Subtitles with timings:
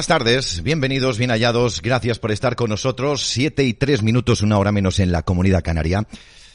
[0.00, 3.20] buenas tardes, bienvenidos, bien hallados, gracias por estar con nosotros.
[3.22, 6.06] Siete y tres minutos, una hora menos en la comunidad canaria.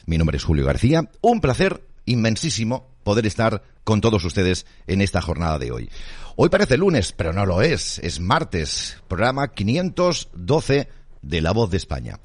[0.04, 1.08] Mi nombre es Julio García.
[1.20, 5.88] Un placer inmensísimo poder estar con todos ustedes en esta jornada de hoy.
[6.34, 10.88] Hoy parece lunes, pero no lo es, es martes, programa 512
[11.28, 12.18] de La Voz de España.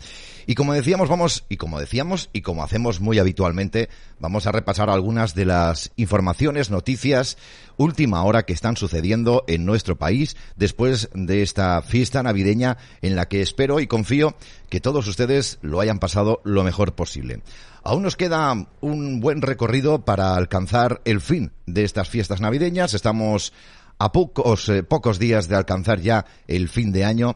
[0.47, 4.89] Y como decíamos, vamos, y como decíamos, y como hacemos muy habitualmente, vamos a repasar
[4.89, 7.37] algunas de las informaciones, noticias,
[7.77, 13.27] última hora que están sucediendo en nuestro país después de esta fiesta navideña en la
[13.27, 14.35] que espero y confío
[14.69, 17.41] que todos ustedes lo hayan pasado lo mejor posible.
[17.83, 22.93] Aún nos queda un buen recorrido para alcanzar el fin de estas fiestas navideñas.
[22.93, 23.53] Estamos
[23.97, 27.35] a pocos, eh, pocos días de alcanzar ya el fin de año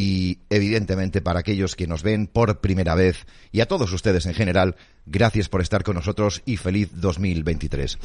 [0.00, 4.32] y evidentemente para aquellos que nos ven por primera vez y a todos ustedes en
[4.32, 7.98] general, gracias por estar con nosotros y feliz 2023.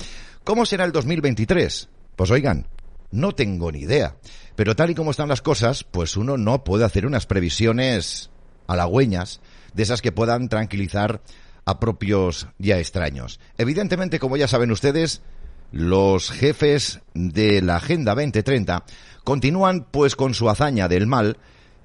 [0.43, 1.87] ¿Cómo será el 2023?
[2.17, 2.67] Pues oigan,
[3.11, 4.17] no tengo ni idea,
[4.57, 8.29] pero tal y como están las cosas, pues uno no puede hacer unas previsiones
[8.67, 9.39] halagüeñas
[9.73, 11.21] de esas que puedan tranquilizar
[11.63, 13.39] a propios ya extraños.
[13.57, 15.21] Evidentemente, como ya saben ustedes,
[15.71, 18.83] los jefes de la Agenda 2030
[19.23, 21.37] continúan pues con su hazaña del mal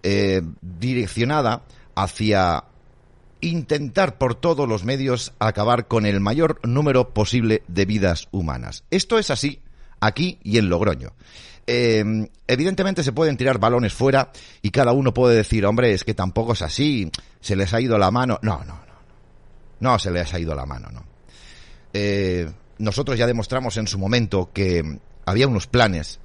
[0.02, 1.62] eh, direccionada
[1.94, 2.64] hacia
[3.42, 8.84] intentar por todos los medios acabar con el mayor número posible de vidas humanas.
[8.90, 9.60] Esto es así
[10.00, 11.12] aquí y en Logroño.
[11.66, 16.14] Eh, evidentemente se pueden tirar balones fuera y cada uno puede decir, hombre, es que
[16.14, 18.38] tampoco es así, se les ha ido la mano.
[18.42, 18.90] No, no, no.
[19.80, 21.04] No se les ha ido la mano, no.
[21.92, 26.20] Eh, nosotros ya demostramos en su momento que había unos planes,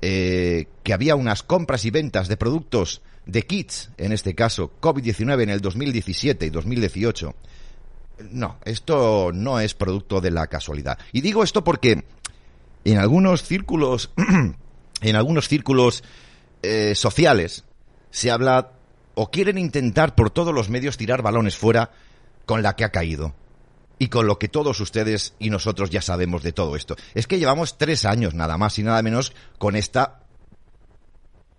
[0.00, 5.50] que había unas compras y ventas de productos de kits, en este caso COVID-19 en
[5.50, 7.34] el 2017 y 2018.
[8.30, 10.98] No, esto no es producto de la casualidad.
[11.12, 12.04] Y digo esto porque
[12.84, 14.10] en algunos círculos,
[15.00, 16.04] en algunos círculos
[16.62, 17.64] eh, sociales
[18.10, 18.72] se habla
[19.14, 21.92] o quieren intentar por todos los medios tirar balones fuera
[22.46, 23.34] con la que ha caído.
[23.96, 26.96] Y con lo que todos ustedes y nosotros ya sabemos de todo esto.
[27.14, 30.24] Es que llevamos tres años nada más y nada menos con esta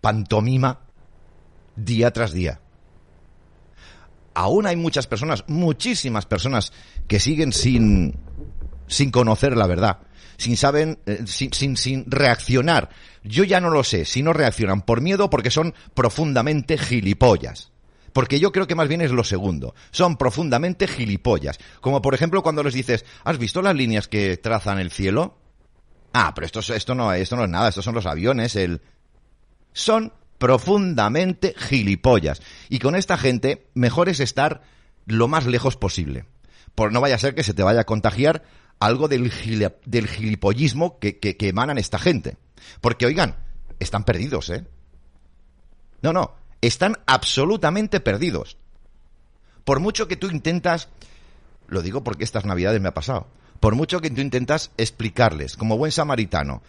[0.02, 0.85] pantomima
[1.76, 2.60] día tras día.
[4.34, 6.74] Aún hay muchas personas, muchísimas personas,
[7.08, 8.16] que siguen sin,
[8.88, 10.00] sin conocer la verdad,
[10.38, 12.90] sin saben, eh, sin, sin, sin reaccionar.
[13.24, 17.72] Yo ya no lo sé, si no reaccionan por miedo porque son profundamente gilipollas.
[18.12, 19.76] Porque yo creo que más bien es lo segundo.
[19.92, 21.60] Son profundamente gilipollas.
[21.82, 25.38] Como por ejemplo cuando les dices, ¿has visto las líneas que trazan el cielo?
[26.14, 28.82] Ah, pero esto, esto no, esto no es nada, estos son los aviones, el...
[29.74, 32.42] Son profundamente gilipollas.
[32.70, 34.62] Y con esta gente, mejor es estar
[35.06, 36.26] lo más lejos posible.
[36.74, 38.44] Por no vaya a ser que se te vaya a contagiar
[38.80, 39.32] algo del,
[39.86, 42.38] del gilipollismo que, que, que emanan esta gente.
[42.82, 43.36] Porque, oigan,
[43.80, 44.66] están perdidos, ¿eh?
[46.02, 48.58] No, no, están absolutamente perdidos.
[49.64, 50.90] Por mucho que tú intentas,
[51.68, 53.28] lo digo porque estas navidades me ha pasado,
[53.60, 56.62] por mucho que tú intentas explicarles, como buen samaritano,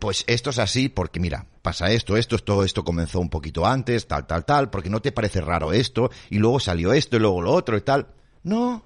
[0.00, 4.08] pues esto es así porque mira, pasa esto, esto, esto, esto comenzó un poquito antes,
[4.08, 7.42] tal, tal, tal, porque no te parece raro esto, y luego salió esto, y luego
[7.42, 8.08] lo otro y tal.
[8.42, 8.84] No,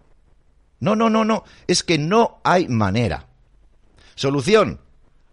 [0.81, 3.29] no, no, no, no, es que no hay manera.
[4.17, 4.81] Solución,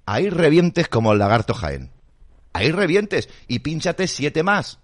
[0.06, 1.92] ahí revientes como el lagarto Jaén.
[2.54, 4.80] Ahí revientes y pínchate siete más.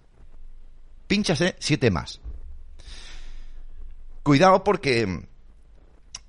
[1.07, 2.19] Pínchase siete más.
[4.23, 5.25] Cuidado porque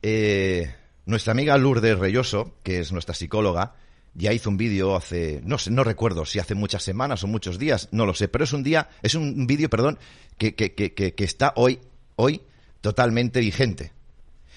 [0.03, 0.75] eh,
[1.06, 3.75] nuestra amiga Lourdes Reyoso, que es nuestra psicóloga,
[4.19, 7.56] ya hizo un vídeo hace, no sé, no recuerdo si hace muchas semanas o muchos
[7.56, 9.99] días, no lo sé, pero es un día, es un vídeo, perdón,
[10.37, 11.79] que, que, que, que, está hoy,
[12.17, 12.43] hoy
[12.81, 13.93] totalmente vigente.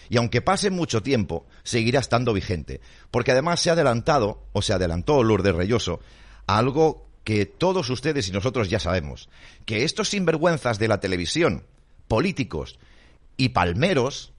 [0.09, 2.81] Y aunque pase mucho tiempo, seguirá estando vigente.
[3.11, 6.01] Porque además se ha adelantado, o se adelantó Lourdes Reyoso,
[6.47, 9.29] algo que todos ustedes y nosotros ya sabemos.
[9.65, 11.63] Que estos sinvergüenzas de la televisión,
[12.07, 12.79] políticos
[13.37, 14.33] y palmeros,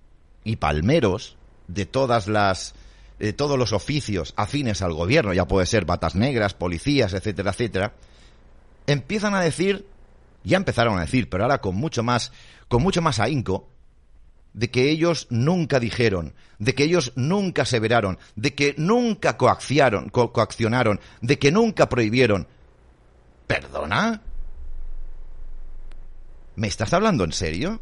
[0.44, 1.36] y palmeros
[1.68, 2.74] de todas las
[3.22, 7.94] de todos los oficios afines al gobierno, ya puede ser batas negras, policías, etcétera, etcétera,
[8.88, 9.86] empiezan a decir,
[10.42, 12.32] ya empezaron a decir, pero ahora con mucho más,
[12.66, 13.68] con mucho más ahínco,
[14.54, 20.10] de que ellos nunca dijeron, de que ellos nunca aseveraron, de que nunca coaccionaron,
[21.20, 22.48] de que nunca prohibieron.
[23.46, 24.20] ¿Perdona?
[26.56, 27.80] ¿Me estás hablando en serio?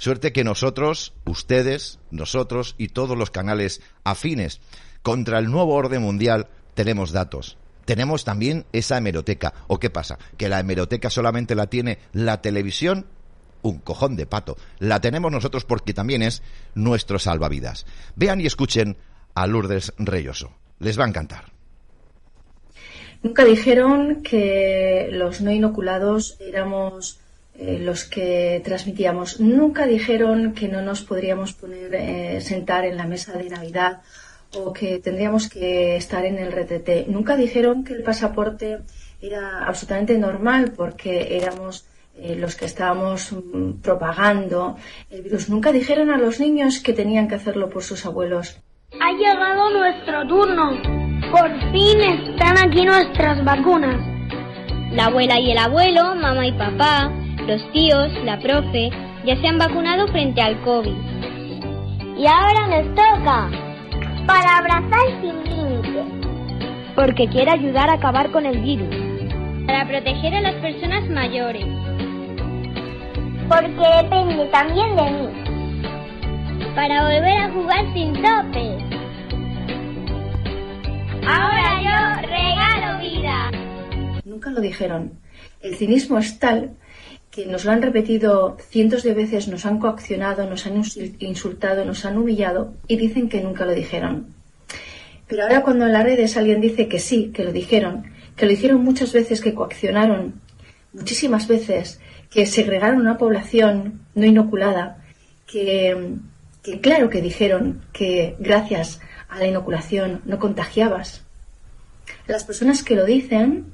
[0.00, 4.62] Suerte que nosotros, ustedes, nosotros y todos los canales afines
[5.02, 7.58] contra el nuevo orden mundial tenemos datos.
[7.84, 9.52] Tenemos también esa hemeroteca.
[9.66, 10.18] ¿O qué pasa?
[10.38, 13.04] ¿Que la hemeroteca solamente la tiene la televisión?
[13.60, 14.56] Un cojón de pato.
[14.78, 16.42] La tenemos nosotros porque también es
[16.74, 17.84] nuestro salvavidas.
[18.16, 18.96] Vean y escuchen
[19.34, 20.50] a Lourdes Reyoso.
[20.78, 21.52] Les va a encantar.
[23.22, 27.20] Nunca dijeron que los no inoculados éramos
[27.62, 29.38] eh, los que transmitíamos.
[29.38, 34.00] Nunca dijeron que no nos podríamos poner eh, sentar en la mesa de Navidad
[34.56, 37.08] o que tendríamos que estar en el RTT.
[37.08, 38.78] Nunca dijeron que el pasaporte
[39.20, 41.84] era absolutamente normal porque éramos
[42.16, 44.78] eh, los que estábamos mm, propagando
[45.10, 45.50] el virus.
[45.50, 48.58] Nunca dijeron a los niños que tenían que hacerlo por sus abuelos.
[48.98, 50.70] Ha llegado nuestro turno.
[51.30, 54.00] Por fin están aquí nuestras vacunas.
[54.92, 57.12] La abuela y el abuelo, mamá y papá,
[57.50, 58.90] los tíos, la profe,
[59.26, 60.94] ya se han vacunado frente al COVID.
[62.16, 63.50] Y ahora nos toca
[64.24, 66.04] para abrazar sin límite.
[66.94, 68.94] Porque quiere ayudar a acabar con el virus.
[69.66, 71.64] Para proteger a las personas mayores.
[73.48, 75.28] Porque depende también de mí.
[76.76, 78.78] Para volver a jugar sin tope.
[81.26, 83.50] Ahora yo regalo vida.
[84.24, 85.14] Nunca lo dijeron.
[85.62, 86.76] El cinismo es tal
[87.30, 90.82] que nos lo han repetido cientos de veces, nos han coaccionado, nos han
[91.20, 94.34] insultado, nos han humillado y dicen que nunca lo dijeron.
[95.28, 98.04] Pero ahora cuando en las redes alguien dice que sí, que lo dijeron,
[98.34, 100.40] que lo dijeron muchas veces, que coaccionaron
[100.92, 102.00] muchísimas veces,
[102.30, 105.04] que segregaron una población no inoculada,
[105.46, 106.16] que,
[106.64, 111.22] que claro que dijeron que gracias a la inoculación no contagiabas.
[112.26, 113.66] Las personas que lo dicen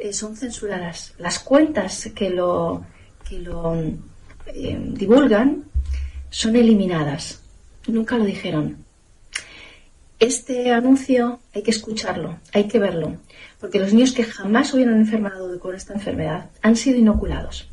[0.00, 1.14] eh, son censuradas.
[1.18, 2.84] Las cuentas que lo,
[3.28, 3.74] que lo
[4.46, 5.64] eh, divulgan
[6.30, 7.42] son eliminadas.
[7.86, 8.84] Nunca lo dijeron.
[10.18, 13.16] Este anuncio hay que escucharlo, hay que verlo,
[13.58, 17.70] porque los niños que jamás hubieran enfermado con esta enfermedad han sido inoculados.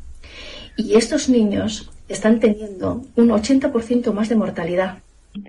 [0.76, 4.98] Y estos niños están teniendo un 80% más de mortalidad.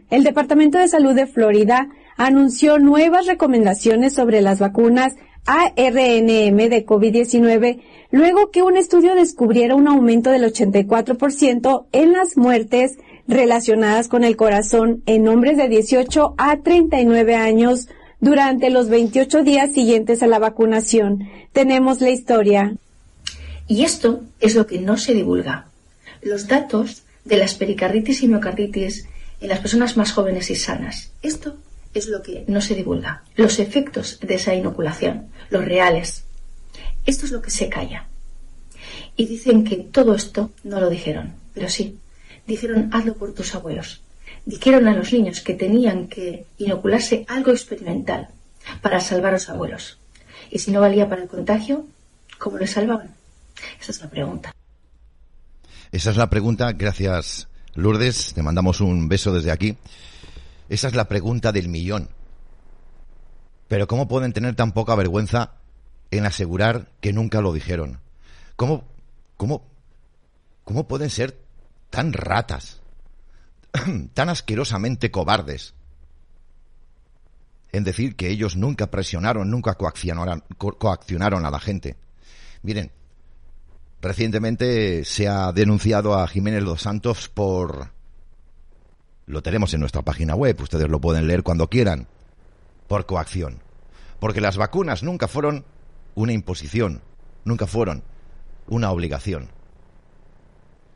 [0.09, 1.87] El Departamento de Salud de Florida
[2.17, 5.15] anunció nuevas recomendaciones sobre las vacunas
[5.49, 7.81] ARNM de COVID-19
[8.11, 14.35] luego que un estudio descubriera un aumento del 84% en las muertes relacionadas con el
[14.35, 17.87] corazón en hombres de 18 a 39 años
[18.19, 21.27] durante los 28 días siguientes a la vacunación.
[21.51, 22.75] Tenemos la historia.
[23.67, 25.65] Y esto es lo que no se divulga.
[26.21, 29.07] Los datos de las pericarditis y miocarditis
[29.41, 31.11] en las personas más jóvenes y sanas.
[31.23, 31.55] Esto
[31.99, 33.23] es lo que no se divulga.
[33.35, 36.23] Los efectos de esa inoculación, los reales.
[37.05, 38.07] Esto es lo que se calla.
[39.15, 41.99] Y dicen que todo esto no lo dijeron, pero sí,
[42.47, 44.01] dijeron hazlo por tus abuelos.
[44.45, 48.29] Dijeron a los niños que tenían que inocularse algo experimental
[48.81, 49.99] para salvar a los abuelos.
[50.49, 51.85] Y si no valía para el contagio,
[52.37, 53.13] ¿cómo les salvaban?
[53.79, 54.53] Esa es la pregunta.
[55.91, 56.71] Esa es la pregunta.
[56.71, 58.33] Gracias, Lourdes.
[58.33, 59.75] Te mandamos un beso desde aquí.
[60.69, 62.09] Esa es la pregunta del millón.
[63.67, 65.53] Pero ¿cómo pueden tener tan poca vergüenza
[66.11, 67.99] en asegurar que nunca lo dijeron?
[68.55, 68.83] ¿Cómo,
[69.35, 69.65] cómo,
[70.63, 71.39] cómo pueden ser
[71.89, 72.81] tan ratas,
[74.13, 75.73] tan asquerosamente cobardes
[77.71, 81.95] en decir que ellos nunca presionaron, nunca coaccionaron, coaccionaron a la gente?
[82.61, 82.91] Miren,
[84.01, 87.91] recientemente se ha denunciado a Jiménez Dos Santos por
[89.29, 92.07] lo tenemos en nuestra página web, ustedes lo pueden leer cuando quieran,
[92.87, 93.61] por coacción.
[94.19, 95.65] Porque las vacunas nunca fueron
[96.15, 97.03] una imposición,
[97.45, 98.03] nunca fueron
[98.67, 99.51] una obligación.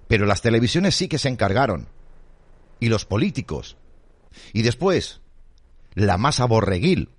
[0.08, 1.88] Pero las televisiones sí que se encargaron,
[2.80, 3.78] y los políticos.
[4.52, 5.22] Y después,
[5.94, 7.10] la masa borreguil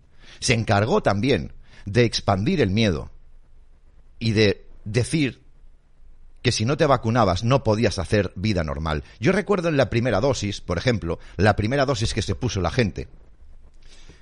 [0.41, 1.53] se encargó también
[1.87, 3.13] de expandir el miedo
[4.19, 5.44] y de decir
[6.45, 9.03] que si no te vacunabas no podías hacer vida normal.
[9.19, 12.71] Yo recuerdo en la primera dosis, por ejemplo, la primera dosis que se puso la
[12.71, 13.09] gente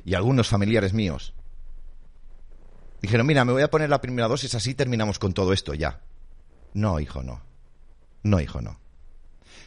[0.04, 1.34] y algunos familiares míos
[3.00, 6.00] dijeron, mira, me voy a poner la primera dosis, así terminamos con todo esto ya.
[6.74, 7.42] No, hijo, no.
[8.22, 8.78] No, hijo, no.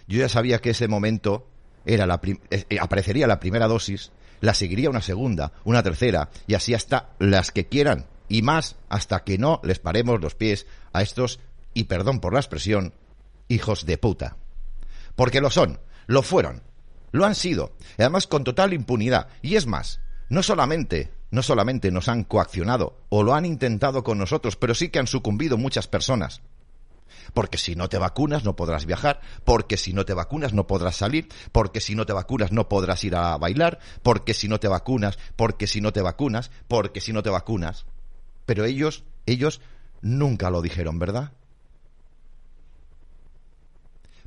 [0.07, 1.49] Yo ya sabía que ese momento
[1.85, 6.53] era la eh, eh, aparecería la primera dosis, la seguiría una segunda, una tercera, y
[6.53, 11.01] así hasta las que quieran, y más hasta que no les paremos los pies a
[11.01, 11.41] estos
[11.75, 12.95] y perdón por la expresión,
[13.47, 14.37] hijos de puta.
[15.15, 16.63] Porque lo son, lo fueron,
[17.11, 19.27] lo han sido, además con total impunidad.
[19.43, 24.17] Y es más, no solamente, no solamente nos han coaccionado o lo han intentado con
[24.17, 26.41] nosotros, pero sí que han sucumbido muchas personas.
[27.33, 30.95] Porque si no te vacunas no podrás viajar, porque si no te vacunas no podrás
[30.95, 34.67] salir, porque si no te vacunas no podrás ir a bailar, porque si no te
[34.67, 37.85] vacunas, porque si no te vacunas, porque si no te vacunas.
[38.45, 39.59] Pero ellos, ellos
[40.01, 41.33] nunca lo dijeron, ¿verdad?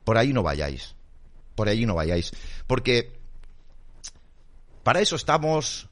[0.08, 0.94] Por ahí no vayáis.
[1.54, 2.32] Por ahí no vayáis.
[2.66, 3.12] Porque
[4.82, 5.90] para eso estamos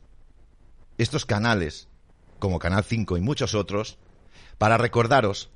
[0.97, 1.87] estos canales
[2.39, 3.99] como Canal 5 y muchos otros,
[4.57, 5.51] para recordaros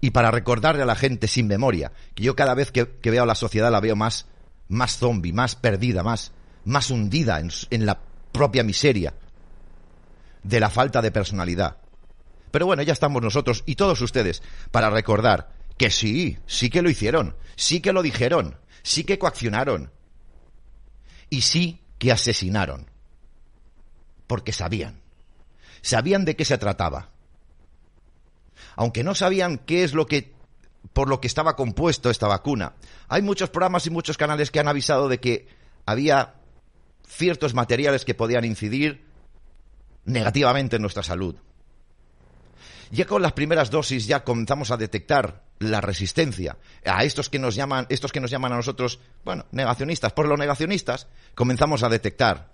[0.00, 3.26] y para recordarle a la gente sin memoria, que yo cada vez que, veo a
[3.26, 4.24] la sociedad la veo más,
[4.68, 6.32] más zombie, más perdida, más,
[6.64, 8.00] más hundida en, en la
[8.32, 9.12] propia miseria
[10.42, 11.76] de la falta de personalidad.
[12.52, 16.90] Pero bueno, ya estamos nosotros y todos ustedes para recordar que sí, sí que lo
[16.90, 19.90] hicieron, sí que lo dijeron, sí que coaccionaron
[21.30, 22.90] y sí que asesinaron.
[24.26, 25.00] Porque sabían,
[25.80, 27.12] sabían de qué se trataba
[28.76, 30.34] aunque no sabían qué es lo que
[30.92, 32.74] por lo que estaba compuesto esta vacuna.
[33.08, 35.48] Hay muchos programas y muchos canales que han avisado de que
[35.86, 36.34] había
[37.06, 39.06] ciertos materiales que podían incidir
[40.04, 41.36] negativamente en nuestra salud.
[42.90, 47.54] Ya con las primeras dosis ya comenzamos a detectar la resistencia a estos que nos
[47.54, 50.12] llaman, estos que nos llaman a nosotros, bueno, negacionistas.
[50.12, 52.48] Por los negacionistas comenzamos a detectar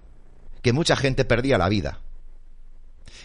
[0.61, 2.01] que mucha gente perdía la vida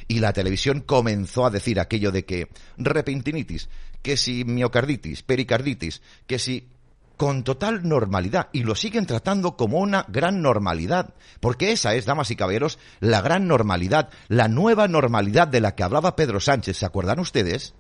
[0.08, 2.48] y la televisión comenzó a decir aquello de que
[2.78, 3.70] repentinitis,
[4.04, 6.70] que si miocarditis, pericarditis, que si
[7.18, 12.30] con total normalidad y lo siguen tratando como una gran normalidad, porque esa es, damas
[12.30, 16.86] y caballeros, la gran normalidad, la nueva normalidad de la que hablaba Pedro Sánchez, ¿se
[16.86, 17.74] acuerdan ustedes?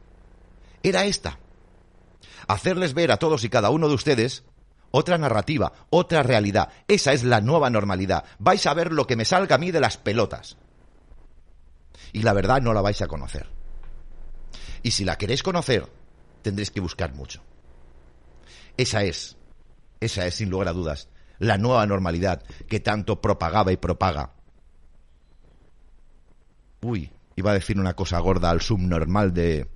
[0.81, 1.37] Era esta.
[2.47, 4.43] Hacerles ver a todos y cada uno de ustedes
[4.91, 6.69] otra narrativa, otra realidad.
[6.87, 8.25] Esa es la nueva normalidad.
[8.39, 10.57] Vais a ver lo que me salga a mí de las pelotas
[12.13, 13.47] y la verdad no la vais a conocer.
[14.83, 15.87] Y si la queréis conocer,
[16.41, 17.41] tendréis que buscar mucho.
[18.77, 19.37] Esa es,
[19.99, 24.33] esa es sin lugar a dudas, la nueva normalidad que tanto propagaba y propaga.
[26.81, 29.69] Uy, iba a decir una cosa gorda al subnormal de,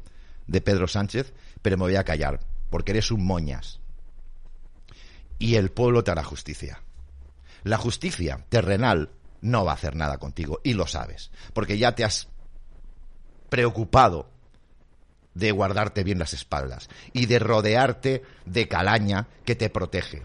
[0.48, 3.80] de Pedro Sánchez, pero me voy a callar, porque eres un moñas.
[5.40, 6.82] Y el pueblo te hará justicia.
[7.64, 9.10] La justicia terrenal
[9.42, 12.28] no va a hacer nada contigo y lo sabes, porque ya te has
[13.50, 14.30] preocupado
[15.34, 20.24] de guardarte bien las espaldas y de rodearte de calaña que te protege.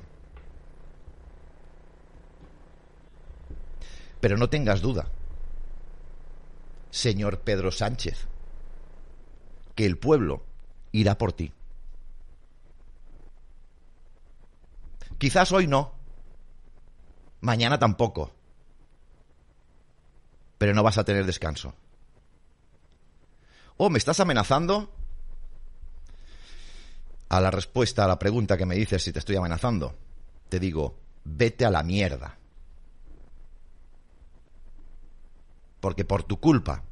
[4.20, 5.08] Pero no tengas duda,
[6.90, 8.26] señor Pedro Sánchez,
[9.74, 10.44] que el pueblo
[10.92, 11.52] irá por ti.
[15.20, 15.92] Quizás hoy no,
[17.42, 18.32] mañana tampoco,
[20.56, 21.74] pero no vas a tener descanso.
[23.76, 24.90] ¿Oh, me estás amenazando?
[27.28, 29.94] A la respuesta a la pregunta que me dices si te estoy amenazando,
[30.48, 32.38] te digo, vete a la mierda.
[35.80, 36.82] Porque por tu culpa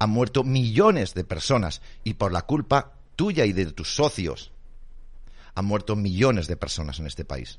[0.00, 4.50] han muerto millones de personas y por la culpa tuya y de tus socios
[5.56, 7.58] han muerto millones de personas en este país.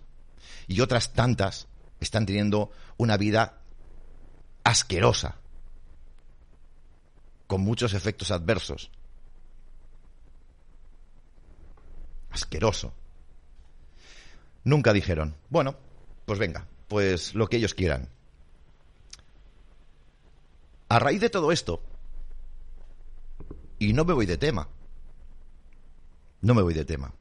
[0.68, 1.68] Y otras tantas
[2.00, 3.60] están teniendo una vida
[4.64, 5.38] asquerosa,
[7.48, 8.92] con muchos efectos adversos.
[12.30, 12.94] Asqueroso.
[14.64, 15.76] Nunca dijeron, bueno,
[16.26, 18.10] pues venga, pues lo que ellos quieran.
[20.90, 21.82] A raíz de todo esto,
[23.80, 24.70] y no me voy de tema,
[26.42, 27.14] no me voy de tema,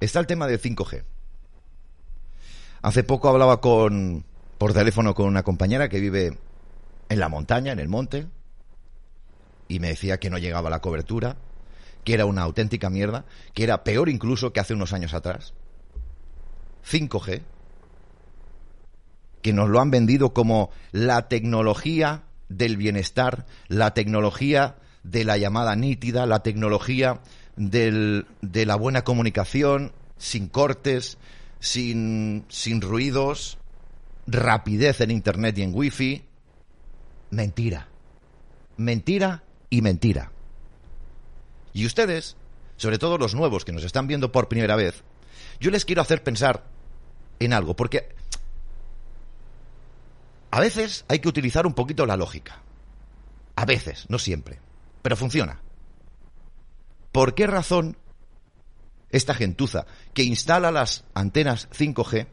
[0.00, 1.04] está el tema del 5G.
[2.82, 4.24] Hace poco hablaba con
[4.58, 6.38] por teléfono con una compañera que vive
[7.08, 8.26] en la montaña, en el monte,
[9.68, 11.36] y me decía que no llegaba la cobertura,
[12.04, 15.54] que era una auténtica mierda, que era peor incluso que hace unos años atrás.
[16.90, 17.42] 5G,
[19.42, 25.76] que nos lo han vendido como la tecnología del bienestar, la tecnología de la llamada
[25.76, 27.20] nítida, la tecnología
[27.56, 31.18] del, de la buena comunicación, sin cortes,
[31.60, 33.58] sin, sin ruidos,
[34.26, 36.24] rapidez en Internet y en Wi-Fi.
[37.30, 37.88] Mentira.
[38.76, 40.32] Mentira y mentira.
[41.72, 42.36] Y ustedes,
[42.76, 45.04] sobre todo los nuevos que nos están viendo por primera vez,
[45.60, 46.64] yo les quiero hacer pensar
[47.38, 48.14] en algo, porque
[50.50, 52.62] a veces hay que utilizar un poquito la lógica.
[53.56, 54.58] A veces, no siempre,
[55.02, 55.60] pero funciona.
[57.12, 57.96] ¿Por qué razón
[59.10, 62.26] esta gentuza que instala las antenas 5G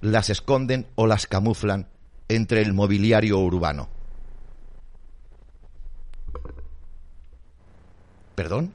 [0.00, 1.88] las esconden o las camuflan
[2.28, 3.88] entre el mobiliario urbano.
[8.34, 8.74] ¿Perdón?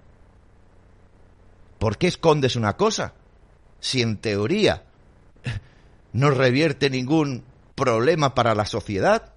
[1.80, 3.14] ¿Por qué escondes una cosa?
[3.80, 4.84] Si en teoría
[6.14, 7.44] no revierte ningún
[7.76, 9.34] problema para la sociedad.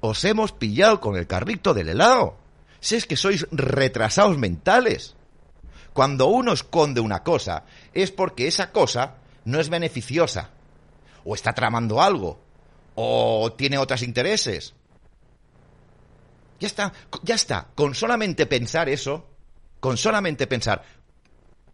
[0.00, 2.41] Os hemos pillado con el carrito del helado.
[2.82, 5.14] Si es que sois retrasados mentales.
[5.92, 10.50] Cuando uno esconde una cosa es porque esa cosa no es beneficiosa,
[11.24, 12.42] o está tramando algo,
[12.96, 14.74] o tiene otros intereses.
[16.58, 17.68] Ya está, ya está.
[17.76, 19.30] Con solamente pensar eso,
[19.78, 20.82] con solamente pensar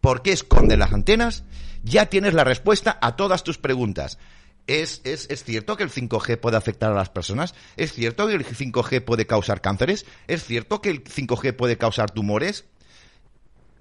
[0.01, 1.43] por qué esconden las antenas,
[1.81, 4.19] ya tienes la respuesta a todas tus preguntas.
[4.69, 7.55] ¿Es, es, ¿Es cierto que el 5G puede afectar a las personas?
[7.75, 10.05] ¿Es cierto que el 5G puede causar cánceres?
[10.27, 12.65] ¿Es cierto que el 5G puede causar tumores?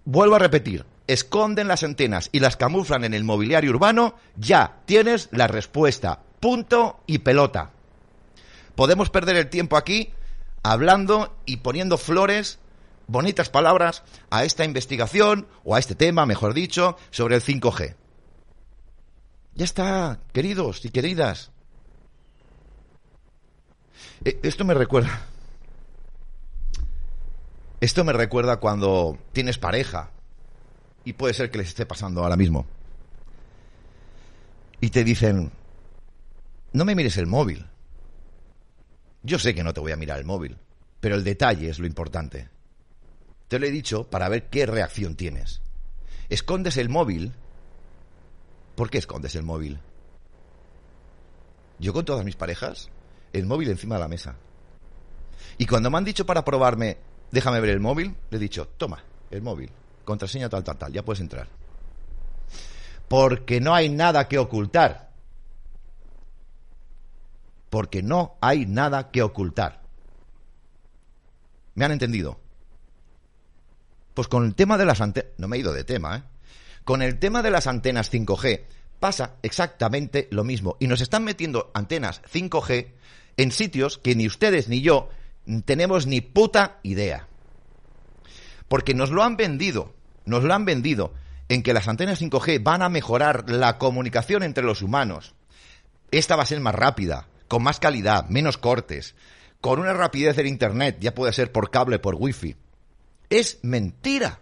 [0.07, 5.29] Vuelvo a repetir, esconden las antenas y las camuflan en el mobiliario urbano, ya tienes
[5.31, 6.23] la respuesta.
[6.41, 7.73] Punto y pelota.
[8.75, 10.15] Podemos perder el tiempo aquí
[10.63, 12.61] hablando y poniendo flores,
[13.09, 17.95] bonitas palabras a esta investigación o a este tema, mejor dicho, sobre el 5G.
[19.59, 21.51] Ya está, queridos y queridas.
[24.25, 25.27] Eh, esto me recuerda.
[27.81, 30.13] Esto me recuerda cuando tienes pareja
[31.05, 32.67] y puede ser que les esté pasando ahora mismo.
[34.81, 35.51] Y te dicen,
[36.73, 37.67] no me mires el móvil.
[39.25, 40.57] Yo sé que no te voy a mirar el móvil,
[41.01, 42.49] pero el detalle es lo importante.
[43.49, 45.63] Te lo he dicho para ver qué reacción tienes.
[46.29, 47.33] Escondes el móvil
[48.79, 49.81] ¿Por qué escondes el móvil?
[51.81, 52.91] Yo con todas mis parejas,
[53.33, 54.37] el móvil encima de la mesa.
[55.59, 56.97] Y cuando me han dicho para probarme,
[57.33, 59.73] déjame ver el móvil, le he dicho, toma, el móvil,
[60.05, 61.49] contraseña tal, tal, tal, ya puedes entrar.
[63.09, 65.11] Porque no hay nada que ocultar.
[67.71, 69.83] Porque no hay nada que ocultar.
[71.75, 72.39] ¿Me han entendido?
[74.15, 75.33] Pues con el tema de las antenas...
[75.37, 76.23] No me he ido de tema, ¿eh?
[76.89, 78.63] Con el tema de las antenas 5G
[78.99, 80.79] pasa exactamente lo mismo.
[80.81, 82.93] Y nos están metiendo antenas 5G
[83.37, 85.11] en sitios que ni ustedes ni yo
[85.67, 87.29] tenemos ni puta idea.
[88.69, 89.93] Porque nos lo han vendido,
[90.25, 91.13] nos lo han vendido
[91.51, 95.35] en que las antenas 5G van a mejorar la comunicación entre los humanos.
[96.11, 99.15] Esta va a ser más rápida, con más calidad, menos cortes,
[99.61, 102.57] con una rapidez del Internet, ya puede ser por cable, por wifi.
[103.29, 104.41] Es mentira.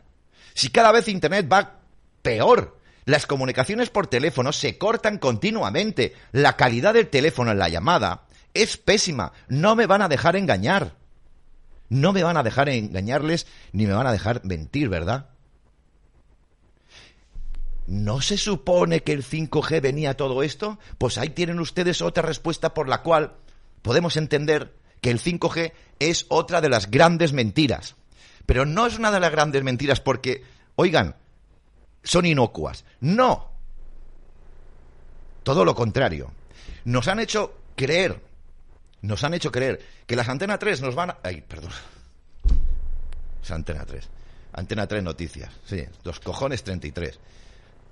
[0.54, 1.80] Si cada vez Internet va
[2.26, 2.76] peor.
[3.04, 6.12] Las comunicaciones por teléfono se cortan continuamente.
[6.32, 9.32] La calidad del teléfono en la llamada es pésima.
[9.46, 10.96] No me van a dejar engañar.
[11.88, 15.28] No me van a dejar engañarles ni me van a dejar mentir, ¿verdad?
[17.86, 20.80] ¿No se supone que el 5G venía todo esto?
[20.98, 23.34] Pues ahí tienen ustedes otra respuesta por la cual
[23.82, 27.94] podemos entender que el 5G es otra de las grandes mentiras.
[28.46, 30.42] Pero no es una de las grandes mentiras porque,
[30.74, 31.14] oigan,
[32.06, 32.84] son inocuas.
[33.00, 33.50] No.
[35.42, 36.32] Todo lo contrario.
[36.84, 38.20] Nos han hecho creer,
[39.02, 41.18] nos han hecho creer que las Antena 3 nos van a...
[41.22, 41.72] Ay, perdón.
[43.42, 44.08] Es Antena 3.
[44.52, 45.52] Antena 3 Noticias.
[45.64, 47.18] Sí, los cojones 33.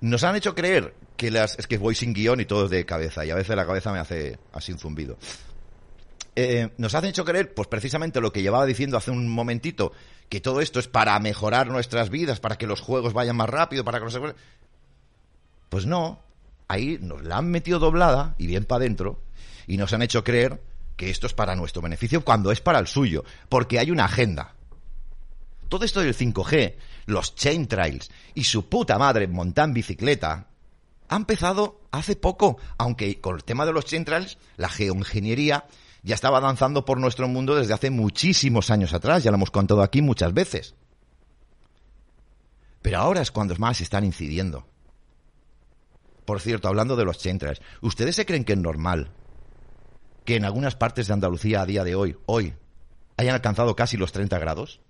[0.01, 1.59] Nos han hecho creer que las...
[1.59, 3.99] Es que voy sin guion y todo de cabeza y a veces la cabeza me
[3.99, 5.17] hace así un zumbido.
[6.37, 9.93] Eh, nos han hecho creer, pues precisamente lo que llevaba diciendo hace un momentito,
[10.29, 13.83] que todo esto es para mejorar nuestras vidas, para que los juegos vayan más rápido,
[13.83, 14.19] para que los...
[15.69, 16.19] Pues no,
[16.67, 19.21] ahí nos la han metido doblada y bien para adentro
[19.67, 20.61] y nos han hecho creer
[20.95, 24.55] que esto es para nuestro beneficio cuando es para el suyo, porque hay una agenda.
[25.69, 26.75] Todo esto del 5G,
[27.07, 30.47] los chain trails y su puta madre montar bicicleta
[31.07, 35.65] ha empezado hace poco, aunque con el tema de los chain trails, la geoingeniería
[36.05, 39.81] ya estaba avanzando por nuestro mundo desde hace muchísimos años atrás, ya lo hemos contado
[39.81, 40.75] aquí muchas veces.
[42.83, 44.67] Pero ahora es cuando más están incidiendo.
[46.23, 49.09] Por cierto, hablando de los chentras, ¿ustedes se creen que es normal
[50.25, 52.53] que en algunas partes de Andalucía a día de hoy, hoy,
[53.17, 54.81] hayan alcanzado casi los 30 grados?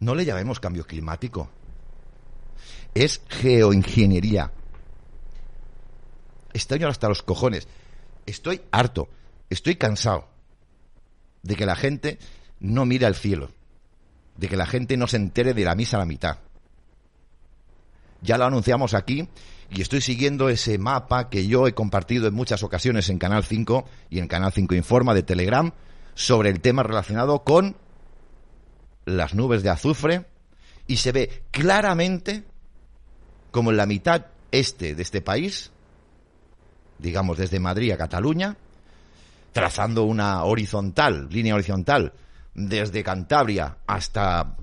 [0.00, 1.50] No le llamemos cambio climático.
[2.94, 4.52] Es geoingeniería.
[6.54, 7.68] Estoy hasta los cojones.
[8.26, 9.08] Estoy harto,
[9.48, 10.28] estoy cansado
[11.42, 12.18] de que la gente
[12.60, 13.50] no mire al cielo,
[14.36, 16.38] de que la gente no se entere de la misa a la mitad.
[18.22, 19.28] Ya lo anunciamos aquí
[19.70, 23.84] y estoy siguiendo ese mapa que yo he compartido en muchas ocasiones en Canal 5
[24.10, 25.72] y en Canal 5 Informa de Telegram
[26.14, 27.76] sobre el tema relacionado con
[29.04, 30.26] las nubes de azufre
[30.86, 32.44] y se ve claramente
[33.50, 35.70] como en la mitad este de este país
[36.98, 38.56] digamos, desde Madrid a Cataluña,
[39.52, 42.12] trazando una horizontal, línea horizontal,
[42.54, 44.56] desde Cantabria hasta,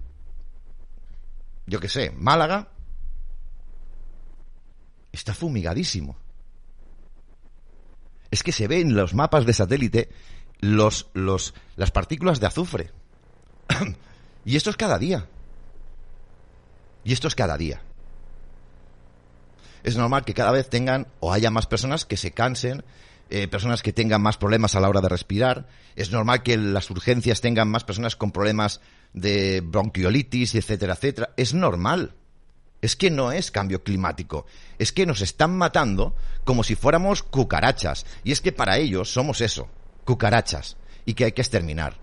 [1.65, 2.69] yo qué sé, Málaga,
[5.11, 6.17] está fumigadísimo.
[8.31, 10.09] Es que se ve en los mapas de satélite
[10.59, 12.91] los, los, las partículas de azufre.
[14.45, 15.27] y esto es cada día.
[17.03, 17.81] Y esto es cada día
[19.83, 22.83] es normal que cada vez tengan o haya más personas que se cansen
[23.29, 25.65] eh, personas que tengan más problemas a la hora de respirar.
[25.95, 28.79] Es normal que las urgencias tengan más personas con problemas
[29.13, 31.29] de bronquiolitis, etcétera, etcétera.
[31.35, 32.13] Es normal.
[32.81, 34.45] Es que no es cambio climático.
[34.77, 38.05] Es que nos están matando como si fuéramos cucarachas.
[38.23, 39.67] Y es que para ellos somos eso,
[40.05, 40.77] cucarachas.
[41.05, 41.97] Y que hay que exterminar.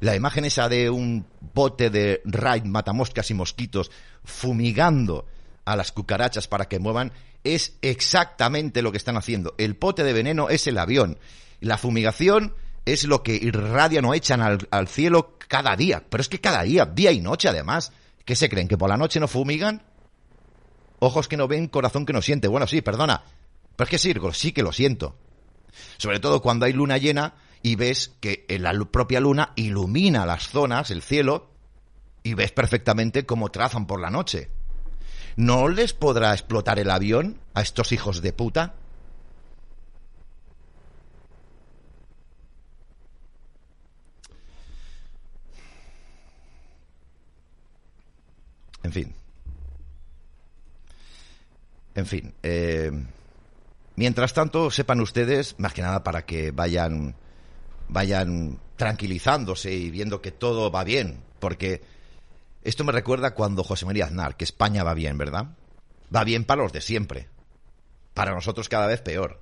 [0.00, 3.90] La imagen esa de un bote de raid matamoscas y mosquitos
[4.22, 5.26] fumigando
[5.72, 7.12] a las cucarachas para que muevan
[7.44, 9.54] es exactamente lo que están haciendo.
[9.58, 11.18] El pote de veneno es el avión.
[11.60, 12.54] La fumigación
[12.84, 16.04] es lo que irradian o echan al, cielo cada día.
[16.08, 17.92] Pero es que cada día, día y noche además.
[18.24, 18.68] ¿Qué se creen?
[18.68, 19.82] ¿Que por la noche no fumigan?
[20.98, 22.48] Ojos que no ven, corazón que no siente.
[22.48, 23.22] Bueno, sí, perdona.
[23.76, 25.16] Pero es que sí, sí que lo siento.
[25.96, 30.90] Sobre todo cuando hay luna llena y ves que la propia luna ilumina las zonas,
[30.90, 31.50] el cielo,
[32.22, 34.50] y ves perfectamente cómo trazan por la noche.
[35.38, 38.74] ¿No les podrá explotar el avión a estos hijos de puta?
[48.82, 49.14] En fin.
[51.94, 52.90] En fin, eh,
[53.94, 57.14] mientras tanto, sepan ustedes, más que nada para que vayan,
[57.88, 61.80] vayan tranquilizándose y viendo que todo va bien, porque
[62.62, 65.56] esto me recuerda cuando José María Aznar, que España va bien, ¿verdad?
[66.14, 67.28] Va bien para los de siempre.
[68.14, 69.40] Para nosotros cada vez peor.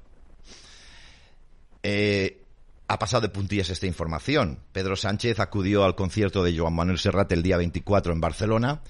[1.82, 2.42] Eh,
[2.88, 4.60] ha pasado de puntillas esta información.
[4.72, 8.82] Pedro Sánchez acudió al concierto de Joan Manuel Serrat el día 24 en Barcelona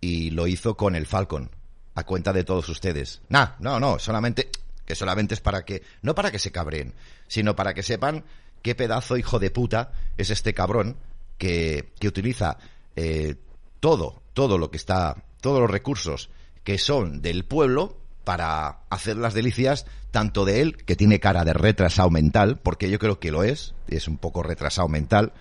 [0.00, 1.50] y lo hizo con el Falcon
[1.94, 3.22] a cuenta de todos ustedes.
[3.28, 4.50] Nah, no, no, solamente
[4.84, 6.94] que solamente es para que no para que se cabreen,
[7.26, 8.24] sino para que sepan
[8.62, 10.96] qué pedazo hijo de puta es este cabrón
[11.38, 12.58] que, que utiliza
[12.96, 13.36] eh,
[13.84, 16.30] todo, todo lo que está, todos los recursos
[16.62, 21.52] que son del pueblo para hacer las delicias tanto de él, que tiene cara de
[21.52, 25.34] retrasado mental, porque yo creo que lo es, es un poco retrasado mental,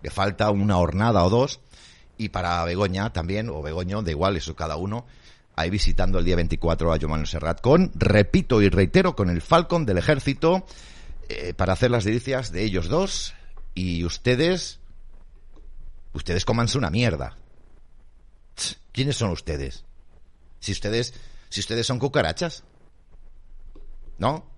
[0.00, 1.60] le falta una hornada o dos,
[2.16, 5.04] y para Begoña también, o Begoño, da igual, eso cada uno,
[5.54, 9.84] ahí visitando el día 24 a Joan Serrat con, repito y reitero, con el Falcon
[9.84, 10.64] del ejército
[11.28, 13.34] eh, para hacer las delicias de ellos dos
[13.74, 14.80] y ustedes,
[16.14, 17.36] ustedes comanse una mierda.
[18.92, 19.84] ¿Quiénes son ustedes?
[20.58, 21.14] Si ustedes,
[21.48, 22.64] si ustedes son cucarachas.
[24.18, 24.50] ¿No?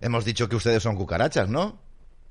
[0.00, 1.80] Hemos dicho que ustedes son cucarachas, ¿no?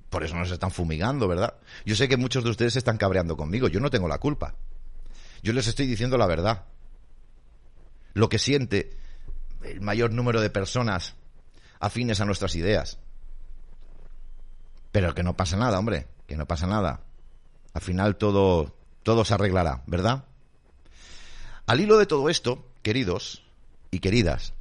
[0.09, 1.55] Por eso nos están fumigando, ¿verdad?
[1.85, 4.55] Yo sé que muchos de ustedes se están cabreando conmigo, yo no tengo la culpa.
[5.43, 6.65] Yo les estoy diciendo la verdad
[8.13, 8.97] lo que siente
[9.63, 11.15] el mayor número de personas
[11.79, 12.99] afines a nuestras ideas.
[14.91, 17.01] Pero que no pasa nada, hombre, que no pasa nada.
[17.73, 20.25] Al final todo, todo se arreglará, ¿verdad?
[21.69, 23.43] Al hilo de todo esto, queridos
[23.91, 24.55] y queridas,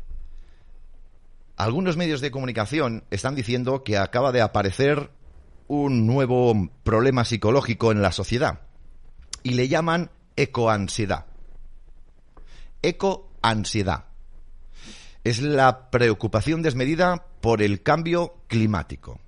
[1.56, 5.10] algunos medios de comunicación están diciendo que acaba de aparecer
[5.68, 8.60] un nuevo problema psicológico en la sociedad
[9.42, 11.24] y le llaman ecoansiedad.
[12.82, 14.04] Eco ansiedad.
[15.24, 19.18] Es la preocupación desmedida por el cambio climático.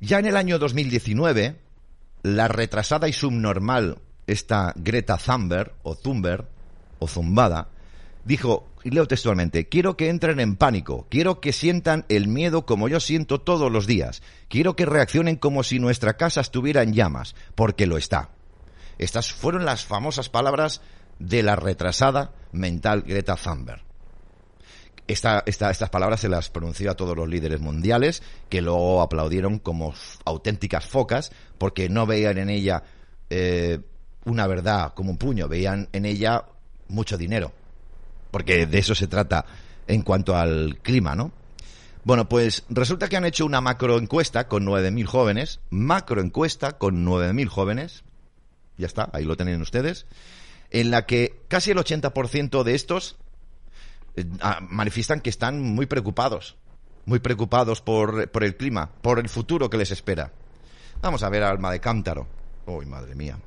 [0.00, 1.60] Ya en el año 2019,
[2.24, 3.98] la retrasada y subnormal,
[4.30, 6.46] esta Greta Thunberg, o Thunberg,
[6.98, 7.68] o Zumbada,
[8.24, 12.88] dijo, y leo textualmente, quiero que entren en pánico, quiero que sientan el miedo como
[12.88, 17.34] yo siento todos los días, quiero que reaccionen como si nuestra casa estuviera en llamas,
[17.54, 18.30] porque lo está.
[18.98, 20.82] Estas fueron las famosas palabras
[21.18, 23.82] de la retrasada mental Greta Thunberg.
[25.06, 30.86] estas palabras se las pronunció a todos los líderes mundiales, que luego aplaudieron como auténticas
[30.86, 32.84] focas, porque no veían en ella
[33.28, 33.80] eh,
[34.24, 36.44] una verdad como un puño, veían en ella
[36.88, 37.52] mucho dinero.
[38.30, 39.44] Porque de eso se trata
[39.86, 41.32] en cuanto al clima, ¿no?
[42.04, 48.04] Bueno, pues resulta que han hecho una macroencuesta con 9.000 jóvenes, macroencuesta con 9.000 jóvenes,
[48.78, 50.06] ya está, ahí lo tienen ustedes,
[50.70, 53.16] en la que casi el 80% de estos
[54.16, 56.56] eh, ah, manifiestan que están muy preocupados,
[57.04, 60.32] muy preocupados por, por, el clima, por el futuro que les espera.
[61.02, 62.26] Vamos a ver alma de cántaro.
[62.66, 63.38] Uy, madre mía.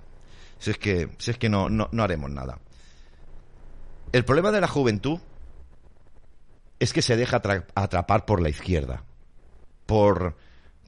[0.63, 2.58] Si es que, si es que no, no, no haremos nada.
[4.13, 5.19] El problema de la juventud
[6.80, 7.41] es que se deja
[7.76, 9.04] atrapar por la izquierda,
[9.86, 10.38] por,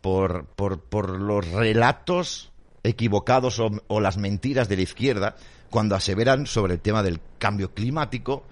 [0.02, 5.36] por, por, por los relatos equivocados o, o, las mentiras de la izquierda
[5.70, 8.46] cuando aseveran sobre el tema del cambio climático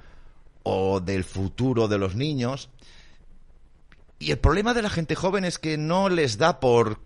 [0.63, 2.69] o del futuro de los niños.
[4.19, 6.99] Y el problema de la gente joven es que no les da por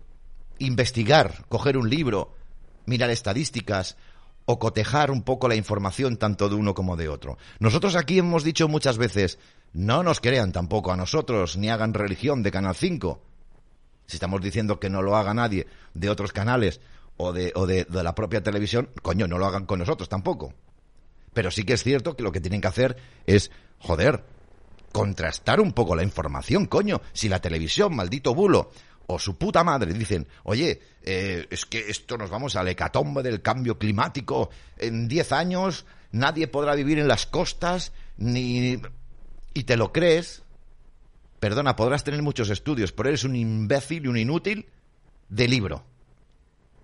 [0.58, 2.34] investigar, coger un libro,
[2.84, 3.96] mirar estadísticas
[4.50, 7.36] o cotejar un poco la información tanto de uno como de otro.
[7.58, 9.38] Nosotros aquí hemos dicho muchas veces,
[9.74, 13.20] no nos crean tampoco a nosotros, ni hagan religión de Canal 5.
[14.06, 16.80] Si estamos diciendo que no lo haga nadie de otros canales
[17.18, 20.54] o de, o de, de la propia televisión, coño, no lo hagan con nosotros tampoco.
[21.34, 24.24] Pero sí que es cierto que lo que tienen que hacer es, joder,
[24.92, 27.02] contrastar un poco la información, coño.
[27.12, 28.70] Si la televisión, maldito bulo,
[29.10, 33.40] o su puta madre dicen, oye, eh, es que esto nos vamos al hecatombe del
[33.42, 38.80] cambio climático, en 10 años nadie podrá vivir en las costas, ni...
[39.54, 40.42] y te lo crees,
[41.40, 44.66] perdona, podrás tener muchos estudios, pero eres un imbécil y un inútil
[45.30, 45.84] de libro.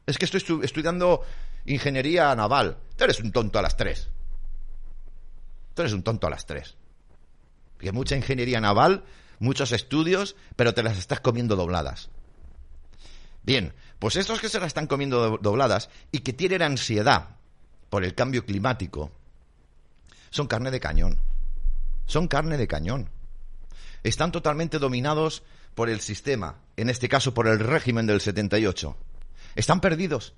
[0.06, 1.20] Es que estoy estu- estudiando
[1.66, 2.78] ingeniería naval.
[2.96, 4.08] Tú eres un tonto a las tres.
[5.74, 6.76] Tú eres un tonto a las tres.
[7.78, 9.04] Que mucha ingeniería naval,
[9.40, 12.10] muchos estudios, pero te las estás comiendo dobladas.
[13.44, 17.36] Bien, pues estos que se las están comiendo do- dobladas y que tienen ansiedad
[17.90, 19.12] por el cambio climático,
[20.30, 21.18] son carne de cañón.
[22.06, 23.10] Son carne de cañón.
[24.02, 25.42] Están totalmente dominados
[25.74, 28.96] por el sistema, en este caso por el régimen del 78.
[29.54, 30.34] Están perdidos.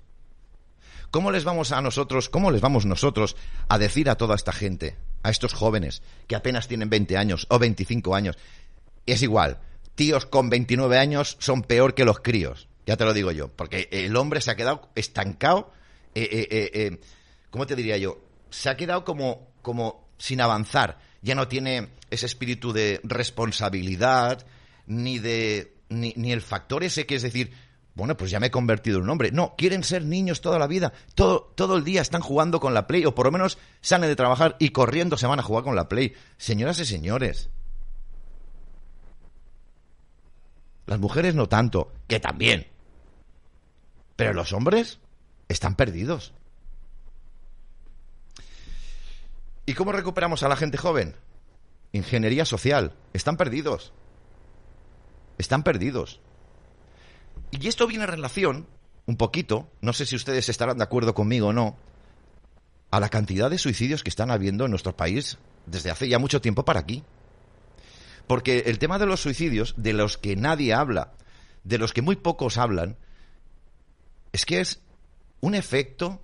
[1.11, 3.35] ¿Cómo les vamos a nosotros, cómo les vamos nosotros
[3.69, 7.57] a decir a toda esta gente, a estos jóvenes que apenas tienen 20 años o
[7.59, 8.37] 25 años?
[9.05, 9.59] Es igual,
[9.95, 13.89] tíos con 29 años son peor que los críos, ya te lo digo yo, porque
[13.91, 15.71] el hombre se ha quedado estancado,
[16.15, 16.99] eh, eh, eh,
[17.51, 18.17] ¿cómo te diría yo?
[18.49, 24.47] Se ha quedado como, como sin avanzar, ya no tiene ese espíritu de responsabilidad,
[24.85, 27.51] ni de, ni, ni el factor ese que es decir,
[27.93, 29.31] bueno, pues ya me he convertido en un hombre.
[29.31, 30.93] No, quieren ser niños toda la vida.
[31.13, 34.15] Todo, todo el día están jugando con la Play, o por lo menos salen de
[34.15, 36.13] trabajar y corriendo se van a jugar con la Play.
[36.37, 37.49] Señoras y señores.
[40.85, 42.76] Las mujeres no tanto, que también.
[44.17, 44.99] Pero los hombres
[45.47, 46.33] están perdidos.
[49.65, 51.15] ¿Y cómo recuperamos a la gente joven?
[51.93, 52.93] Ingeniería social.
[53.13, 53.93] Están perdidos.
[55.37, 56.19] Están perdidos.
[57.51, 58.67] Y esto viene en relación,
[59.05, 61.77] un poquito, no sé si ustedes estarán de acuerdo conmigo o no,
[62.89, 66.41] a la cantidad de suicidios que están habiendo en nuestro país desde hace ya mucho
[66.41, 67.03] tiempo para aquí.
[68.25, 71.13] Porque el tema de los suicidios, de los que nadie habla,
[71.63, 72.97] de los que muy pocos hablan,
[74.31, 74.79] es que es
[75.41, 76.19] un efecto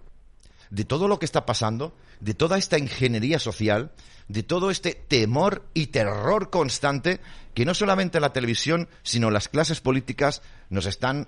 [0.70, 3.92] de todo lo que está pasando, de toda esta ingeniería social,
[4.28, 7.20] de todo este temor y terror constante
[7.54, 11.28] que no solamente la televisión, sino las clases políticas nos están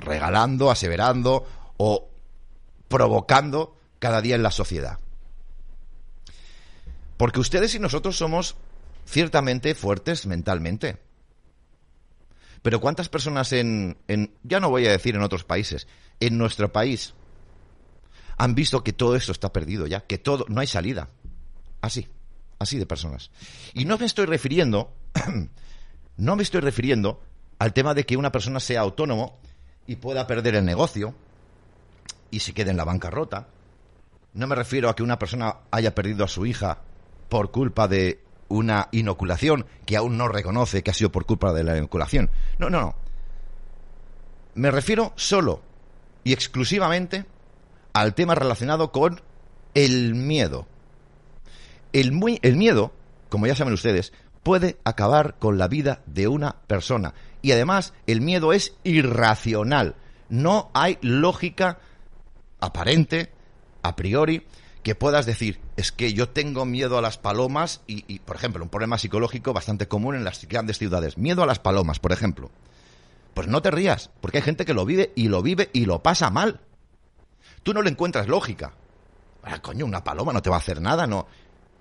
[0.00, 2.08] regalando, aseverando o
[2.88, 4.98] provocando cada día en la sociedad.
[7.16, 8.56] Porque ustedes y nosotros somos
[9.06, 10.98] ciertamente fuertes mentalmente.
[12.66, 15.86] Pero ¿cuántas personas en, en, ya no voy a decir en otros países,
[16.18, 17.14] en nuestro país,
[18.38, 21.08] han visto que todo esto está perdido ya, que todo, no hay salida?
[21.80, 22.08] Así,
[22.58, 23.30] así de personas.
[23.72, 24.92] Y no me estoy refiriendo,
[26.16, 27.22] no me estoy refiriendo
[27.60, 29.38] al tema de que una persona sea autónomo
[29.86, 31.14] y pueda perder el negocio
[32.32, 33.46] y se quede en la bancarrota.
[34.34, 36.80] No me refiero a que una persona haya perdido a su hija
[37.28, 41.64] por culpa de una inoculación que aún no reconoce que ha sido por culpa de
[41.64, 42.30] la inoculación.
[42.58, 42.94] No, no, no.
[44.54, 45.62] Me refiero solo
[46.24, 47.26] y exclusivamente
[47.92, 49.20] al tema relacionado con
[49.74, 50.66] el miedo.
[51.92, 52.92] El, muy, el miedo,
[53.28, 57.14] como ya saben ustedes, puede acabar con la vida de una persona.
[57.42, 59.96] Y además, el miedo es irracional.
[60.28, 61.78] No hay lógica
[62.60, 63.32] aparente,
[63.82, 64.46] a priori,
[64.82, 68.70] que puedas decir, es que yo tengo miedo a las palomas y, por ejemplo, un
[68.70, 71.18] problema psicológico bastante común en las grandes ciudades.
[71.18, 72.50] Miedo a las palomas, por ejemplo.
[73.34, 76.02] Pues no te rías, porque hay gente que lo vive y lo vive y lo
[76.02, 76.60] pasa mal.
[77.62, 78.72] Tú no le encuentras lógica.
[79.42, 81.26] Ah, coño, una paloma no te va a hacer nada, no.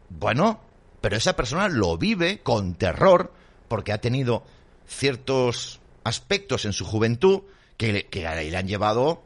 [0.09, 0.59] Bueno,
[0.99, 3.33] pero esa persona lo vive con terror
[3.69, 4.43] porque ha tenido
[4.85, 7.43] ciertos aspectos en su juventud
[7.77, 9.23] que, que le han llevado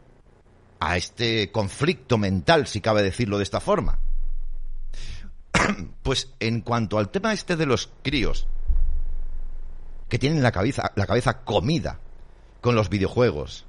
[0.80, 4.00] a este conflicto mental, si cabe decirlo de esta forma.
[6.04, 8.48] Pues en cuanto al tema este de los críos,
[10.08, 12.00] que tienen la cabeza, la cabeza comida
[12.62, 13.66] con los videojuegos,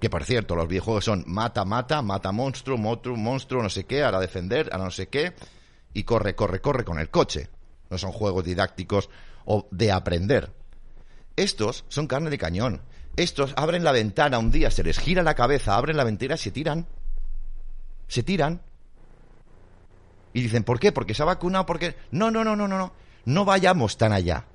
[0.00, 4.02] que por cierto, los videojuegos son mata, mata, mata monstruo, monstruo, monstruo, no sé qué,
[4.02, 5.34] hará defender, hará no sé qué,
[5.92, 7.50] y corre, corre, corre con el coche.
[7.90, 9.10] No son juegos didácticos
[9.44, 10.52] o de aprender.
[11.36, 12.82] Estos son carne de cañón.
[13.16, 16.38] Estos abren la ventana un día, se les gira la cabeza, abren la ventana y
[16.38, 16.86] se tiran.
[18.06, 18.62] Se tiran.
[20.32, 20.92] Y dicen, ¿por qué?
[20.92, 21.96] Porque se ha vacunado, porque...
[22.10, 22.92] No, no, no, no, no, no.
[23.24, 24.46] No vayamos tan allá.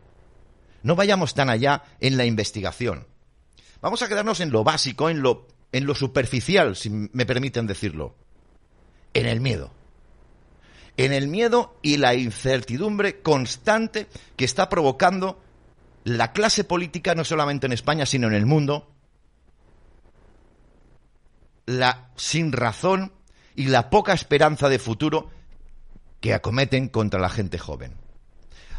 [0.84, 3.08] No vayamos tan allá en la investigación.
[3.82, 8.16] Vamos a quedarnos en lo básico, en lo, en lo superficial, si me permiten decirlo.
[9.14, 9.72] En el miedo.
[10.98, 14.08] En el miedo y la incertidumbre constante
[14.38, 15.42] que está provocando
[16.06, 18.92] la clase política, no solamente en España, sino en el mundo,
[21.66, 23.12] la sin razón
[23.56, 25.32] y la poca esperanza de futuro
[26.26, 27.94] que acometen contra la gente joven.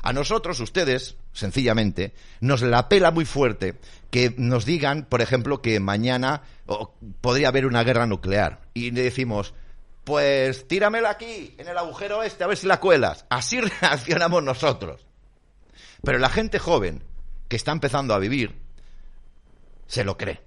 [0.02, 3.78] A nosotros, ustedes, sencillamente, nos la pela muy fuerte
[4.10, 6.42] que nos digan, por ejemplo, que mañana
[7.20, 8.62] podría haber una guerra nuclear.
[8.74, 9.54] Y le decimos,
[10.02, 13.26] pues tíramela aquí, en el agujero este, a ver si la cuelas.
[13.30, 15.06] Así reaccionamos nosotros.
[16.02, 17.04] Pero la gente joven,
[17.46, 18.60] que está empezando a vivir,
[19.86, 20.42] se lo cree.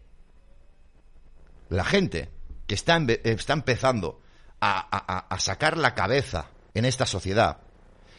[1.69, 2.29] La gente
[2.67, 4.19] que está, está empezando
[4.59, 7.57] a, a sacar la cabeza en esta sociedad,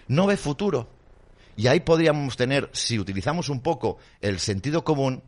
[0.08, 0.88] no ve futuro.
[1.56, 5.22] Y ahí podríamos tener, si utilizamos un poco el sentido común,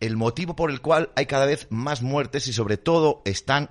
[0.00, 3.70] el motivo por el cual hay cada vez más muertes y sobre todo están...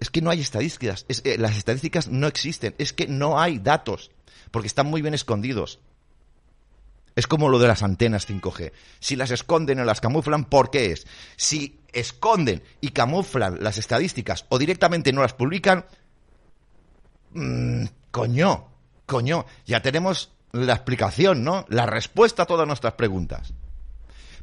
[0.00, 4.12] Es que no hay estadísticas, eh, las estadísticas no existen, es que no hay datos,
[4.52, 5.80] porque están muy bien escondidos.
[7.16, 8.70] Es como lo de las antenas 5G.
[9.00, 11.04] Si las esconden o las camuflan, ¿por qué es?
[11.36, 15.84] Si esconden y camuflan las estadísticas o directamente no las publican,
[17.32, 18.68] mmm, coño,
[19.06, 21.64] coño, ya tenemos la explicación, ¿no?
[21.68, 23.52] La respuesta a todas nuestras preguntas.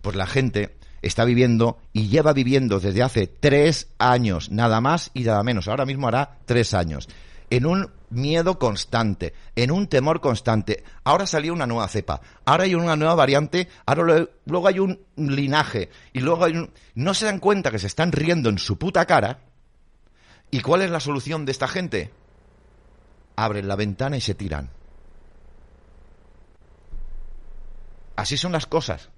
[0.02, 5.24] Pues la gente está viviendo y lleva viviendo desde hace tres años, nada más y
[5.24, 5.68] nada menos.
[5.68, 7.10] Ahora mismo hará tres años.
[7.50, 10.84] En un miedo constante, en un temor constante.
[11.04, 15.90] Ahora salió una nueva cepa, ahora hay una nueva variante, ahora luego hay un linaje
[16.14, 16.72] y luego hay un...
[16.96, 19.40] No se dan cuenta que se están riendo en su puta cara.
[20.50, 22.12] ¿Y cuál es la solución de esta gente?
[23.36, 24.70] Abren la ventana y se tiran.
[28.16, 29.10] Así son las cosas.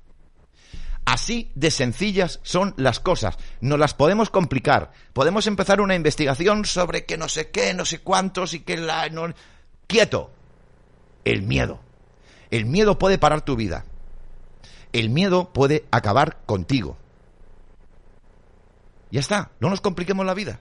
[1.05, 3.37] Así de sencillas son las cosas.
[3.61, 4.91] No las podemos complicar.
[5.13, 9.07] Podemos empezar una investigación sobre que no sé qué, no sé cuántos y que la...
[9.09, 9.33] No...
[9.87, 10.31] Quieto.
[11.23, 11.79] El miedo.
[12.51, 13.85] El miedo puede parar tu vida.
[14.91, 16.97] El miedo puede acabar contigo.
[19.11, 20.59] Ya está, no nos compliquemos la vida.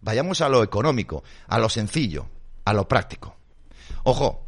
[0.00, 2.28] Vayamos a lo económico, a lo sencillo,
[2.64, 3.36] a lo práctico.
[4.04, 4.46] Ojo.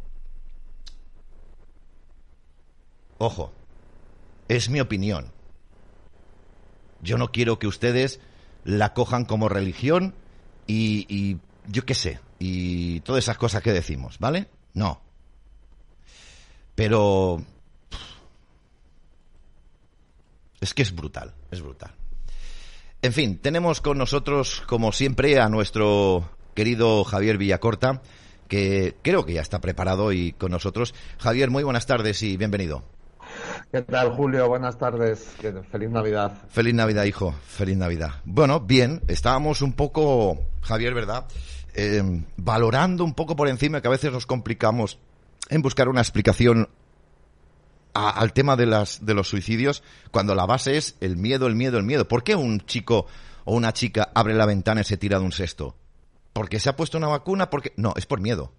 [3.17, 3.53] Ojo
[4.47, 5.31] es mi opinión.
[7.01, 8.19] Yo no quiero que ustedes
[8.63, 10.15] la cojan como religión
[10.67, 14.47] y, yo qué sé, y todas esas cosas que decimos, ¿vale?
[14.73, 15.01] No.
[16.75, 17.43] Pero...
[20.61, 21.93] Es que es brutal, es brutal.
[23.01, 28.01] En fin, tenemos con nosotros, como siempre, a nuestro querido Javier Villacorta,
[28.47, 30.93] que creo que ya está preparado y con nosotros.
[31.19, 32.83] Javier, muy buenas tardes y bienvenido.
[33.71, 34.47] ¿Qué tal, Julio?
[34.47, 35.35] Buenas tardes.
[35.71, 36.37] Feliz Navidad.
[36.49, 37.33] Feliz Navidad, hijo.
[37.47, 38.21] Feliz Navidad.
[38.25, 41.25] Bueno, bien, estábamos un poco, Javier, ¿verdad?
[41.73, 44.99] Em, valorando un poco por encima que a veces nos complicamos
[45.49, 46.69] en buscar una explicación
[47.93, 51.77] al tema de, las, de los suicidios cuando la base es el miedo, el miedo,
[51.77, 52.07] el miedo.
[52.07, 53.07] ¿Por qué un chico
[53.45, 55.75] o una chica abre la ventana y se tira de un cesto?
[56.33, 57.49] ¿Porque se ha puesto una vacuna?
[57.49, 58.51] Porque No, es por miedo.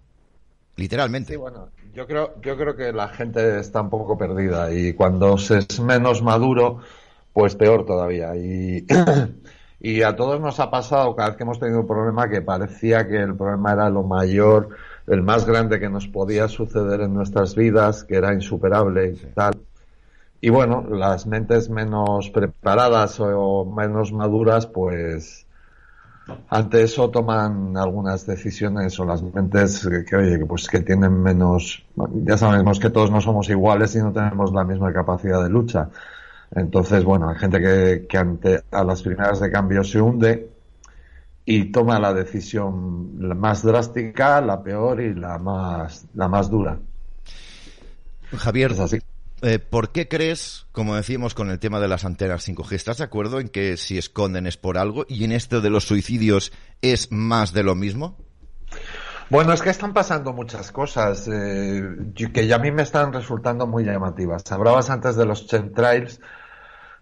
[0.77, 1.33] Literalmente.
[1.33, 5.37] Sí, bueno, yo creo, yo creo que la gente está un poco perdida y cuando
[5.37, 6.79] se es menos maduro,
[7.31, 8.35] pues peor todavía.
[8.35, 8.85] Y,
[9.79, 13.07] y a todos nos ha pasado cada vez que hemos tenido un problema que parecía
[13.07, 14.69] que el problema era lo mayor,
[15.07, 19.53] el más grande que nos podía suceder en nuestras vidas, que era insuperable y tal.
[20.41, 25.44] Y bueno, las mentes menos preparadas o menos maduras, pues
[26.49, 31.85] ante eso toman algunas decisiones o las mentes que, oye, que pues que tienen menos,
[32.23, 35.89] ya sabemos que todos no somos iguales y no tenemos la misma capacidad de lucha.
[36.51, 40.49] Entonces, bueno, hay gente que, que ante a las primeras de cambio se hunde
[41.45, 46.79] y toma la decisión la más drástica, la peor y la más, la más dura.
[48.35, 48.99] Javier, así.
[49.41, 53.03] Eh, ¿Por qué crees, como decíamos con el tema de las antenas 5G, estás de
[53.03, 57.11] acuerdo en que si esconden es por algo y en esto de los suicidios es
[57.11, 58.17] más de lo mismo?
[59.29, 61.83] Bueno, es que están pasando muchas cosas eh,
[62.13, 64.49] que ya a mí me están resultando muy llamativas.
[64.51, 66.21] Hablabas antes de los chemtrails,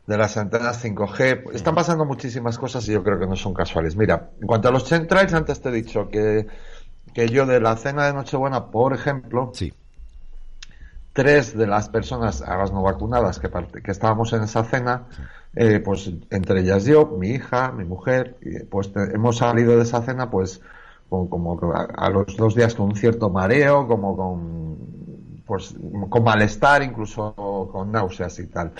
[0.07, 1.53] de las antenas 5G.
[1.53, 3.95] Están pasando muchísimas cosas y yo creo que no son casuales.
[3.95, 6.47] Mira, en cuanto a los chemtrails, antes te he dicho que,
[7.13, 9.73] que yo de la cena de Nochebuena, por ejemplo, sí
[11.13, 15.07] tres de las personas, a las no vacunadas que, que estábamos en esa cena,
[15.55, 18.37] eh, pues entre ellas yo, mi hija, mi mujer,
[18.69, 20.61] pues hemos salido de esa cena pues
[21.09, 24.93] con, como a, los dos días con un cierto mareo, como con
[25.45, 25.75] pues
[26.09, 27.35] con malestar, incluso
[27.71, 28.71] con náuseas y tal.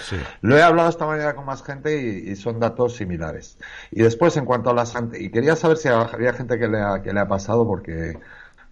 [0.42, 3.58] Lo he hablado esta mañana con más gente y, son datos similares.
[3.92, 7.02] Y después, en cuanto a las y quería saber si había gente que le ha,
[7.02, 8.18] que le ha pasado porque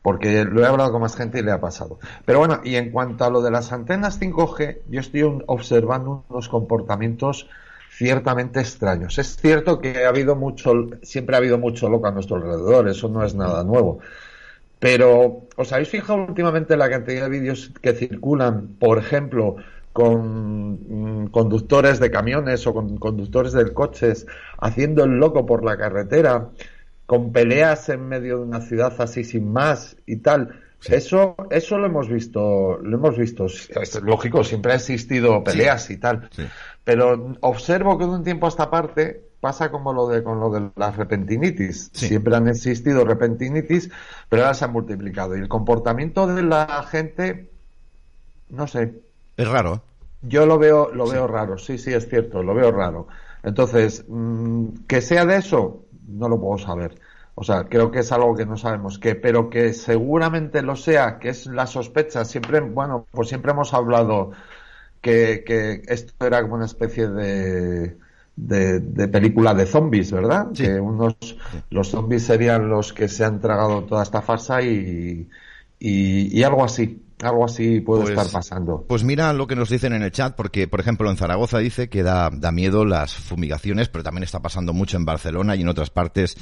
[0.01, 1.99] porque lo he hablado con más gente y le ha pasado.
[2.25, 6.49] Pero bueno, y en cuanto a lo de las antenas 5G, yo estoy observando unos
[6.49, 7.47] comportamientos
[7.91, 9.19] ciertamente extraños.
[9.19, 10.73] Es cierto que ha habido mucho,
[11.03, 13.99] siempre ha habido mucho loco a nuestro alrededor, eso no es nada nuevo.
[14.79, 19.57] Pero, ¿os habéis fijado últimamente la cantidad de vídeos que circulan, por ejemplo,
[19.93, 24.25] con mm, conductores de camiones o con conductores de coches
[24.57, 26.49] haciendo el loco por la carretera,
[27.11, 30.61] con peleas en medio de una ciudad así sin más y tal?
[30.85, 33.47] Eso, eso lo hemos visto, lo hemos visto.
[33.47, 36.29] Es lógico, siempre ha existido peleas y tal.
[36.85, 40.51] Pero observo que de un tiempo a esta parte pasa como lo de con lo
[40.51, 41.89] de la repentinitis.
[41.91, 43.91] Siempre han existido repentinitis,
[44.29, 45.35] pero ahora se han multiplicado.
[45.35, 47.51] Y el comportamiento de la gente,
[48.47, 49.01] no sé.
[49.35, 49.83] Es raro.
[50.21, 51.57] Yo lo veo, lo veo raro.
[51.57, 53.09] Sí, sí, es cierto, lo veo raro.
[53.43, 56.99] Entonces, mm, que sea de eso, no lo puedo saber.
[57.35, 61.17] O sea, creo que es algo que no sabemos qué, pero que seguramente lo sea,
[61.19, 62.25] que es la sospecha.
[62.25, 64.31] Siempre, bueno, pues siempre hemos hablado
[65.01, 67.97] que, que esto era como una especie de,
[68.35, 70.51] de, película de zombies, ¿verdad?
[70.53, 71.15] Que unos,
[71.69, 75.29] los zombies serían los que se han tragado toda esta farsa y,
[75.79, 77.03] y, algo así.
[77.21, 78.85] Algo así puede pues, estar pasando.
[78.87, 81.89] Pues mira lo que nos dicen en el chat, porque, por ejemplo, en Zaragoza dice
[81.89, 85.69] que da, da miedo las fumigaciones, pero también está pasando mucho en Barcelona y en
[85.69, 86.35] otras partes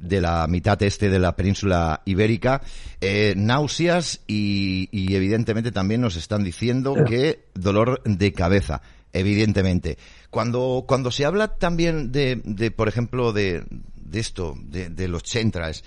[0.00, 2.62] de la mitad este de la península ibérica,
[3.00, 9.98] eh, náuseas y, y, evidentemente también nos están diciendo que dolor de cabeza, evidentemente.
[10.30, 13.64] Cuando, cuando se habla también de, de por ejemplo, de,
[13.96, 15.84] de esto, de, de los centrales,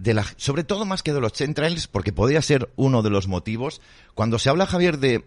[0.00, 3.28] de la, sobre todo más que de los centrales, porque podría ser uno de los
[3.28, 3.80] motivos,
[4.14, 5.26] cuando se habla, Javier, de,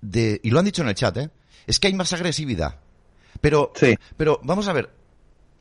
[0.00, 1.30] de, y lo han dicho en el chat, ¿eh?
[1.66, 2.80] es que hay más agresividad.
[3.40, 3.94] Pero, sí.
[4.16, 4.90] pero vamos a ver,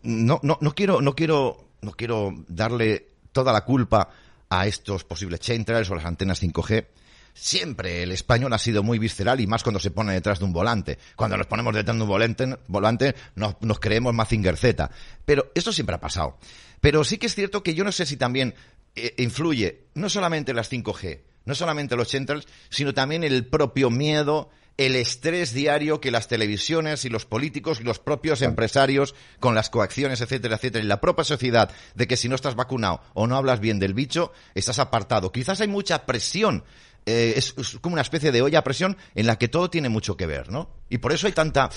[0.04, 4.10] no, no, no quiero, no quiero no quiero darle toda la culpa
[4.50, 6.88] a estos posibles centrales o las antenas 5G.
[7.34, 10.54] Siempre el español ha sido muy visceral y más cuando se pone detrás de un
[10.54, 10.98] volante.
[11.16, 14.90] Cuando nos ponemos detrás de un volante, volante nos, nos creemos Mazinger Z.
[15.26, 16.38] Pero esto siempre ha pasado.
[16.86, 18.54] Pero sí que es cierto que yo no sé si también
[18.96, 24.52] eh, influye no solamente las 5G, no solamente los centrales, sino también el propio miedo,
[24.78, 29.72] el estrés diario que las televisiones y los políticos y los propios empresarios con las
[29.72, 33.36] coacciones, etcétera, etcétera, y la propia sociedad de que si no estás vacunado o no
[33.36, 35.32] hablas bien del bicho, estás apartado.
[35.32, 36.66] Quizás hay mucha presión.
[37.08, 40.16] Eh, es, como una especie de olla a presión en la que todo tiene mucho
[40.16, 40.70] que ver, ¿no?
[40.88, 41.68] Y por eso hay tanta,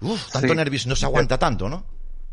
[0.00, 1.84] uf, tanto nervios, no se aguanta tanto, ¿no?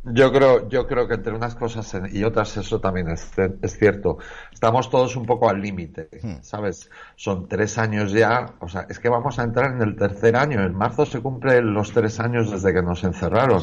[0.03, 3.31] Yo creo, yo creo que entre unas cosas y otras eso también es,
[3.61, 4.17] es cierto.
[4.51, 6.41] Estamos todos un poco al límite, hmm.
[6.41, 6.89] ¿sabes?
[7.15, 10.63] Son tres años ya, o sea, es que vamos a entrar en el tercer año.
[10.63, 13.61] En marzo se cumplen los tres años desde que nos encerraron.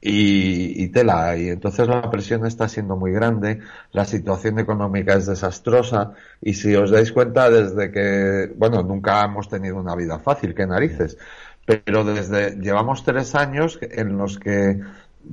[0.00, 3.58] Y, y, tela, y entonces la presión está siendo muy grande,
[3.90, 9.48] la situación económica es desastrosa, y si os dais cuenta, desde que, bueno, nunca hemos
[9.48, 11.18] tenido una vida fácil, qué narices,
[11.66, 14.80] pero desde, llevamos tres años en los que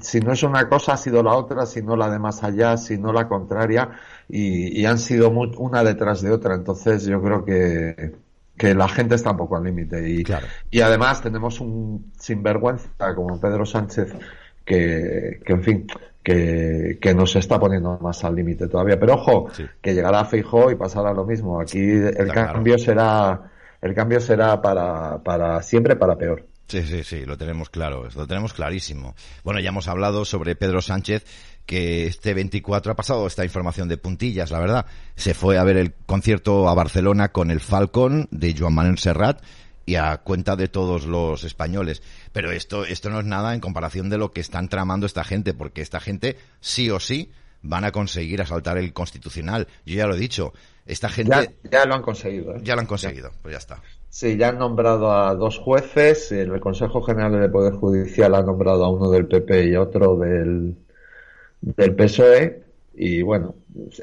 [0.01, 2.77] si no es una cosa, ha sido la otra, si no la de más allá,
[2.77, 3.89] si no la contraria,
[4.29, 6.55] y, han sido una detrás de otra.
[6.55, 8.13] Entonces yo creo que,
[8.57, 10.09] que la gente está un poco al límite.
[10.09, 10.23] Y,
[10.71, 14.13] y además tenemos un sinvergüenza como Pedro Sánchez
[14.65, 15.87] que, que en fin,
[16.23, 18.99] que, que nos está poniendo más al límite todavía.
[18.99, 19.49] Pero ojo,
[19.81, 21.61] que llegará Feijó y pasará lo mismo.
[21.61, 26.54] Aquí el cambio será, el cambio será para, para siempre para peor.
[26.67, 29.15] Sí, sí, sí, lo tenemos claro, lo tenemos clarísimo.
[29.43, 31.23] Bueno, ya hemos hablado sobre Pedro Sánchez,
[31.65, 34.85] que este 24 ha pasado esta información de puntillas, la verdad.
[35.15, 39.43] Se fue a ver el concierto a Barcelona con el Falcon de Joan Manuel Serrat
[39.85, 42.01] y a cuenta de todos los españoles.
[42.31, 45.53] Pero esto, esto no es nada en comparación de lo que están tramando esta gente,
[45.53, 49.67] porque esta gente sí o sí van a conseguir asaltar el constitucional.
[49.85, 50.53] Yo ya lo he dicho,
[50.85, 51.57] esta gente...
[51.69, 52.55] Ya, lo han conseguido.
[52.55, 52.61] ¿eh?
[52.63, 53.81] Ya lo han conseguido, pues ya está.
[54.15, 56.31] Sí, ya han nombrado a dos jueces.
[56.31, 60.77] El Consejo General del Poder Judicial ha nombrado a uno del PP y otro del,
[61.59, 62.63] del PSOE.
[62.93, 63.55] Y bueno,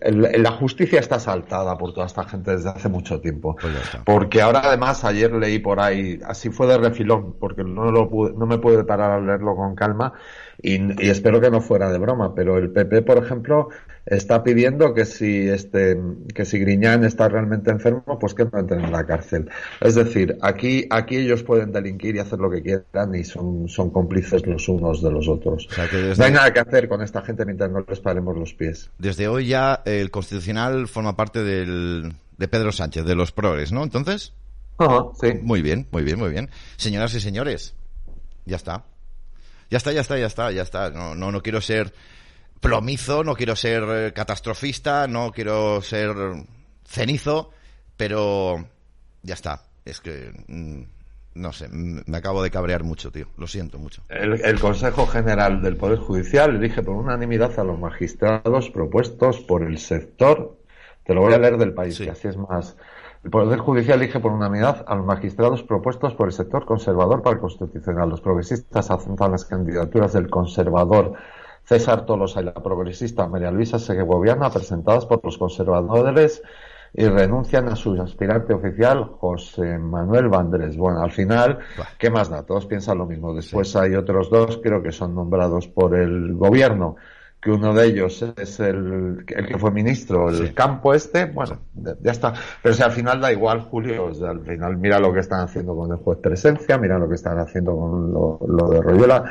[0.03, 3.57] la justicia está saltada por toda esta gente desde hace mucho tiempo.
[3.61, 8.11] Pues porque ahora además ayer leí por ahí, así fue de refilón, porque no, lo
[8.37, 10.13] no me pude parar a leerlo con calma
[10.61, 13.69] y, y espero que no fuera de broma, pero el PP, por ejemplo,
[14.07, 15.97] está pidiendo que si este
[16.35, 19.49] que si Griñán está realmente enfermo, pues que no entren en la cárcel.
[19.81, 23.91] Es decir, aquí aquí ellos pueden delinquir y hacer lo que quieran y son son
[23.91, 25.69] cómplices los unos de los otros.
[26.19, 28.91] No hay nada que hacer con esta gente mientras no les paremos los pies.
[28.99, 33.83] Desde hoy ya el Constitucional forma parte del de Pedro Sánchez, de los progres, ¿no?
[33.83, 34.33] Entonces.
[35.21, 35.35] sí.
[35.43, 36.51] Muy bien, muy bien, muy bien.
[36.77, 37.75] Señoras y señores,
[38.45, 38.85] ya está.
[39.71, 40.91] Ya está, ya está, ya está, ya está.
[40.91, 41.95] No, no, no quiero ser
[42.61, 46.15] plomizo, no quiero ser eh, catastrofista, no quiero ser
[46.85, 47.51] cenizo,
[47.97, 48.69] pero
[49.23, 49.65] ya está.
[49.85, 50.83] Es que mm,
[51.35, 53.27] no sé, me acabo de cabrear mucho, tío.
[53.37, 54.03] Lo siento mucho.
[54.09, 59.79] El, Consejo General del Poder Judicial elige por unanimidad a los magistrados propuestos por el
[59.79, 60.59] sector.
[61.05, 62.77] Te lo voy a leer del país, que así es más.
[63.25, 67.35] El Poder Judicial elige por unanimidad a los magistrados propuestos por el sector conservador para
[67.35, 68.09] el Constitucional.
[68.09, 71.15] Los progresistas aceptan las candidaturas del conservador
[71.65, 76.43] César Tolosa y la progresista María Luisa Segoviana presentadas por los conservadores
[76.95, 80.77] y renuncian a su aspirante oficial, José Manuel Vandrés.
[80.77, 81.59] Bueno, al final,
[81.99, 82.43] ¿qué más da?
[82.43, 83.35] Todos piensan lo mismo.
[83.35, 86.97] Después hay otros dos, creo que son nombrados por el gobierno,
[87.41, 92.13] que uno de ellos es el, el que fue ministro, el campo este, bueno, ya
[92.13, 92.35] está.
[92.63, 95.91] Pero si al final da igual, Julio, al final mira lo que están haciendo con
[95.91, 99.25] el juez presencia, mira lo que están haciendo con lo, lo de Royola,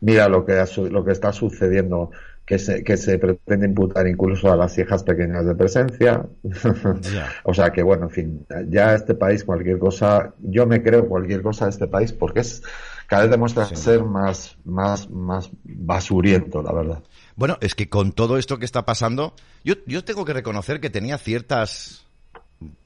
[0.00, 2.10] mira lo que, lo que está sucediendo
[2.48, 6.24] que se, que se pretende imputar incluso a las hijas pequeñas de presencia.
[7.44, 11.42] o sea que, bueno, en fin, ya este país, cualquier cosa, yo me creo cualquier
[11.42, 12.62] cosa de este país porque es
[13.06, 17.02] cada vez demuestra ser más, más, más basuriento, la verdad.
[17.36, 20.88] Bueno, es que con todo esto que está pasando, yo, yo tengo que reconocer que
[20.88, 22.06] tenía ciertas,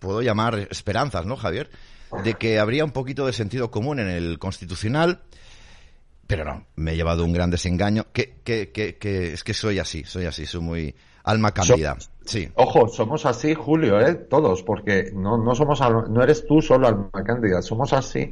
[0.01, 1.71] puedo llamar esperanzas, ¿no, Javier?
[2.25, 5.21] De que habría un poquito de sentido común en el constitucional
[6.37, 8.07] pero no, me he llevado un gran desengaño.
[8.13, 11.97] Que, que, que, es que soy así, soy así, soy muy alma cándida.
[12.25, 12.49] sí.
[12.55, 14.15] Ojo, somos así, Julio, ¿eh?
[14.15, 18.31] todos, porque no, no somos, no eres tú solo alma cándida, somos así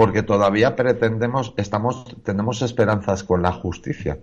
[0.00, 4.18] porque todavía pretendemos, estamos, tenemos esperanzas con la justicia.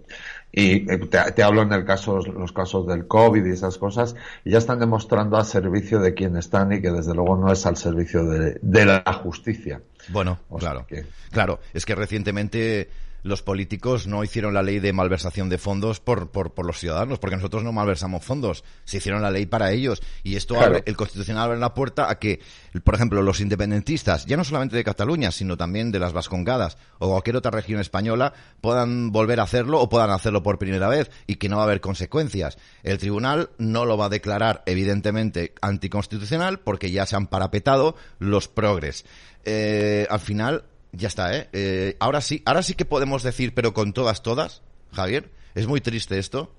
[0.52, 0.98] Y eh,
[1.36, 4.80] te, hablo en el caso, los casos del COVID y esas cosas, y ya están
[4.80, 8.58] demostrando al servicio de quien están y que desde luego no es al servicio de,
[8.62, 9.82] de la justicia.
[10.10, 10.88] Bueno, claro.
[11.32, 12.90] Claro, es que recientemente
[13.24, 17.20] los políticos no hicieron la ley de malversación de fondos por, por, por, los ciudadanos,
[17.20, 20.02] porque nosotros no malversamos fondos, se hicieron la ley para ellos.
[20.24, 22.40] Y esto abre, el Constitucional abre la puerta a que,
[22.84, 27.10] por ejemplo, los independentistas, ya no solamente de Cataluña, sino también de las Vascongadas o
[27.10, 31.36] cualquier otra región española, puedan volver a hacerlo o puedan hacerlo por primera vez y
[31.36, 32.58] que no va a haber consecuencias.
[32.84, 38.48] El tribunal no lo va a declarar, evidentemente, anticonstitucional porque ya se han parapetado los
[38.48, 39.06] progres.
[39.46, 41.50] Eh, al final, ya está, ¿eh?
[41.54, 41.96] ¿eh?
[42.00, 44.62] Ahora sí, ahora sí que podemos decir, pero con todas, todas,
[44.94, 46.52] Javier, es muy triste esto,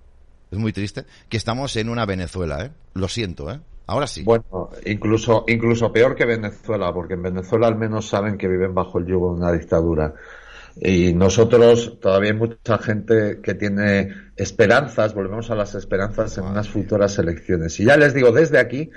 [0.50, 2.70] es muy triste, que estamos en una Venezuela, ¿eh?
[2.94, 3.60] Lo siento, ¿eh?
[3.86, 4.22] Ahora sí.
[4.22, 8.98] Bueno, incluso, incluso peor que Venezuela, porque en Venezuela al menos saben que viven bajo
[8.98, 10.14] el yugo de una dictadura.
[10.80, 16.68] Y nosotros, todavía hay mucha gente que tiene esperanzas, volvemos a las esperanzas en unas
[16.68, 17.80] futuras elecciones.
[17.80, 18.90] Y ya les digo desde aquí,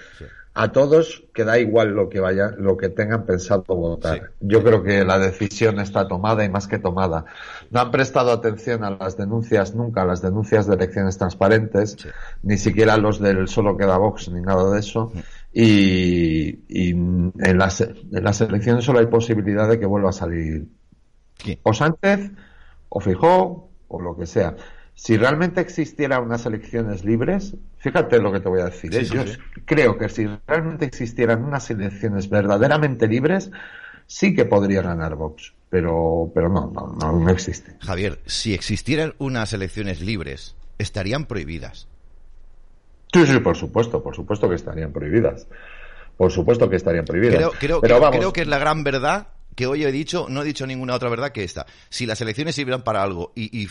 [0.53, 4.31] a todos que da igual lo que vaya, lo que tengan pensado votar.
[4.41, 7.25] Yo creo que la decisión está tomada y más que tomada.
[7.69, 11.97] No han prestado atención a las denuncias nunca, a las denuncias de elecciones transparentes,
[12.43, 15.13] ni siquiera los del solo queda Vox, ni nada de eso.
[15.53, 20.67] Y, en, las, en las elecciones solo hay posibilidad de que vuelva a salir
[21.63, 22.31] o Sánchez,
[22.89, 24.55] o Fijó, o lo que sea
[24.93, 28.95] si realmente existieran unas elecciones libres, fíjate lo que te voy a decir.
[28.95, 29.03] ¿eh?
[29.05, 29.23] Yo
[29.65, 33.51] creo que si realmente existieran unas elecciones verdaderamente libres,
[34.07, 35.53] sí que podría ganar Vox.
[35.69, 37.77] Pero, pero no, no, no, no existe.
[37.79, 41.87] Javier, si existieran unas elecciones libres, estarían prohibidas.
[43.13, 45.47] Sí, sí, por supuesto, por supuesto que estarían prohibidas.
[46.17, 47.51] Por supuesto que estarían prohibidas.
[47.57, 49.27] Creo, creo que es la gran verdad
[49.61, 51.67] que hoy he dicho, no he dicho ninguna otra verdad que esta.
[51.87, 53.69] Si las elecciones sirvieran para algo y,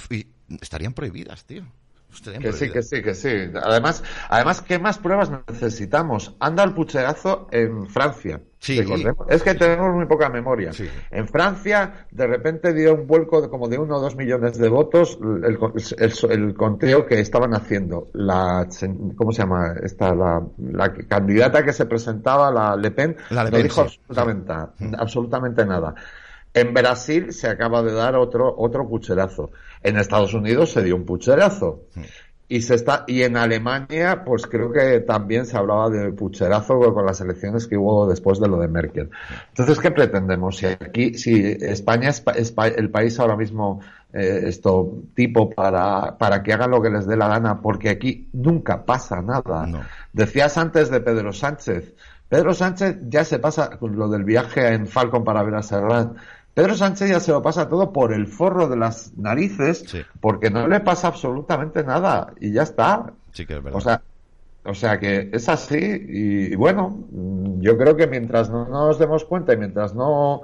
[0.60, 1.66] estarían prohibidas, tío.
[2.40, 3.50] Que sí, que sí, que sí.
[3.62, 6.34] Además, además, ¿qué más pruebas necesitamos?
[6.40, 8.40] Anda el pucherazo en Francia.
[8.58, 8.78] Sí,
[9.28, 10.70] es que tenemos muy poca memoria.
[11.10, 14.68] En Francia, de repente dio un vuelco de como de uno o dos millones de
[14.68, 18.08] votos el, conteo que estaban haciendo.
[18.12, 18.68] La,
[19.16, 19.76] ¿cómo se llama?
[19.82, 20.42] Esta, la,
[21.08, 24.52] candidata que se presentaba, la Le Pen, no dijo absolutamente,
[24.98, 25.94] absolutamente nada.
[26.52, 29.50] En Brasil se acaba de dar otro, otro pucherazo.
[29.82, 31.84] En Estados Unidos se dio un pucherazo.
[32.48, 37.06] Y se está y en Alemania pues creo que también se hablaba de pucherazo con
[37.06, 39.08] las elecciones que hubo después de lo de Merkel.
[39.50, 42.24] Entonces qué pretendemos si aquí si España es,
[42.76, 43.80] el país ahora mismo
[44.12, 48.28] eh, esto tipo para para que hagan lo que les dé la gana porque aquí
[48.32, 49.86] nunca pasa nada.
[50.12, 51.94] Decías antes de Pedro Sánchez.
[52.28, 56.16] Pedro Sánchez ya se pasa con lo del viaje en Falcon para ver a Serrat
[56.54, 59.84] Pedro Sánchez ya se lo pasa todo por el forro de las narices
[60.20, 63.12] porque no le pasa absolutamente nada y ya está.
[63.32, 63.78] Sí que es verdad.
[63.78, 64.02] O sea,
[64.64, 67.04] o sea que es así y, bueno,
[67.60, 70.42] yo creo que mientras no nos demos cuenta y mientras no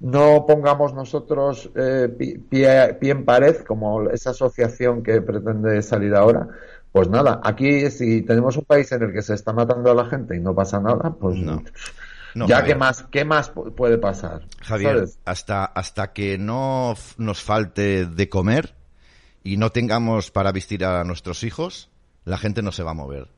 [0.00, 6.46] no pongamos nosotros eh, pie, pie, en pared como esa asociación que pretende salir ahora,
[6.92, 10.04] Pues nada, aquí si tenemos un país en el que se está matando a la
[10.04, 11.62] gente y no pasa nada, pues No.
[12.34, 12.74] No, ya Javier.
[12.76, 14.42] qué más, qué más pu- puede pasar.
[14.60, 15.18] Javier, ¿sabes?
[15.24, 18.74] hasta, hasta que no nos falte de comer
[19.44, 21.90] y no tengamos para vestir a nuestros hijos,
[22.24, 23.28] la gente no se va a mover.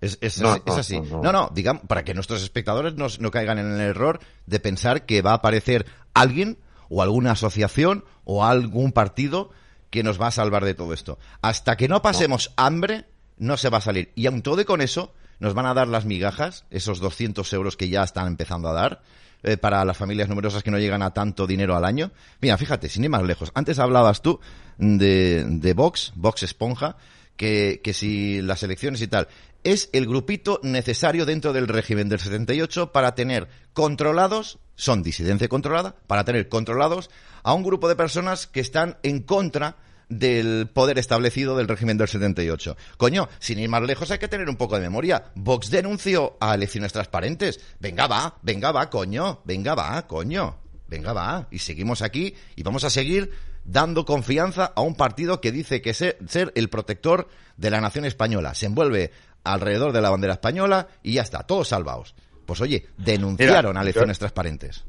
[0.00, 0.98] Es, es- No, es- así.
[1.00, 1.22] no, no.
[1.22, 5.04] No, no, digamos, para que nuestros espectadores no, no caigan en el error de pensar
[5.06, 9.50] que va a aparecer alguien o alguna asociación o algún partido
[9.90, 11.18] que nos va a salvar de todo esto.
[11.42, 13.06] Hasta que no pasemos hambre,
[13.38, 14.10] no se va a salir.
[14.14, 17.76] Y aun todo y con eso, nos van a dar las migajas, esos 200 euros
[17.76, 19.02] que ya están empezando a dar,
[19.42, 22.12] eh, para las familias numerosas que no llegan a tanto dinero al año.
[22.40, 23.50] Mira, fíjate, sin ir más lejos.
[23.54, 24.38] Antes hablabas tú
[24.76, 26.96] de, de Vox, Vox Esponja,
[27.36, 29.28] que, que si las elecciones y tal,
[29.64, 35.96] es el grupito necesario dentro del régimen del 78 para tener controlados, son disidencia controlada,
[36.06, 37.10] para tener controlados
[37.42, 39.76] a un grupo de personas que están en contra
[40.10, 42.76] del poder establecido del régimen del 78.
[42.98, 45.24] Coño, sin ir más lejos hay que tener un poco de memoria.
[45.36, 47.60] Vox denunció a elecciones transparentes.
[47.78, 50.58] Venga va, venga va, coño, venga va, coño,
[50.88, 51.46] venga va.
[51.50, 53.30] Y seguimos aquí y vamos a seguir
[53.64, 58.04] dando confianza a un partido que dice que ser, ser el protector de la nación
[58.04, 58.54] española.
[58.54, 59.12] Se envuelve
[59.44, 62.14] alrededor de la bandera española y ya está, todos salvados.
[62.46, 64.84] Pues oye, denunciaron Mira, a elecciones transparentes.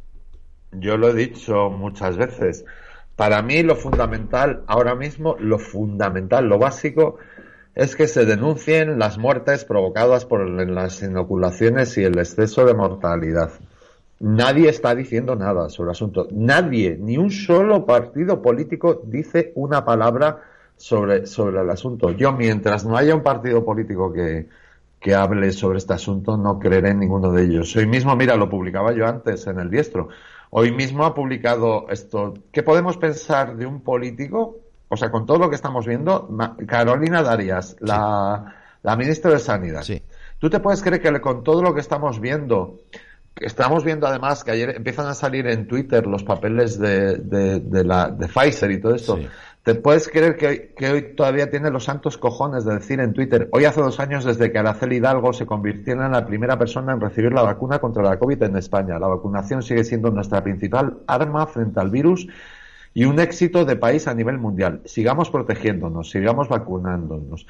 [0.72, 2.66] Yo lo he dicho muchas veces.
[3.22, 7.18] Para mí lo fundamental, ahora mismo, lo fundamental, lo básico,
[7.76, 13.52] es que se denuncien las muertes provocadas por las inoculaciones y el exceso de mortalidad.
[14.20, 16.30] Nadie está diciendo nada sobre el asunto.
[16.32, 20.42] Nadie, ni un solo partido político dice una palabra
[20.76, 22.10] sobre, sobre el asunto.
[22.10, 24.48] Yo, mientras no haya un partido político que,
[25.00, 27.76] que hable sobre este asunto, no creeré en ninguno de ellos.
[27.76, 30.10] Hoy mismo, mira, lo publicaba yo antes en el diestro.
[30.54, 32.34] Hoy mismo ha publicado esto.
[32.52, 34.58] ¿Qué podemos pensar de un político?
[34.90, 36.30] O sea, con todo lo que estamos viendo,
[36.68, 39.82] Carolina Darias, la, la ministra de Sanidad.
[39.82, 40.02] Sí.
[40.40, 42.82] ¿Tú te puedes creer que con todo lo que estamos viendo,
[43.34, 47.62] que estamos viendo además que ayer empiezan a salir en Twitter los papeles de, de,
[47.62, 49.28] de la, de Pfizer y todo esto, Sí.
[49.64, 53.50] ¿Te puedes creer que, que hoy todavía tiene los santos cojones de decir en Twitter,
[53.52, 57.02] hoy hace dos años desde que Araceli Hidalgo se convirtiera en la primera persona en
[57.02, 59.00] recibir la vacuna contra la COVID en España?
[59.00, 62.28] La vacunación sigue siendo nuestra principal arma frente al virus
[62.94, 64.82] y un éxito de país a nivel mundial.
[64.86, 67.48] Sigamos protegiéndonos, sigamos vacunándonos.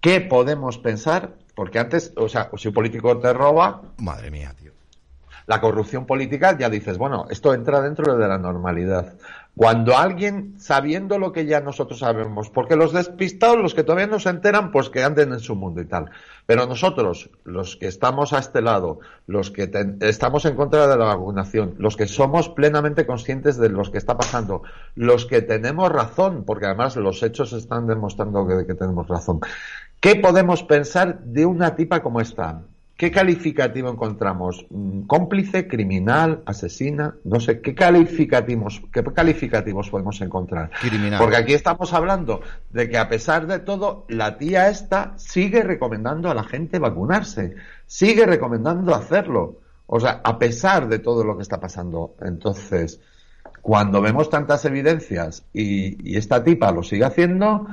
[0.00, 1.34] ¿Qué podemos pensar?
[1.54, 4.72] Porque antes, o sea, si un político te roba, Madre mía, tío.
[5.46, 9.14] la corrupción política, ya dices, bueno, esto entra dentro de la normalidad.
[9.58, 14.20] Cuando alguien, sabiendo lo que ya nosotros sabemos, porque los despistados, los que todavía no
[14.20, 16.12] se enteran, pues que anden en su mundo y tal.
[16.46, 19.68] Pero nosotros, los que estamos a este lado, los que
[20.02, 24.16] estamos en contra de la vacunación, los que somos plenamente conscientes de lo que está
[24.16, 24.62] pasando,
[24.94, 29.40] los que tenemos razón, porque además los hechos están demostrando que, que tenemos razón.
[29.98, 32.62] ¿Qué podemos pensar de una tipa como esta?
[32.98, 34.66] ¿Qué calificativo encontramos?
[34.70, 37.14] Mm, ¿Cómplice, criminal, asesina?
[37.22, 40.72] No sé, ¿qué calificativos, qué calificativos podemos encontrar?
[40.80, 41.20] Criminal.
[41.20, 42.40] Porque aquí estamos hablando
[42.70, 47.54] de que a pesar de todo, la tía esta sigue recomendando a la gente vacunarse,
[47.86, 49.60] sigue recomendando hacerlo.
[49.86, 52.16] O sea, a pesar de todo lo que está pasando.
[52.20, 53.00] Entonces,
[53.62, 57.64] cuando vemos tantas evidencias y, y esta tipa lo sigue haciendo,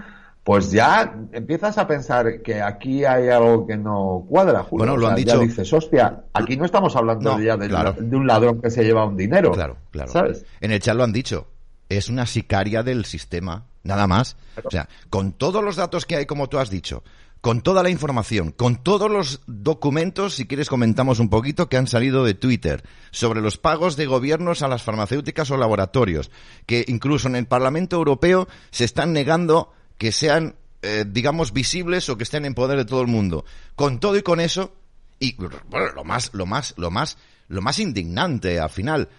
[0.45, 4.85] pues ya empiezas a pensar que aquí hay algo que no cuadra, Julio.
[4.85, 7.57] Bueno, lo O sea, han ya dicho- dices, hostia, aquí no estamos hablando No, ya
[7.57, 7.93] de, claro.
[7.97, 9.51] de un ladrón que se lleva un dinero.
[9.53, 10.11] Claro, claro.
[10.11, 10.45] ¿Sabes?
[10.61, 11.47] En el chat lo han dicho.
[11.89, 14.37] Es una sicaria del sistema, nada más.
[14.63, 17.03] O sea, con todos los datos que hay, como tú has dicho,
[17.41, 21.85] con toda la información, con todos los documentos, si quieres comentamos un poquito, que han
[21.87, 26.29] salido de Twitter, sobre los pagos de gobiernos a las farmacéuticas o laboratorios,
[26.67, 32.17] que incluso en el Parlamento Europeo se están negando que sean, eh, digamos, visibles o
[32.17, 33.45] que estén en poder de todo el mundo.
[33.75, 34.73] Con todo y con eso,
[35.19, 37.17] y lo más, lo más, lo más,
[37.47, 39.09] lo más indignante al final,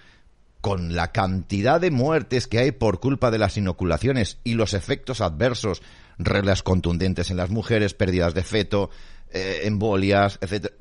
[0.61, 5.21] con la cantidad de muertes que hay por culpa de las inoculaciones y los efectos
[5.21, 5.83] adversos,
[6.19, 8.91] reglas contundentes en las mujeres, pérdidas de feto,
[9.31, 10.75] eh, embolias, etcétera,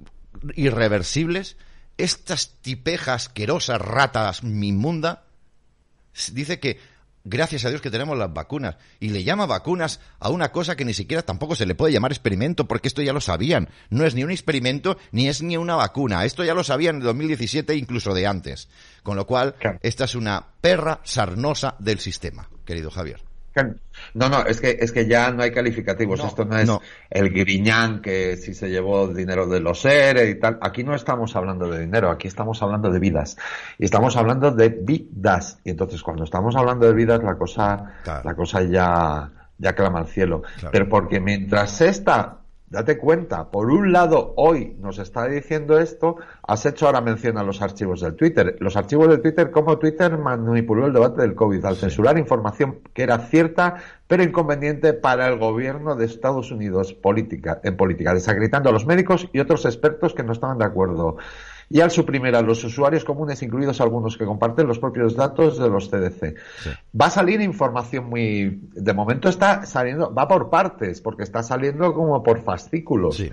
[0.55, 1.57] irreversibles,
[1.97, 5.25] estas tipejas asquerosas, ratas inmunda,
[6.33, 6.79] dice que
[7.25, 10.85] gracias a Dios que tenemos las vacunas y le llama vacunas a una cosa que
[10.85, 13.67] ni siquiera tampoco se le puede llamar experimento porque esto ya lo sabían.
[13.89, 16.23] No es ni un experimento ni es ni una vacuna.
[16.23, 18.69] Esto ya lo sabían en 2017 incluso de antes.
[19.03, 23.24] Con lo cual, esta es una perra sarnosa del sistema, querido Javier.
[24.13, 26.19] No, no, es que, es que ya no hay calificativos.
[26.19, 26.81] No, Esto no es no.
[27.09, 30.57] el griñán que si se llevó dinero de los ERE y tal.
[30.61, 33.37] Aquí no estamos hablando de dinero, aquí estamos hablando de vidas.
[33.77, 35.59] Y estamos hablando de vidas.
[35.63, 38.21] Y entonces cuando estamos hablando de vidas, la cosa, Claro.
[38.25, 40.43] la cosa ya, ya clama al cielo.
[40.71, 42.39] Pero porque mientras esta
[42.75, 47.43] Date cuenta, por un lado, hoy nos está diciendo esto, has hecho ahora mención a
[47.43, 48.57] los archivos del Twitter.
[48.59, 53.03] Los archivos del Twitter, cómo Twitter manipuló el debate del COVID al censurar información que
[53.03, 53.75] era cierta,
[54.07, 59.29] pero inconveniente para el gobierno de Estados Unidos política, en política, desacreditando a los médicos
[59.31, 61.15] y otros expertos que no estaban de acuerdo
[61.69, 65.69] y al suprimir a los usuarios comunes, incluidos algunos que comparten los propios datos de
[65.69, 66.35] los CDC.
[66.99, 68.69] Va a salir información muy...
[68.73, 73.23] De momento está saliendo, va por partes, porque está saliendo como por fascículos.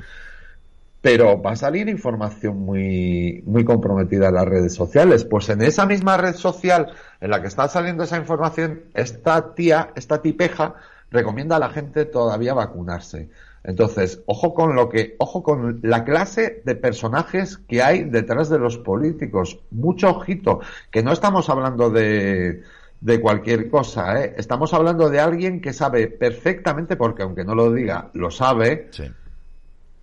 [1.00, 5.24] Pero va a salir información muy, muy comprometida en las redes sociales.
[5.24, 9.90] Pues en esa misma red social en la que está saliendo esa información, esta tía,
[9.96, 10.76] esta tipeja,
[11.10, 13.28] recomienda a la gente todavía vacunarse.
[13.64, 18.58] Entonces, ojo con lo que, ojo con la clase de personajes que hay detrás de
[18.58, 19.60] los políticos.
[19.70, 20.60] Mucho ojito,
[20.90, 22.62] que no estamos hablando de,
[23.00, 24.34] de cualquier cosa, ¿eh?
[24.36, 28.88] Estamos hablando de alguien que sabe perfectamente, porque aunque no lo diga, lo sabe.
[28.90, 29.04] Sí.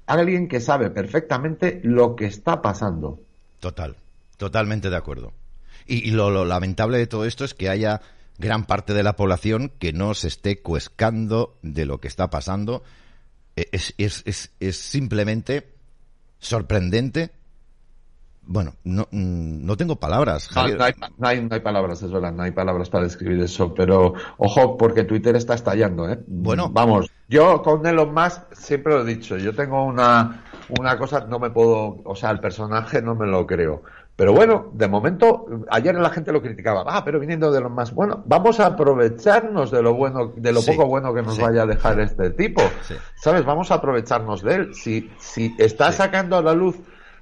[0.06, 3.20] Alguien que sabe perfectamente lo que está pasando.
[3.60, 3.98] Total,
[4.38, 5.34] totalmente de acuerdo.
[5.86, 8.02] Y, lo, lo lamentable de todo esto es que haya
[8.38, 12.84] gran parte de la población que no se esté cuescando de lo que está pasando
[13.72, 15.74] es, es, es, es simplemente
[16.40, 17.32] sorprendente.
[18.42, 20.50] Bueno, no, mm, no tengo palabras.
[20.56, 23.74] No, hay, no, hay, no, hay, palabras, es verdad, no hay palabras para describir eso,
[23.76, 26.20] pero ojo, porque Twitter está estallando, ¿eh?
[26.26, 26.70] Bueno.
[26.72, 30.46] Vamos, yo con Elon Musk siempre lo he dicho, yo tengo una,
[30.80, 33.84] una cosa, no me puedo, o sea, el personaje no me lo creo.
[34.20, 37.94] Pero bueno, de momento, ayer la gente lo criticaba, ah, pero viniendo de lo más
[37.94, 41.66] bueno, vamos a aprovecharnos de lo bueno, de lo poco bueno que nos vaya a
[41.66, 42.62] dejar este tipo.
[43.16, 43.46] ¿Sabes?
[43.46, 44.76] Vamos a aprovecharnos de él.
[44.76, 46.76] Si, si está sacando a la luz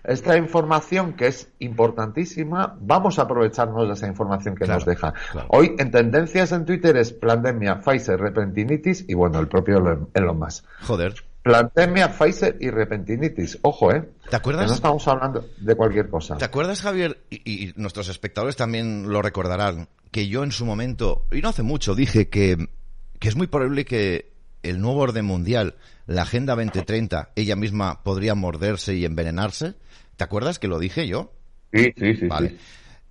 [0.03, 5.13] esta información que es importantísima, vamos a aprovecharnos de esa información que nos deja.
[5.49, 10.65] Hoy en tendencias en Twitter es pandemia, Pfizer, repentinitis y bueno, el propio Elon Musk.
[10.81, 11.13] Joder.
[11.51, 13.59] Pandemia, Pfizer y repentinitis.
[13.61, 14.09] Ojo, ¿eh?
[14.29, 14.67] ¿Te acuerdas?
[14.67, 16.37] no estamos hablando de cualquier cosa.
[16.37, 17.19] ¿Te acuerdas, Javier?
[17.29, 21.95] Y, nuestros espectadores también lo recordarán, que yo en su momento, y no hace mucho,
[21.95, 22.69] dije que,
[23.19, 24.31] que es muy probable que
[24.63, 25.75] el nuevo orden mundial,
[26.05, 29.75] la Agenda 2030, ella misma podría morderse y envenenarse.
[30.15, 31.31] ¿Te acuerdas que lo dije yo?
[31.73, 32.27] Sí, sí, sí.
[32.27, 32.57] Vale.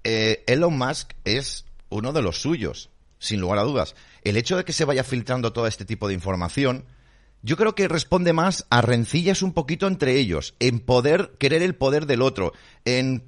[0.05, 3.95] Eh, Elon Musk es uno de los suyos, sin lugar a dudas.
[4.23, 6.85] El hecho de que se vaya filtrando todo este tipo de información
[7.43, 11.75] yo creo que responde más a rencillas un poquito entre ellos, en poder querer el
[11.75, 12.53] poder del otro,
[12.85, 13.25] en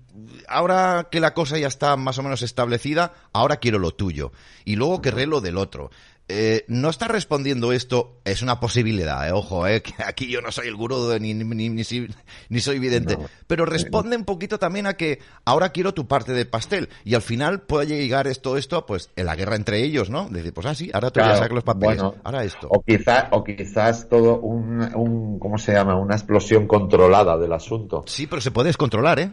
[0.48, 4.32] ahora que la cosa ya está más o menos establecida, ahora quiero lo tuyo
[4.64, 5.90] y luego querré lo del otro.
[6.30, 10.52] Eh, no está respondiendo esto, es una posibilidad, eh, ojo, eh, que aquí yo no
[10.52, 13.16] soy el gurú ni, ni, ni, soy evidente,
[13.46, 17.22] pero responde un poquito también a que ahora quiero tu parte del pastel y al
[17.22, 20.28] final puede llegar esto, esto, pues en la guerra entre ellos, ¿no?
[20.28, 22.68] Decir, pues así, ah, ahora te voy a sacar los papeles, ahora esto.
[22.70, 25.96] O quizás, o quizás todo un, un, ¿cómo se llama?
[25.96, 28.04] Una explosión controlada del asunto.
[28.06, 29.32] Sí, pero se puede descontrolar, ¿eh?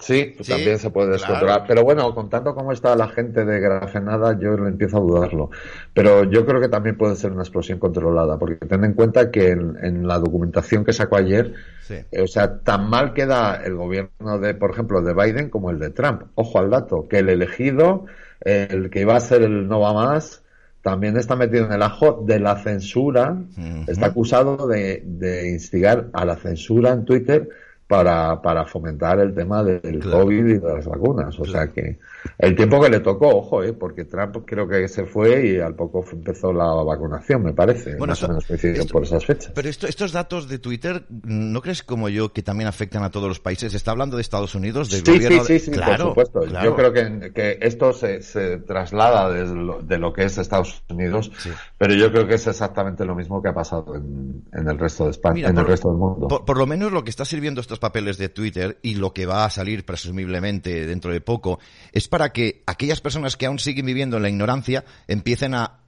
[0.00, 1.64] Sí, también se puede descontrolar.
[1.68, 5.50] Pero bueno, contando cómo está la gente de Grafenada, yo le empiezo a dudarlo.
[5.92, 9.50] Pero yo creo que también puede ser una explosión controlada, porque ten en cuenta que
[9.50, 11.54] en, la documentación que sacó ayer,
[11.88, 15.78] eh, o sea, tan mal queda el gobierno de, por ejemplo, de Biden como el
[15.78, 16.22] de Trump.
[16.34, 18.06] Ojo al dato, que el elegido,
[18.40, 20.42] el que iba a ser el no va más,
[20.82, 23.38] también está metido en el ajo de la censura,
[23.86, 27.48] está acusado de, de instigar a la censura en Twitter
[27.94, 31.38] para, para fomentar el tema del COVID y de las vacunas.
[31.38, 31.98] O sea que
[32.38, 33.72] el tiempo que le tocó, ojo, ¿eh?
[33.72, 37.96] porque Trump creo que se fue y al poco empezó la vacunación, me parece.
[37.96, 39.52] más o menos coincidió por esas fechas.
[39.54, 43.28] Pero esto, estos datos de Twitter, ¿no crees como yo que también afectan a todos
[43.28, 43.74] los países?
[43.74, 44.90] ¿Está hablando de Estados Unidos?
[44.90, 46.62] Del sí, sí, sí, sí, claro, por supuesto.
[46.62, 50.82] Yo creo que, que esto se, se traslada de lo, de lo, que es Estados
[50.88, 51.30] Unidos,
[51.78, 55.04] pero yo creo que es exactamente lo mismo que ha pasado en, en el resto
[55.04, 56.28] de España, en el resto del mundo.
[56.28, 59.26] Por, por lo menos lo que está sirviendo estos papeles de Twitter y lo que
[59.26, 61.58] va a salir presumiblemente dentro de poco
[61.92, 65.80] es para que aquellas personas que aún siguen viviendo en la ignorancia empiecen a,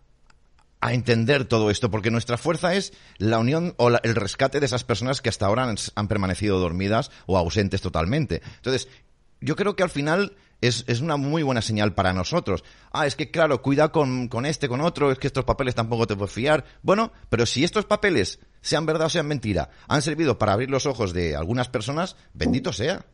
[0.81, 4.83] a entender todo esto, porque nuestra fuerza es la unión o el rescate de esas
[4.83, 8.43] personas que hasta ahora han, permanecido dormidas o ausentes totalmente.
[8.57, 8.89] Entonces,
[9.41, 12.65] yo creo que al final es, una muy buena señal para nosotros.
[12.91, 16.09] Ah, es que claro, cuida con, con este, con otro, es que estos papeles tampoco
[16.09, 16.65] te puedes fiar.
[16.83, 20.87] Bueno, pero si estos papeles, sean verdad o sean mentira, han servido para abrir los
[20.87, 23.07] ojos de algunas personas, bendito sea.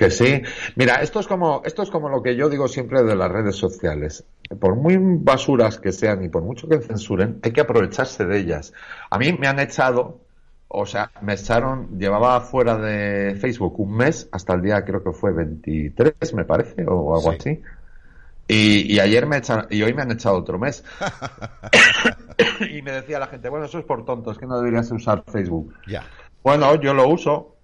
[0.00, 0.42] Que sí.
[0.76, 3.54] Mira, esto es como, esto es como lo que yo digo siempre de las redes
[3.56, 4.24] sociales.
[4.58, 8.72] Por muy basuras que sean y por mucho que censuren, hay que aprovecharse de ellas.
[9.10, 10.20] A mí me han echado,
[10.68, 15.12] o sea, me echaron, llevaba fuera de Facebook un mes, hasta el día creo que
[15.12, 17.60] fue 23, me parece, o algo así.
[18.48, 20.82] Y, ayer me echan, y hoy me han echado otro mes.
[22.70, 25.74] y me decía la gente, bueno, eso es por tontos, que no deberías usar Facebook.
[25.86, 26.04] Ya.
[26.42, 27.56] Bueno, yo lo uso,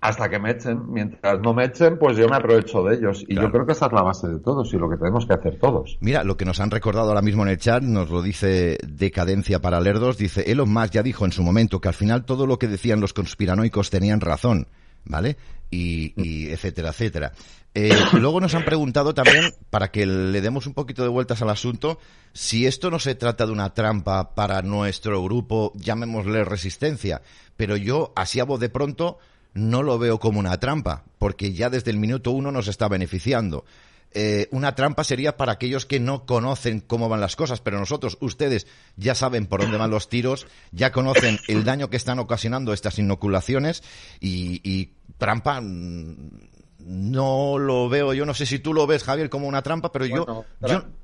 [0.00, 0.92] hasta que me echen.
[0.92, 3.24] Mientras no me echen, pues yo me aprovecho de ellos.
[3.26, 5.34] Y yo creo que esa es la base de todos y lo que tenemos que
[5.34, 5.98] hacer todos.
[6.00, 9.60] Mira, lo que nos han recordado ahora mismo en el chat, nos lo dice Decadencia
[9.60, 12.58] para Lerdos, dice, Elon Musk ya dijo en su momento que al final todo lo
[12.58, 14.68] que decían los conspiranoicos tenían razón,
[15.04, 15.36] ¿vale?
[15.70, 17.32] Y, y etcétera, etcétera.
[17.74, 21.50] Eh, luego nos han preguntado también, para que le demos un poquito de vueltas al
[21.50, 21.98] asunto,
[22.32, 27.22] si esto no se trata de una trampa para nuestro grupo, llamémosle resistencia,
[27.56, 29.18] pero yo, así a voz de pronto,
[29.58, 33.64] no lo veo como una trampa, porque ya desde el minuto uno nos está beneficiando.
[34.12, 38.16] Eh, una trampa sería para aquellos que no conocen cómo van las cosas, pero nosotros,
[38.20, 42.72] ustedes, ya saben por dónde van los tiros, ya conocen el daño que están ocasionando
[42.72, 43.82] estas inoculaciones
[44.20, 46.30] y, trampa mm,
[46.78, 50.06] no lo veo, yo no sé si tú lo ves, Javier, como una trampa, pero
[50.06, 50.44] yo,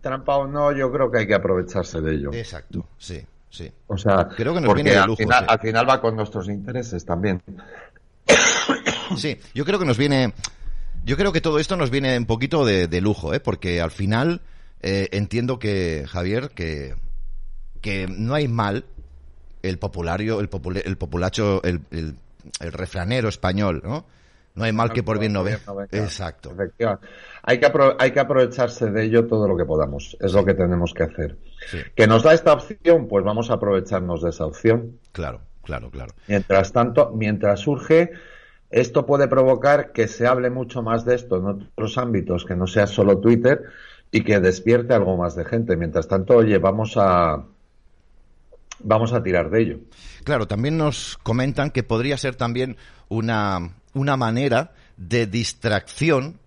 [0.01, 2.33] Trampa o no, yo creo que hay que aprovecharse de ello.
[2.33, 3.71] Exacto, sí, sí.
[3.89, 5.23] O sea, creo que nos viene de lujo.
[5.31, 7.43] al final va con nuestros intereses también.
[9.17, 10.33] Sí, yo creo que nos viene.
[11.05, 13.41] Yo creo que todo esto nos viene un poquito de, lujo, ¿eh?
[13.41, 14.41] Porque al final
[14.81, 16.95] eh, entiendo que, Javier, que,
[17.83, 18.87] que no hay mal
[19.63, 20.49] el populario, el,
[20.85, 22.17] el populacho, el, el,
[22.73, 24.07] refranero español, ¿no?
[24.55, 25.59] No hay mal que por bien no ve.
[25.91, 26.55] Exacto.
[27.43, 27.69] Hay que,
[27.99, 30.17] hay que aprovecharse de ello todo lo que podamos.
[30.21, 31.37] Es lo que tenemos que hacer.
[31.97, 33.09] ¿Que nos da esta opción?
[33.09, 35.01] Pues vamos a aprovecharnos de esa opción.
[35.11, 36.15] Claro, claro, claro.
[36.29, 38.13] Mientras tanto, mientras surge
[38.71, 42.67] esto puede provocar que se hable mucho más de esto en otros ámbitos, que no
[42.67, 43.63] sea solo Twitter
[44.11, 45.77] y que despierte algo más de gente.
[45.77, 47.45] Mientras tanto, oye, vamos a
[48.81, 49.79] vamos a tirar de ello.
[50.25, 52.77] Claro, también nos comentan que podría ser también
[53.09, 56.41] una, una manera de distracción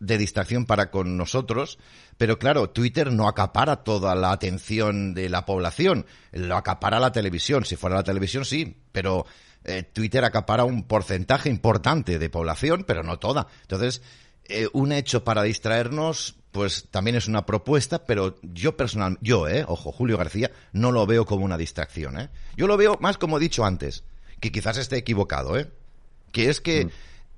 [0.00, 1.78] de distracción para con nosotros,
[2.16, 7.64] pero claro, Twitter no acapara toda la atención de la población, lo acapara la televisión,
[7.64, 9.26] si fuera la televisión sí, pero
[9.64, 13.46] eh, Twitter acapara un porcentaje importante de población, pero no toda.
[13.62, 14.02] Entonces,
[14.44, 19.64] eh, un hecho para distraernos, pues también es una propuesta, pero yo personal, yo, eh,
[19.66, 22.30] ojo, Julio García, no lo veo como una distracción, eh.
[22.56, 24.04] Yo lo veo más como he dicho antes,
[24.40, 25.70] que quizás esté equivocado, eh.
[26.32, 26.90] Que es que mm.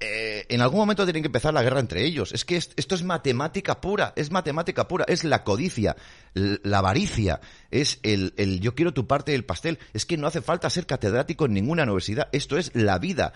[0.03, 2.33] Eh, en algún momento tienen que empezar la guerra entre ellos.
[2.33, 5.95] Es que esto es matemática pura, es matemática pura, es la codicia,
[6.33, 7.41] la avaricia,
[7.71, 9.79] es el, el yo quiero tu parte del pastel.
[9.93, 13.35] Es que no hace falta ser catedrático en ninguna universidad, esto es la vida.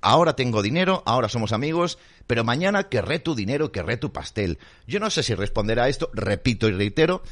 [0.00, 4.58] Ahora tengo dinero, ahora somos amigos, pero mañana querré tu dinero, querré tu pastel.
[4.86, 7.22] Yo no sé si responderá a esto, repito y reitero,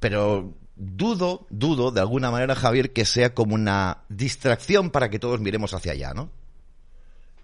[0.00, 5.38] pero dudo, dudo de alguna manera, Javier, que sea como una distracción para que todos
[5.38, 6.30] miremos hacia allá, ¿no?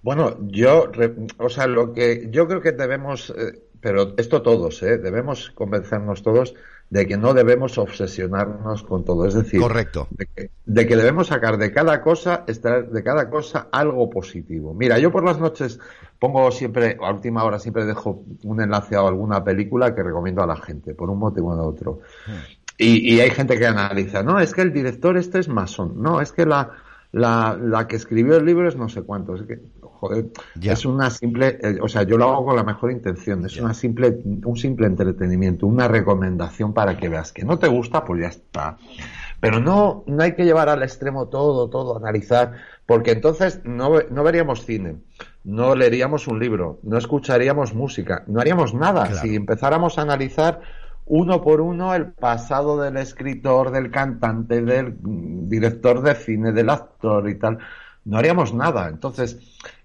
[0.03, 0.90] Bueno, yo,
[1.38, 4.98] o sea, lo que yo creo que debemos, eh, pero esto todos, ¿eh?
[4.98, 6.55] debemos convencernos todos
[6.90, 11.28] de que no debemos obsesionarnos con todo, es decir, correcto, de que, de que, debemos
[11.28, 14.74] sacar de cada cosa, de cada cosa algo positivo.
[14.74, 15.78] Mira, yo por las noches
[16.18, 20.46] pongo siempre, a última hora siempre dejo un enlace a alguna película que recomiendo a
[20.46, 22.00] la gente, por un motivo o otro.
[22.26, 22.32] Hmm.
[22.76, 26.20] Y, y hay gente que analiza, no, es que el director este es masón, no,
[26.20, 26.72] es que la,
[27.12, 29.34] la, la que escribió el libro es no sé cuánto.
[29.34, 29.61] Es que,
[30.03, 30.26] joder,
[30.61, 33.72] es una simple, eh, o sea, yo lo hago con la mejor intención, es una
[33.72, 38.26] simple, un simple entretenimiento, una recomendación para que veas que no te gusta, pues ya
[38.26, 38.78] está.
[39.38, 44.24] Pero no, no hay que llevar al extremo todo, todo, analizar, porque entonces no, no
[44.24, 44.96] veríamos cine,
[45.44, 49.07] no leeríamos un libro, no escucharíamos música, no haríamos nada.
[49.22, 50.62] Si empezáramos a analizar
[51.07, 54.96] uno por uno el pasado del escritor, del cantante, del
[55.48, 57.59] director de cine, del actor y tal.
[58.05, 58.88] No haríamos nada.
[58.88, 59.38] Entonces,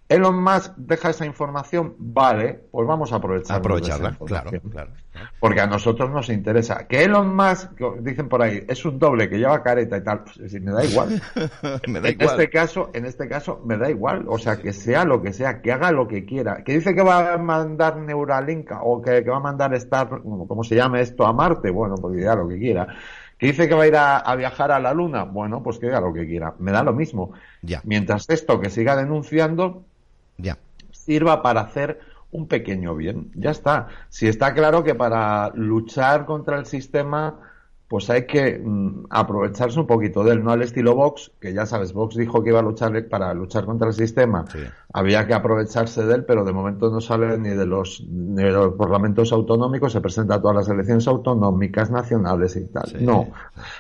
[0.10, 3.58] Elon Musk deja esa información, vale, pues vamos a aprovecharla.
[3.58, 4.92] Aprovecharla, claro, claro,
[5.40, 6.88] Porque a nosotros nos interesa.
[6.88, 10.54] Que Elon Musk, dicen por ahí, es un doble que lleva careta y tal, pues,
[10.62, 11.22] me da igual.
[11.88, 14.26] me da en este caso, en este caso, me da igual.
[14.30, 16.64] O sea, que sea lo que sea, que haga lo que quiera.
[16.64, 20.76] Que dice que va a mandar Neuralink o que, va a mandar Star, como se
[20.76, 22.88] llame esto, a Marte, bueno, pues diga lo que quiera.
[23.38, 26.00] Que dice que va a ir a, viajar a la Luna, bueno, pues que haga
[26.00, 26.56] lo que quiera.
[26.60, 27.34] Me da lo mismo.
[27.62, 27.82] Ya.
[27.84, 29.86] Mientras esto que siga denunciando,
[30.38, 30.58] ya.
[30.92, 32.00] sirva para hacer
[32.32, 33.32] un pequeño bien.
[33.36, 33.88] Ya está.
[34.10, 37.40] Si está claro que para luchar contra el sistema,
[37.88, 41.66] pues hay que mm, aprovecharse un poquito de él, no al estilo Vox, que ya
[41.66, 44.44] sabes, Vox dijo que iba a luchar para luchar contra el sistema.
[44.92, 48.74] Había que aprovecharse de él, pero de momento no sale ni de los, de los
[48.74, 53.06] parlamentos autonómicos, se presenta a todas las elecciones autonómicas, nacionales y tal.
[53.06, 53.30] No.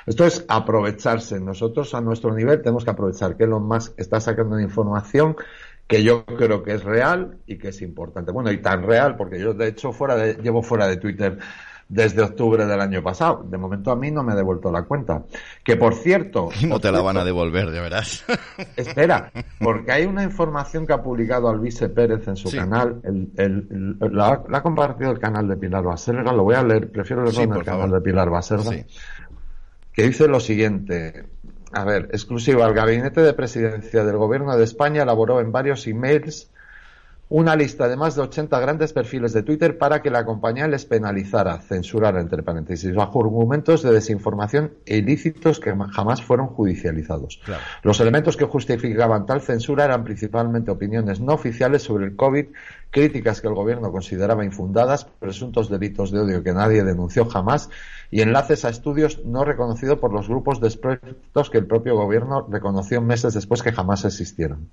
[0.05, 1.39] Esto es aprovecharse.
[1.41, 5.35] Nosotros a nuestro nivel tenemos que aprovechar que lo más está sacando información
[5.87, 8.31] que yo creo que es real y que es importante.
[8.31, 11.39] Bueno, y tan real, porque yo de hecho fuera de, llevo fuera de Twitter
[11.89, 13.45] desde octubre del año pasado.
[13.49, 15.23] De momento a mí no me ha devuelto la cuenta.
[15.63, 16.49] Que por cierto...
[16.67, 18.25] No te la van a devolver, de veras.
[18.75, 22.99] Espera, porque hay una información que ha publicado Alvise Pérez en su canal.
[23.03, 26.33] El, la, ha compartido el canal de Pilar Baserga.
[26.33, 28.71] Lo voy a leer, prefiero leerlo en el canal de Pilar Baserga.
[29.93, 31.25] Que dice lo siguiente.
[31.71, 32.65] A ver, exclusiva.
[32.65, 36.49] El Gabinete de Presidencia del Gobierno de España elaboró en varios emails
[37.29, 40.85] una lista de más de 80 grandes perfiles de Twitter para que la compañía les
[40.85, 47.41] penalizara, censurara, entre paréntesis, bajo argumentos de desinformación e ilícitos que jamás fueron judicializados.
[47.83, 52.45] Los elementos que justificaban tal censura eran principalmente opiniones no oficiales sobre el COVID,
[52.97, 57.69] críticas que el gobierno consideraba infundadas, presuntos delitos de odio que nadie denunció jamás
[58.09, 62.47] y enlaces a estudios no reconocidos por los grupos de expertos que el propio gobierno
[62.49, 64.71] reconoció meses después que jamás existieron.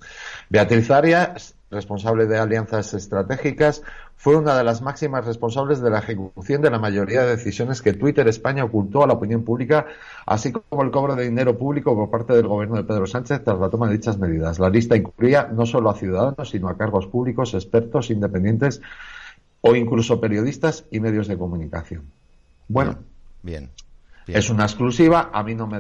[0.49, 3.83] Beatriz Arias, responsable de alianzas estratégicas,
[4.25, 7.93] fue una de las máximas responsables de la ejecución de la mayoría de decisiones que
[7.93, 9.85] Twitter España ocultó a la opinión pública,
[10.25, 13.59] así como el cobro de dinero público por parte del gobierno de Pedro Sánchez tras
[13.59, 14.59] la toma de dichas medidas.
[14.59, 18.81] La lista incluía no solo a ciudadanos, sino a cargos públicos, expertos, independientes
[19.61, 22.05] o incluso periodistas y medios de comunicación.
[22.67, 22.97] Bueno,
[23.43, 23.69] Bien.
[24.27, 25.79] Es una exclusiva, a mí no me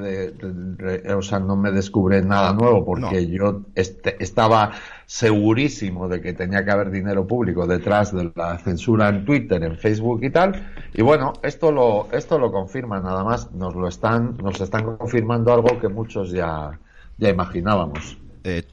[1.15, 4.73] o sea, no me descubre nada nuevo porque yo este, estaba
[5.07, 9.77] segurísimo de que tenía que haber dinero público detrás de la censura en Twitter, en
[9.77, 10.73] Facebook y tal.
[10.93, 15.53] Y bueno, esto lo esto lo confirma nada más, nos lo están nos están confirmando
[15.53, 16.79] algo que muchos ya
[17.19, 18.19] ya imaginábamos.
[18.45, 18.65] Eh,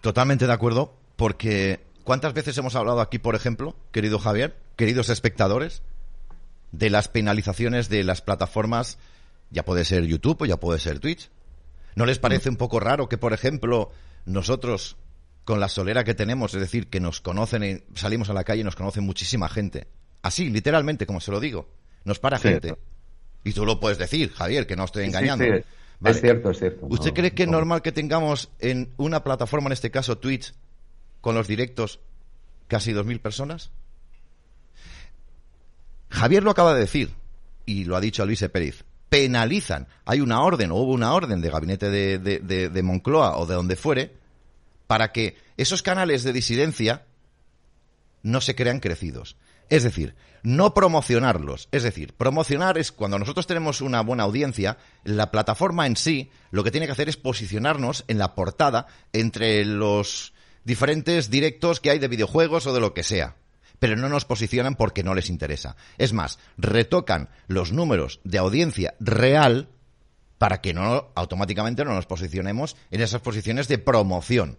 [0.00, 5.82] totalmente de acuerdo, porque ¿cuántas veces hemos hablado aquí, por ejemplo, querido Javier, queridos espectadores,
[6.72, 8.98] de las penalizaciones de las plataformas,
[9.50, 11.30] ya puede ser YouTube o ya puede ser Twitch.
[11.94, 13.90] ¿No les parece un poco raro que, por ejemplo,
[14.24, 14.96] nosotros,
[15.48, 18.60] con la solera que tenemos, es decir, que nos conocen, y salimos a la calle
[18.60, 19.86] y nos conoce muchísima gente,
[20.20, 21.70] así, literalmente, como se lo digo,
[22.04, 22.76] nos para gente.
[23.44, 25.46] Y tú lo puedes decir, Javier, que no estoy engañando.
[26.04, 26.84] Es cierto, es cierto.
[26.90, 30.52] ¿Usted cree que es normal que tengamos en una plataforma, en este caso Twitch,
[31.22, 31.98] con los directos,
[32.66, 33.70] casi 2.000 personas?
[36.10, 37.14] Javier lo acaba de decir,
[37.64, 39.86] y lo ha dicho Luis Pérez, penalizan.
[40.04, 43.76] Hay una orden, o hubo una orden de gabinete de, de, Moncloa o de donde
[43.76, 44.12] fuere,
[44.88, 47.06] para que esos canales de disidencia
[48.24, 49.36] no se crean crecidos.
[49.68, 51.68] Es decir, no promocionarlos.
[51.70, 56.64] Es decir, promocionar es cuando nosotros tenemos una buena audiencia, la plataforma en sí lo
[56.64, 60.32] que tiene que hacer es posicionarnos en la portada entre los
[60.64, 63.36] diferentes directos que hay de videojuegos o de lo que sea
[63.78, 65.76] pero no nos posicionan porque no les interesa.
[65.98, 69.68] Es más, retocan los números de audiencia real
[70.36, 74.58] para que no automáticamente no nos posicionemos en esas posiciones de promoción.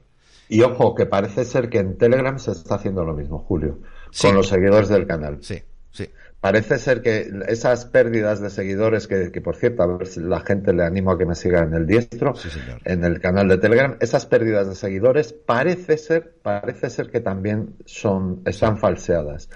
[0.50, 3.80] Y ojo, que parece ser que en Telegram se está haciendo lo mismo, Julio,
[4.22, 5.38] con los seguidores del canal.
[5.41, 6.10] Sí, sí
[6.41, 10.74] parece ser que esas pérdidas de seguidores, que, por cierto, a ver si la gente
[10.74, 12.34] le animo a que me siga en el diestro,
[12.86, 17.76] en el canal de Telegram, esas pérdidas de seguidores parece ser, parece ser que también
[17.86, 19.50] son, están falseadas.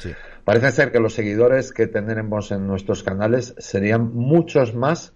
[0.43, 5.13] Parece ser que los seguidores que tenemos en nuestros canales serían muchos más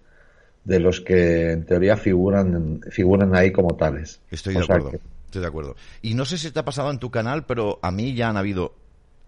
[0.64, 4.20] de los que en teoría figuran, figuran ahí como tales.
[4.30, 4.92] Estoy de acuerdo.
[5.28, 5.76] Estoy de acuerdo.
[6.00, 8.38] Y no sé si te ha pasado en tu canal, pero a mí ya han
[8.38, 8.74] habido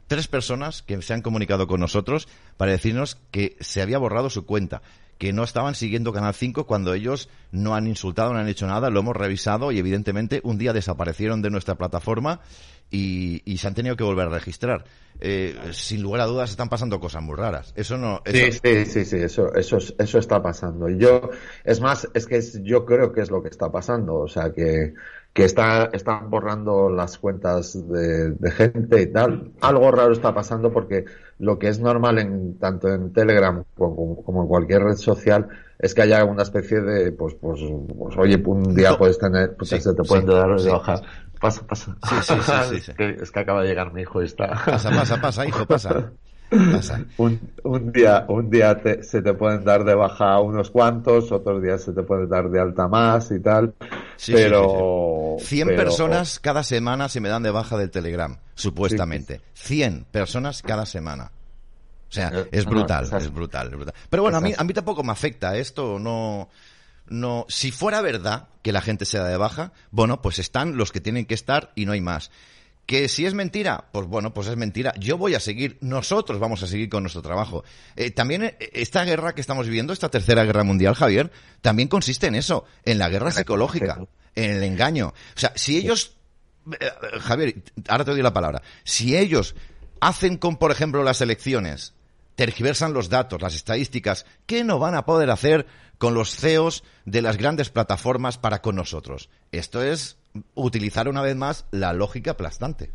[0.06, 2.26] tres personas que se han comunicado con nosotros
[2.56, 4.80] para decirnos que se había borrado su cuenta,
[5.18, 8.88] que no estaban siguiendo Canal 5 cuando ellos no han insultado, no han hecho nada,
[8.88, 12.40] lo hemos revisado y evidentemente un día desaparecieron de nuestra plataforma
[12.90, 14.84] y, se han tenido que volver a registrar.
[15.20, 17.72] Eh, sin lugar a dudas están pasando cosas muy raras.
[17.76, 18.22] Eso no.
[18.24, 20.88] Sí, sí, sí, sí, eso, eso, eso está pasando.
[20.88, 21.30] Y yo,
[21.62, 24.14] es más, es que yo creo que es lo que está pasando.
[24.14, 24.94] O sea que
[25.32, 29.52] que está, están borrando las cuentas de, gente y tal.
[29.60, 31.04] Algo raro está pasando porque
[31.38, 36.02] lo que es normal en tanto en Telegram como, en cualquier red social es que
[36.02, 37.60] haya una especie de, pues, pues,
[37.96, 41.00] pues oye, un día puedes tener, pues se te pueden dar de baja.
[41.40, 41.96] Pasa, pasa.
[42.06, 42.34] Sí, sí,
[42.68, 44.48] sí, es, que, es que acaba de llegar mi hijo y está.
[44.66, 46.12] Pasa, pasa, pasa, hijo, pasa.
[47.18, 51.82] Un, un, día, un día se te pueden dar de baja unos cuantos, otros días
[51.82, 53.74] se te puede dar de alta más y tal.
[54.26, 55.36] pero.
[55.38, 59.40] 100 personas cada semana se me dan de baja del Telegram, supuestamente.
[59.54, 61.30] 100 personas cada semana.
[62.08, 63.94] O sea, eh, es brutal, es brutal, brutal.
[64.08, 66.48] Pero bueno, a mí, a mí tampoco me afecta esto, no,
[67.08, 70.90] no, si fuera verdad que la gente se da de baja, bueno, pues están los
[70.90, 72.32] que tienen que estar y no hay más.
[72.90, 74.92] Que si es mentira, pues bueno, pues es mentira.
[74.98, 77.62] Yo voy a seguir, nosotros vamos a seguir con nuestro trabajo.
[77.94, 81.30] Eh, también eh, esta guerra que estamos viviendo, esta tercera guerra mundial, Javier,
[81.60, 84.00] también consiste en eso, en la guerra psicológica,
[84.34, 85.14] en el engaño.
[85.36, 86.16] O sea, si ellos
[86.80, 88.60] eh, Javier, ahora te doy la palabra.
[88.82, 89.54] Si ellos
[90.00, 91.94] hacen con, por ejemplo, las elecciones,
[92.34, 95.68] tergiversan los datos, las estadísticas, ¿qué no van a poder hacer
[95.98, 99.30] con los CEOs de las grandes plataformas para con nosotros?
[99.52, 100.16] Esto es
[100.54, 102.90] utilizar una vez más la lógica aplastante.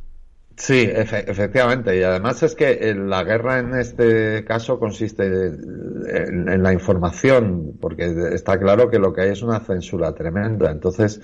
[0.58, 1.98] Sí, efectivamente.
[1.98, 8.06] Y además es que eh, la guerra en este caso consiste en, la información, porque
[8.34, 10.72] está claro que lo que hay es una censura tremenda.
[10.72, 11.20] Entonces,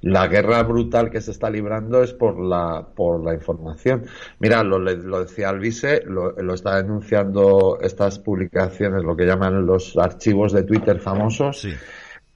[0.00, 4.06] la guerra brutal que se está librando es por la, por la información.
[4.40, 9.96] Mira, lo, lo decía Alvise, lo, lo está denunciando estas publicaciones, lo que llaman los
[9.96, 11.60] archivos de Twitter famosos.
[11.60, 11.72] Sí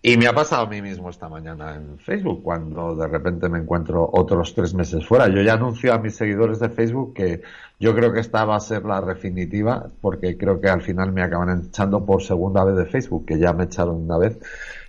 [0.08, 3.58] y me ha pasado a mí mismo esta mañana en Facebook, cuando de repente me
[3.58, 5.26] encuentro otros tres meses fuera.
[5.26, 7.42] Yo ya anuncio a mis seguidores de Facebook que
[7.80, 11.24] yo creo que esta va a ser la definitiva, porque creo que al final me
[11.24, 14.38] acaban echando por segunda vez de Facebook, que ya me echaron una vez,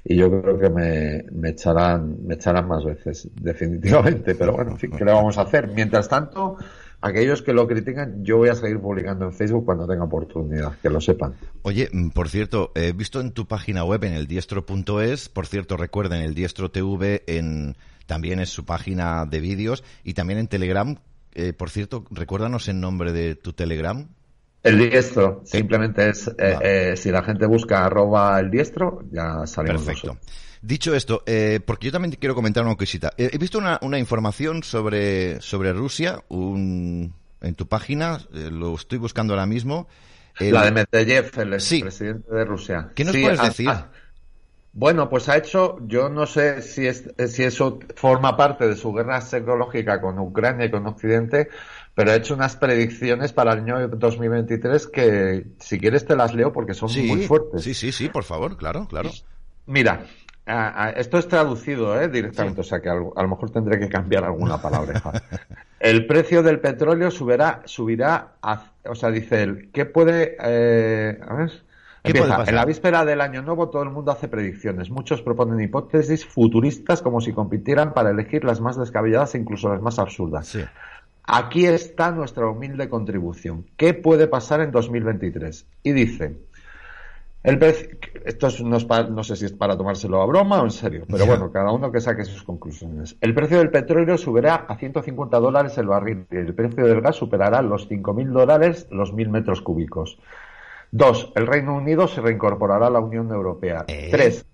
[0.04, 4.36] y yo creo que me, echarán, me echarán más veces, definitivamente.
[4.36, 5.68] Pero bueno, en fin, ¿qué le vamos a hacer?
[5.70, 6.58] Mientras tanto,
[7.02, 10.90] aquellos que lo critican, yo voy a seguir publicando en Facebook cuando tenga oportunidad, que
[10.90, 11.36] lo sepan.
[11.62, 15.78] Oye, mm, por cierto, he visto en tu página web, en el diestro.es, por cierto,
[15.78, 17.76] recuerden, el Diestro TV en,
[18.06, 20.98] también es su página de vídeos y también en Telegram.
[21.34, 24.08] Eh, por cierto, recuérdanos el nombre de tu Telegram.
[24.64, 29.84] El diestro, simplemente es, eh, eh, si la gente busca arroba el diestro, ya salimos
[29.84, 30.18] Perfecto.
[30.62, 33.14] Dicho esto, eh, porque yo también quiero comentar una cosita.
[33.18, 38.76] Eh, he visto una, una, información sobre, sobre Rusia un, en tu página, eh, lo
[38.76, 39.88] estoy buscando ahora mismo.
[40.40, 42.92] La de Medvedev, el presidente de Rusia.
[42.94, 43.70] ¿Qué nos puedes decir?
[44.74, 48.94] bueno, pues ha hecho, yo no sé si, es, si eso forma parte de su
[48.94, 51.50] guerra psicológica con Ucrania y con Occidente,
[51.96, 56.54] pero ha hecho unas predicciones para el año 2023 que, si quieres, te las leo
[56.54, 57.64] porque son muy fuertes.
[57.64, 59.10] Sí, sí, sí, por favor, claro, claro.
[59.66, 60.06] Mira,
[60.48, 62.08] Ah, ah, esto es traducido ¿eh?
[62.08, 65.02] directamente, o sea que a, lo mejor tendré que cambiar alguna palabra.
[65.80, 68.36] el precio del petróleo subirá, subirá,
[68.86, 71.52] o sea, dice él, ¿qué puede, eh, a ver,
[72.04, 72.44] Empieza.
[72.48, 74.90] En la víspera del año nuevo todo el mundo hace predicciones.
[74.90, 79.82] Muchos proponen hipótesis futuristas como si compitieran para elegir las más descabelladas e incluso las
[79.82, 80.58] más absurdas.
[81.24, 83.66] Aquí está nuestra humilde contribución.
[83.76, 85.66] ¿Qué puede pasar en 2023?
[85.84, 86.38] Y dice,
[87.48, 87.64] el
[88.26, 91.72] esto no, sé si es para tomárselo a broma o en serio, pero bueno, cada
[91.72, 93.16] uno que saque sus conclusiones.
[93.22, 97.16] El precio del petróleo subirá a 150 dólares el barril y el precio del gas
[97.16, 100.20] superará los 5.000 dólares los 1.000 metros cúbicos.
[100.92, 103.86] Dos, el Reino Unido se reincorporará a la Unión Europea.
[103.88, 104.10] ¿Eh?
[104.12, 104.46] Tres,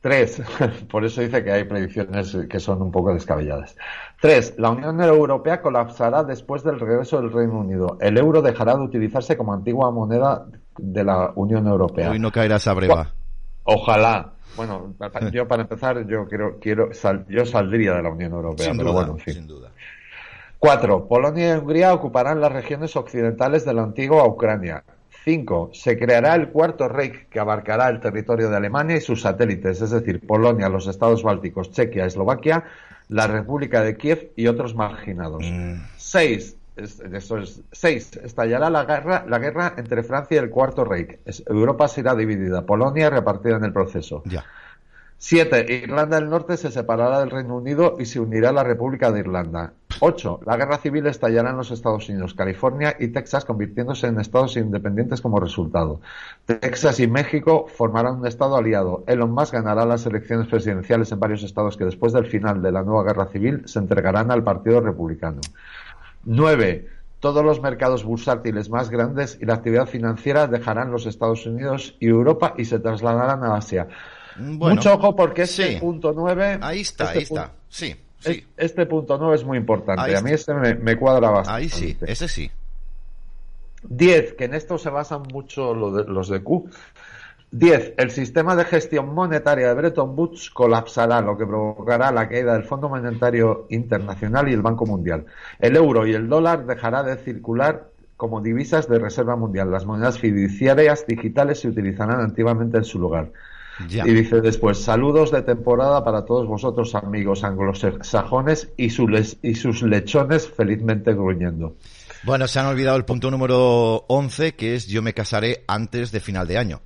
[0.00, 0.42] Tres,
[0.90, 3.76] por eso dice que hay predicciones que son un poco descabelladas.
[4.20, 7.96] Tres, la Unión Europea colapsará después del regreso del Reino Unido.
[8.00, 10.48] El euro dejará de utilizarse como antigua moneda
[10.78, 12.10] de la Unión Europea.
[12.10, 13.10] Hoy no caerá esa breva.
[13.64, 14.32] Ojalá.
[14.56, 14.94] Bueno,
[15.32, 16.90] yo para empezar, yo quiero, quiero
[17.28, 19.70] yo saldría de la Unión Europea, sin pero duda, bueno, Sin duda.
[20.58, 24.84] Cuatro, Polonia y Hungría ocuparán las regiones occidentales de la antigua Ucrania.
[25.24, 25.70] 5.
[25.72, 29.90] Se creará el cuarto Reich que abarcará el territorio de Alemania y sus satélites, es
[29.90, 32.64] decir, Polonia, los estados bálticos, Chequia, Eslovaquia,
[33.08, 35.44] la República de Kiev y otros marginados.
[35.96, 36.56] 6.
[36.56, 36.61] Mm.
[37.72, 41.20] Seis, estallará la guerra, la guerra entre Francia y el Cuarto Reich.
[41.46, 44.22] Europa será dividida, Polonia repartida en el proceso.
[44.26, 44.44] Ya.
[45.24, 49.12] Siete, Irlanda del Norte se separará del Reino Unido y se unirá a la República
[49.12, 49.72] de Irlanda.
[50.00, 54.56] Ocho, la guerra civil estallará en los Estados Unidos, California y Texas convirtiéndose en estados
[54.56, 56.00] independientes como resultado.
[56.44, 59.04] Texas y México formarán un estado aliado.
[59.06, 62.82] Elon Musk ganará las elecciones presidenciales en varios estados que después del final de la
[62.82, 65.40] nueva guerra civil se entregarán al Partido Republicano.
[66.24, 66.88] Nueve,
[67.20, 72.08] todos los mercados bursátiles más grandes y la actividad financiera dejarán los Estados Unidos y
[72.08, 73.88] Europa y se trasladarán a Asia.
[74.36, 76.58] Mucho ojo porque este punto 9.
[76.62, 77.52] Ahí está, este ahí está.
[77.68, 78.46] Sí, sí.
[78.56, 80.16] Este punto 9 es muy importante.
[80.16, 81.62] a mí este me, cuadra bastante.
[81.62, 82.50] Ahí sí, ese sí.
[83.84, 86.70] 10, que en esto se basan mucho los de Q.
[87.52, 87.94] 10.
[87.98, 92.64] El sistema de gestión monetaria de Bretton Woods colapsará, lo que provocará la caída del
[92.64, 95.26] Fondo Monetario Internacional y el Banco Mundial.
[95.58, 99.70] El euro y el dólar dejará de circular como divisas de reserva mundial.
[99.70, 103.32] Las monedas fiduciarias digitales se utilizarán antiguamente en su lugar.
[103.88, 110.48] Y dice después, saludos de temporada para todos vosotros amigos anglosajones y, y sus lechones
[110.48, 111.74] felizmente gruñendo.
[112.22, 116.20] Bueno, se han olvidado el punto número 11, que es yo me casaré antes de
[116.20, 116.80] final de año.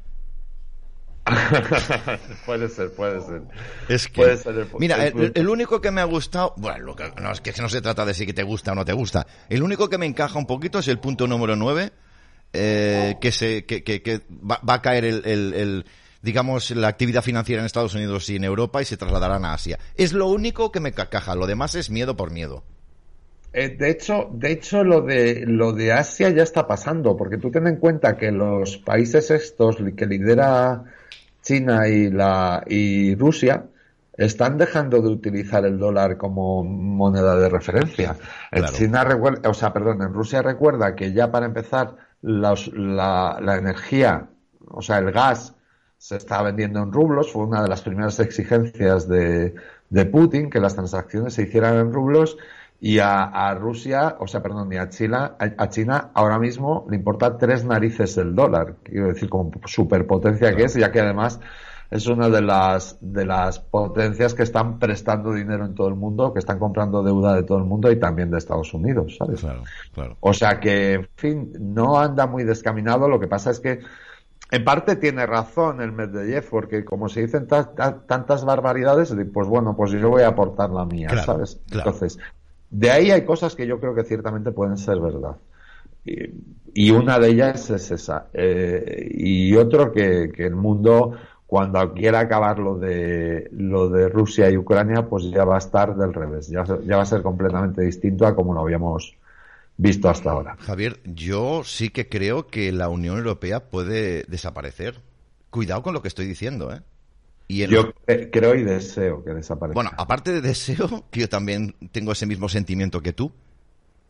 [2.46, 3.42] puede ser, puede ser.
[3.88, 4.38] Es que,
[4.78, 8.14] mira, el, único que me ha gustado, bueno, no, es que no se trata de
[8.14, 9.26] si te gusta o no te gusta.
[9.48, 11.92] El único que me encaja un poquito es el punto número 9,
[12.52, 15.84] eh, que se, que, que, va, a caer el
[16.26, 19.78] digamos, la actividad financiera en Estados Unidos y en Europa y se trasladarán a Asia.
[19.96, 22.64] Es lo único que me caja, lo demás es miedo por miedo.
[23.52, 27.50] Eh, de hecho, de hecho lo de lo de Asia ya está pasando, porque tú
[27.50, 30.84] ten en cuenta que los países estos que lidera
[31.46, 33.66] China y la y Rusia
[34.16, 38.16] están dejando de utilizar el dólar como moneda de referencia.
[38.50, 39.06] En China
[39.44, 44.28] o sea, perdón, en Rusia recuerda que ya para empezar la, la energía,
[44.66, 45.54] o sea, el gas
[45.98, 49.54] se está vendiendo en rublos, fue una de las primeras exigencias de,
[49.88, 52.38] de Putin, que las transacciones se hicieran en rublos,
[52.80, 57.38] y a, Rusia, o sea, perdón, y a China, a, China ahora mismo le importa
[57.38, 61.40] tres narices el dólar, quiero decir, como superpotencia que es, ya que además
[61.90, 66.32] es una de las, de las potencias que están prestando dinero en todo el mundo,
[66.32, 69.40] que están comprando deuda de todo el mundo y también de Estados Unidos, ¿sabes?
[69.40, 69.62] Claro,
[69.92, 70.16] claro.
[70.20, 73.80] O sea que, en fin, no anda muy descaminado, lo que pasa es que
[74.50, 79.90] en parte tiene razón el Medvedev, porque como se dicen tantas barbaridades, pues bueno, pues
[79.90, 81.60] yo voy a aportar la mía, ¿sabes?
[81.70, 82.18] Entonces,
[82.70, 85.36] de ahí hay cosas que yo creo que ciertamente pueden ser verdad.
[86.72, 88.28] Y, una de ellas es esa.
[88.32, 91.16] Eh, y otro que, el mundo,
[91.46, 95.96] cuando quiera acabar lo de, lo de Rusia y Ucrania, pues ya va a estar
[95.96, 96.48] del revés.
[96.48, 99.16] Ya, ya va a ser completamente distinto a como lo habíamos
[99.76, 100.56] visto hasta ahora.
[100.60, 105.00] Javier, yo sí que creo que la Unión Europea puede desaparecer.
[105.50, 106.82] Cuidado con lo que estoy diciendo, ¿eh?
[107.48, 107.92] Y yo
[108.32, 109.74] creo y deseo que desaparezca.
[109.74, 113.32] Bueno, aparte de deseo, que yo también tengo ese mismo sentimiento que tú,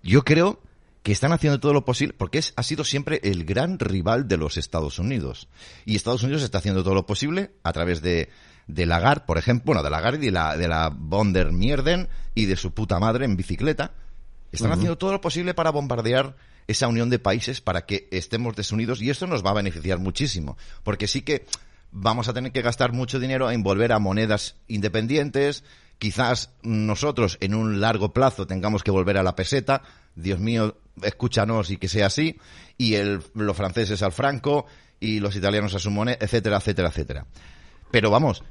[0.03, 0.61] yo creo
[1.03, 4.39] que están haciendo todo lo posible, porque es, ha sido siempre el gran rival de
[4.39, 5.49] los Estados Unidos.
[5.85, 8.29] Y Estados Unidos está haciendo todo lo posible a través de,
[8.67, 12.47] de Lagarde, por ejemplo, bueno, de Lagarde y de la, de la Bonder Mierden y
[12.47, 13.93] de su puta madre en bicicleta,
[14.51, 16.37] están haciendo todo lo posible para bombardear
[16.67, 20.57] esa unión de países para que estemos desunidos y esto nos va a beneficiar muchísimo.
[20.83, 21.47] Porque sí que
[21.91, 25.65] vamos a tener que gastar mucho dinero en volver a monedas independientes.
[25.99, 29.83] Quizás nosotros en un largo plazo tengamos que volver a la peseta.
[30.15, 32.39] Dios mío, escúchanos y que sea así.
[32.77, 34.67] Y el, los franceses al franco
[35.01, 37.27] y los italianos a su moneda, etcétera, etcétera, etcétera.
[37.91, 38.43] Pero vamos,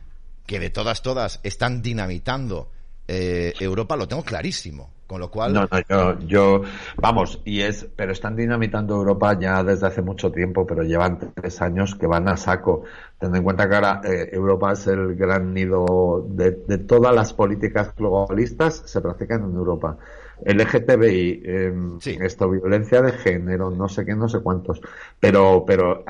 [0.45, 2.72] que de todas, todas están dinamitando
[3.07, 4.95] eh, Europa, lo tengo clarísimo.
[5.07, 5.53] Con lo cual.
[5.53, 6.61] No, no, yo, yo,
[6.98, 11.61] vamos, y es, pero están dinamitando Europa ya desde hace mucho tiempo, pero llevan tres
[11.61, 12.86] años que van a saco.
[13.19, 17.94] Teniendo en cuenta que ahora eh, Europa es el gran nido de, todas las políticas
[17.95, 19.95] globalistas, se practican en Europa.
[20.44, 21.73] El LGTBI, eh,
[22.22, 24.82] esto, violencia de género, no sé qué, no sé cuántos.
[25.19, 26.03] Pero, pero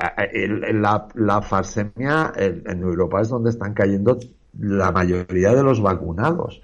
[0.72, 4.18] la, la farsemia en Europa es donde están cayendo
[4.58, 6.62] la mayoría de los vacunados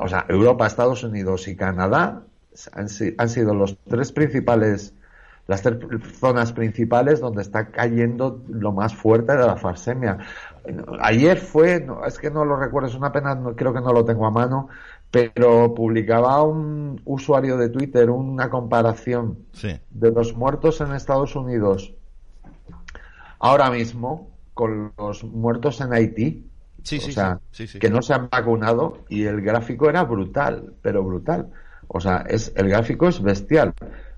[0.00, 2.22] o sea, Europa, Estados Unidos y Canadá
[2.72, 2.88] han,
[3.28, 4.94] sido los tres principales,
[5.46, 5.78] las tres
[6.18, 10.18] zonas principales donde está cayendo lo más fuerte de la farsemia.
[11.00, 14.26] Ayer fue, es que no lo recuerdo, es una pena, creo que no lo tengo
[14.26, 14.68] a mano,
[15.10, 19.46] pero publicaba un usuario de Twitter una comparación
[19.90, 21.94] de los muertos en Estados Unidos
[23.40, 26.49] ahora mismo con los muertos en Haití
[26.82, 27.40] Sí, o sea,
[27.80, 31.48] que no se han vacunado y el gráfico era brutal, pero brutal.
[31.88, 33.74] O sea, es el gráfico es bestial.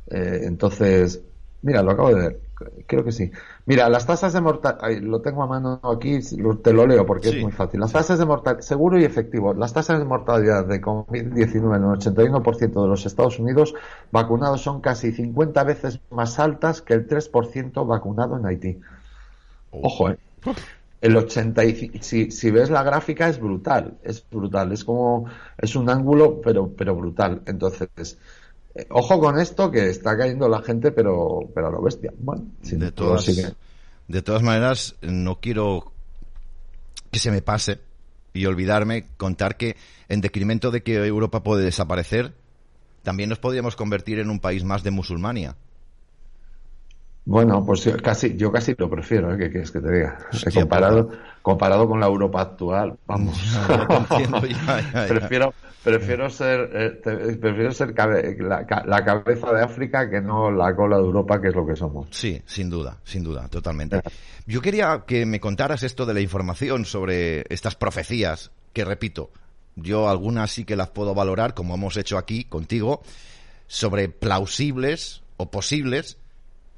[0.09, 1.23] Eh, entonces,
[1.63, 2.41] mira, lo acabo de ver.
[2.87, 3.31] Creo que sí.
[3.67, 6.21] Mira, las tasas de mortalidad, lo tengo a mano aquí,
[6.63, 7.81] te lo leo porque es muy fácil.
[7.81, 11.99] Las tasas de mortalidad, seguro y efectivo, las tasas de mortalidad de COVID-19 en el
[11.99, 13.75] 81% de los Estados Unidos
[14.13, 18.81] vacunados son casi 50 veces más altas que el 3% vacunado en Haití.
[19.73, 20.19] Ojo, eh
[21.03, 25.27] el 85, si, si ves la gráfica es brutal, es brutal, es como,
[25.59, 27.43] es un ángulo pero, pero brutal.
[27.47, 28.19] Entonces,
[28.77, 32.13] eh, ojo con esto que está cayendo la gente pero, pero a lo bestia.
[32.17, 33.27] Bueno, de, todas,
[34.07, 35.93] de todas maneras, no quiero
[37.11, 37.81] que se me pase
[38.33, 39.77] y olvidarme contar que
[40.09, 42.33] en decremento de que Europa puede desaparecer,
[43.03, 45.57] también nos podríamos convertir en un país más de musulmania.
[47.25, 49.39] Bueno, pues yo casi, yo casi lo prefiero, ¿eh?
[49.39, 50.19] ¿qué quieres que te diga?
[50.53, 53.39] comparado, comparado con la Europa actual, vamos.
[55.09, 55.55] prefiero,
[55.85, 61.41] prefiero ser, eh, prefiero ser la, cabeza de África que no la cola de Europa,
[61.41, 62.09] que es lo que somos.
[62.11, 64.03] Sí, sin duda, sin duda, totalmente.
[64.47, 69.31] Yo quería que me contaras esto de la información sobre estas profecías, que repito,
[69.77, 73.01] yo algunas sí que las puedo valorar, como hemos hecho aquí contigo,
[73.69, 76.19] sobre plausibles o posibles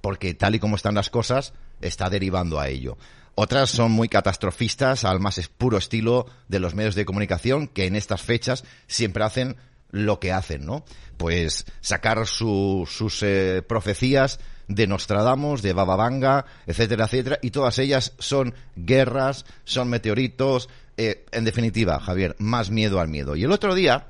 [0.04, 2.98] porque tal y como están las cosas, está derivando a ello.
[3.36, 7.96] Otras son muy catastrofistas, al más puro estilo de los medios de comunicación, que en
[7.96, 9.56] estas fechas siempre hacen
[9.90, 10.84] lo que hacen, ¿no?
[11.16, 18.12] Pues sacar sus eh, profecías de Nostradamus, de Baba Vanga, etcétera, etcétera, y todas ellas
[18.18, 23.36] son guerras, son meteoritos, eh, en definitiva, Javier, más miedo al miedo.
[23.36, 24.08] Y el otro día,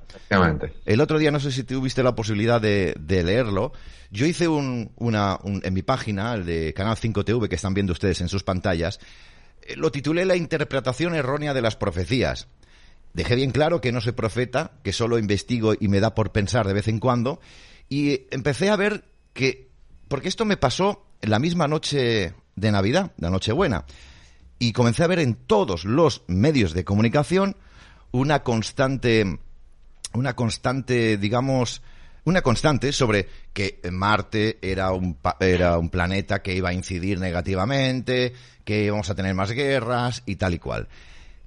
[0.85, 3.73] el otro día, no sé si tuviste la posibilidad de, leerlo,
[4.11, 8.21] yo hice un, una, en mi página, el de Canal 5TV, que están viendo ustedes
[8.21, 9.01] en sus pantallas,
[9.63, 12.49] eh, lo titulé La interpretación errónea de las profecías.
[13.13, 16.67] Dejé bien claro que no soy profeta, que solo investigo y me da por pensar
[16.67, 17.41] de vez en cuando,
[17.89, 19.69] y empecé a ver que
[20.09, 23.85] porque esto me pasó en la misma noche de Navidad, la Nochebuena,
[24.65, 27.55] y comencé a ver en todos los medios de comunicación
[28.13, 29.39] una constante,
[30.15, 31.83] una constante, digamos,
[32.25, 38.33] una constante sobre que Marte era un, era un planeta que iba a incidir negativamente,
[38.65, 40.89] que íbamos a tener más guerras y tal y cual.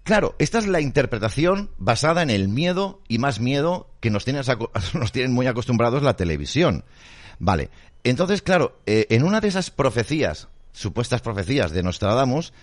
[0.03, 4.43] Claro, esta es la interpretación basada en el miedo y más miedo que nos tienen,
[4.93, 6.85] nos tienen muy acostumbrados la televisión.
[7.39, 7.71] Vale,
[8.03, 12.53] entonces, claro, eh, en una de esas profecías, supuestas profecías de Nostradamus,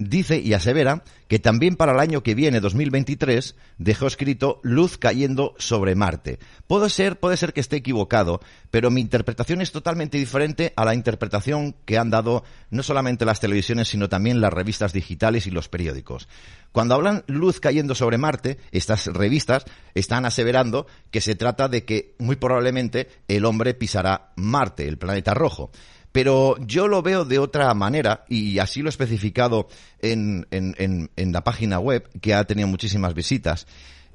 [0.00, 5.54] dice y asevera que también para el año que viene, 2023, dejó escrito luz cayendo
[5.58, 6.40] sobre Marte.
[6.66, 8.40] Puede ser, puede ser que esté equivocado,
[8.72, 13.38] pero mi interpretación es totalmente diferente a la interpretación que han dado no solamente las
[13.38, 16.26] televisiones, sino también las revistas digitales y los periódicos.
[16.72, 19.64] Cuando hablan luz cayendo sobre Marte, estas revistas
[19.94, 25.34] están aseverando que se trata de que muy probablemente el hombre pisará Marte, el planeta
[25.34, 25.70] rojo.
[26.12, 29.68] Pero yo lo veo de otra manera y así lo he especificado
[30.00, 33.66] en, en, la página web que ha tenido muchísimas visitas.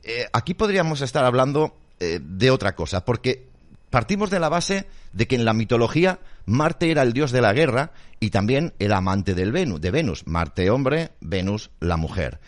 [0.03, 3.47] Eh, aquí podríamos estar hablando eh, de otra cosa, porque
[3.89, 7.53] partimos de la base de que en la mitología Marte era el dios de la
[7.53, 10.27] guerra y también el amante del Venus, de Venus.
[10.27, 12.39] Marte hombre, Venus la mujer.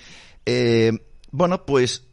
[0.45, 0.91] Eh,
[1.32, 2.03] bueno, pues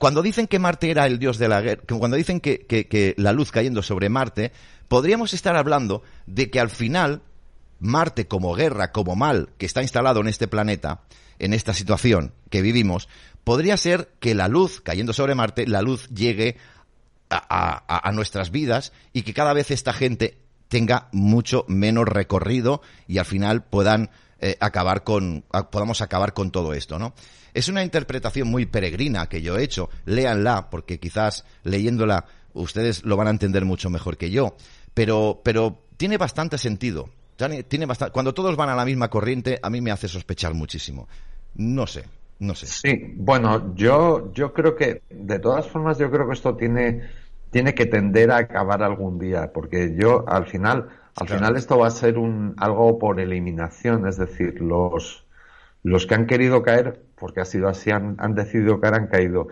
[0.00, 3.52] cuando dicen que Marte era el dios de la guerra, cuando dicen que, la luz
[3.52, 4.52] cayendo sobre Marte,
[4.90, 7.22] podríamos estar hablando de que al final
[7.78, 11.02] Marte como guerra, como mal que está instalado en este planeta,
[11.38, 13.08] en esta situación que vivimos,
[13.44, 16.56] podría ser que la luz cayendo sobre Marte, la luz llegue
[17.30, 23.18] a, a, nuestras vidas y que cada vez esta gente tenga mucho menos recorrido y
[23.18, 24.10] al final puedan
[24.40, 27.14] eh, acabar con, podamos acabar con todo esto, ¿no?
[27.54, 29.88] Es una interpretación muy peregrina que yo he hecho.
[30.04, 34.56] Léanla, porque quizás leyéndola ustedes lo van a entender mucho mejor que yo.
[34.94, 37.08] Pero, pero tiene bastante sentido.
[37.68, 41.08] Tiene bastante, cuando todos van a la misma corriente, a mí me hace sospechar muchísimo.
[41.54, 42.04] No sé,
[42.38, 42.66] no sé.
[42.66, 47.08] Sí, bueno, yo, yo creo que, de todas formas, yo creo que esto tiene,
[47.50, 51.88] tiene que tender a acabar algún día, porque yo, al final, al final esto va
[51.88, 55.26] a ser un, algo por eliminación, es decir, los,
[55.82, 59.48] los que han querido caer, porque ha sido así, han, han decidido caer, han caído.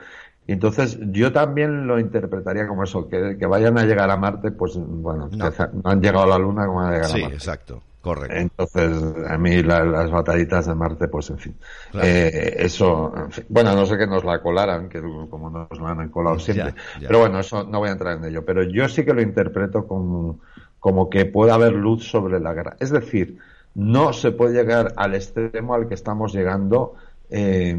[0.49, 4.51] Y entonces yo también lo interpretaría como eso, que, que vayan a llegar a Marte,
[4.51, 5.53] pues bueno, no.
[5.85, 7.29] han llegado a la Luna como van a llegar a Marte.
[7.29, 7.83] Sí, exacto.
[8.01, 8.35] Correcto.
[8.35, 11.55] Entonces, a mí las batallitas de Marte, pues en fin.
[12.01, 13.13] Eh, eso,
[13.51, 16.75] bueno, no sé que nos la colaran, que como nos la han colado siempre.
[16.99, 18.43] Pero bueno, eso no voy a entrar en ello.
[18.43, 20.41] Pero yo sí que lo interpreto como,
[20.81, 22.75] como que puede haber luz sobre la guerra.
[22.81, 23.37] Es decir,
[23.75, 26.95] no se puede llegar al extremo al que estamos llegando
[27.29, 27.77] eh,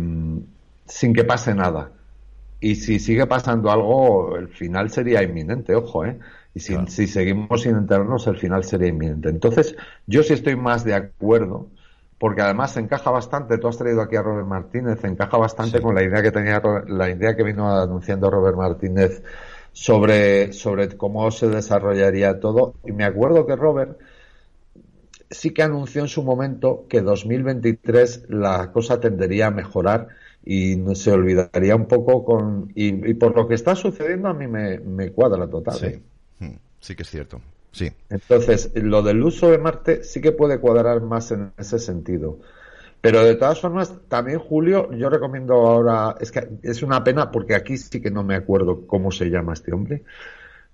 [0.86, 1.94] sin que pase nada.
[2.60, 6.20] Y si sigue pasando algo, el final sería inminente, ojo, ¿eh?
[6.54, 9.30] Y si, si seguimos sin enterarnos, el final sería inminente.
[9.30, 9.76] Entonces,
[10.08, 11.70] yo sí estoy más de acuerdo,
[12.18, 16.04] porque además encaja bastante, tú has traído aquí a Robert Martínez, encaja bastante con la
[16.04, 19.24] idea que tenía, la idea que vino anunciando Robert Martínez
[19.72, 22.74] sobre, sobre cómo se desarrollaría todo.
[22.86, 24.00] Y me acuerdo que Robert
[25.30, 30.10] sí que anunció en su momento que 2023 la cosa tendería a mejorar
[30.52, 34.48] y no se olvidaría un poco con y, por lo que está sucediendo a mí
[34.48, 35.86] me, me cuadra total sí.
[35.86, 36.02] ¿eh?
[36.40, 37.40] Hmm, sí que es cierto
[37.72, 42.40] sí entonces lo del uso de Marte sí que puede cuadrar más en ese sentido
[43.00, 47.54] pero de todas formas también Julio yo recomiendo ahora es que es una pena porque
[47.54, 50.02] aquí sí que no me acuerdo cómo se llama este hombre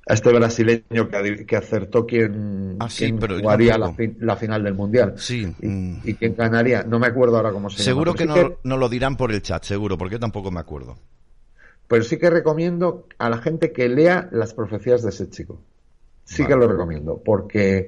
[0.08, 5.16] a este brasileño que, que acertó quién, ah, jugaría la, final del mundial.
[5.18, 5.52] Sí.
[5.62, 6.02] Y, mm.
[6.04, 6.84] y, quién ganaría.
[6.84, 8.34] No me acuerdo ahora cómo se seguro llama.
[8.36, 10.98] Que, no, lo dirán por el chat, seguro, porque yo tampoco me acuerdo.
[11.88, 15.60] Pero sí que recomiendo a la gente que lea las profecías de ese chico.
[16.24, 17.88] Sí que lo recomiendo, porque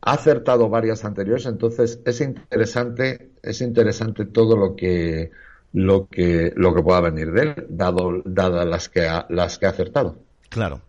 [0.00, 5.30] ha acertado varias anteriores, entonces es interesante, es interesante todo lo que
[5.72, 9.70] lo que lo que pueda venir de él, dado dadas las que las que ha
[9.70, 10.16] acertado.
[10.48, 10.80] Claro.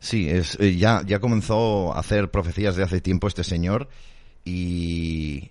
[0.00, 3.88] Sí, es, eh, ya, ya comenzó a hacer profecías de hace tiempo este señor
[4.44, 5.50] y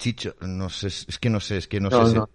[0.00, 2.14] Chicho, no sé, es que no sé, es que no, sé.
[2.14, 2.28] No,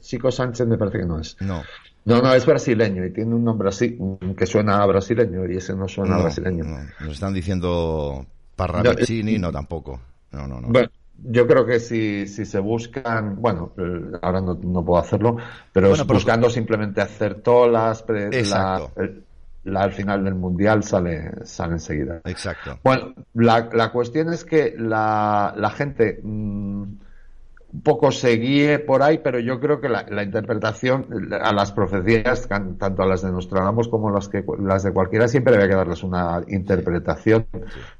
[0.00, 1.34] Chico Sánchez me parece que no es.
[1.40, 1.62] No.
[2.04, 3.98] No, no, es brasileño y tiene un nombre así
[4.36, 6.64] que suena a brasileño y ese no suena a brasileño.
[7.00, 8.26] Nos están diciendo
[8.56, 10.00] Parravicini, no, tampoco.
[10.32, 10.68] No, no, no.
[10.68, 10.90] Bueno,
[11.22, 15.36] yo creo que si, si se buscan, bueno, eh, ahora no, no puedo hacerlo,
[15.72, 18.04] pero, buscando simplemente hacer todas las,
[18.50, 18.90] la,
[19.64, 22.20] al final del mundial sale, sale enseguida.
[22.24, 22.78] Exacto.
[22.82, 26.84] Bueno, la, la cuestión es que la, la gente mm,
[27.72, 31.06] un poco se guíe por ahí, pero yo creo que la, interpretación
[31.40, 35.52] a las profecías, tanto a las de Nostradamus como las, que, las de cualquiera, siempre
[35.52, 37.46] debe quedarles una interpretación.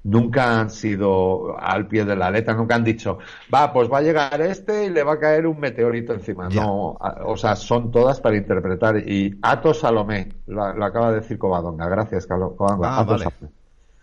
[0.02, 3.18] Nunca han sido al pie de la letra, nunca han dicho,
[3.52, 6.48] va, pues va a llegar este y le va a caer un meteorito encima.
[6.48, 8.96] No, o sea, son todas para interpretar.
[8.98, 11.88] Y Atos Salomé, lo, acaba de decir Covadonga.
[11.88, 12.98] Gracias, Covadonga.
[12.98, 13.26] Ah, vale.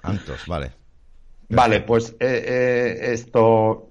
[0.02, 0.72] Atos, vale.
[1.49, 3.86] Vale, pues eh, eh, esto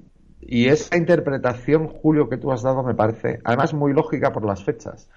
[0.49, 4.63] y esa interpretación, Julio, que tú has dado me parece, además, muy lógica por las
[4.63, 5.09] fechas.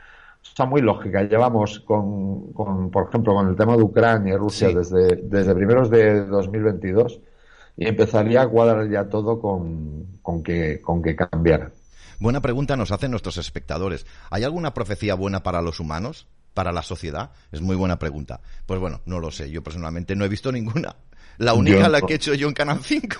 [0.42, 1.24] O sea, muy lógica.
[1.24, 5.90] Llevamos con, con por ejemplo, con el tema de Ucrania y Rusia desde, desde primeros
[5.90, 7.20] de 2022
[7.78, 11.72] y empezaría a cuadrar ya todo con, con, que, con que cambiara.
[12.20, 14.06] Buena pregunta nos hacen nuestros espectadores.
[14.30, 16.28] ¿Hay alguna profecía buena para los humanos?
[16.54, 17.32] ¿Para la sociedad?
[17.52, 18.42] Es muy buena pregunta.
[18.66, 19.50] Pues bueno, no lo sé.
[19.52, 20.96] Yo personalmente no he visto ninguna.
[21.38, 23.18] La única la que he hecho yo en Canal 5.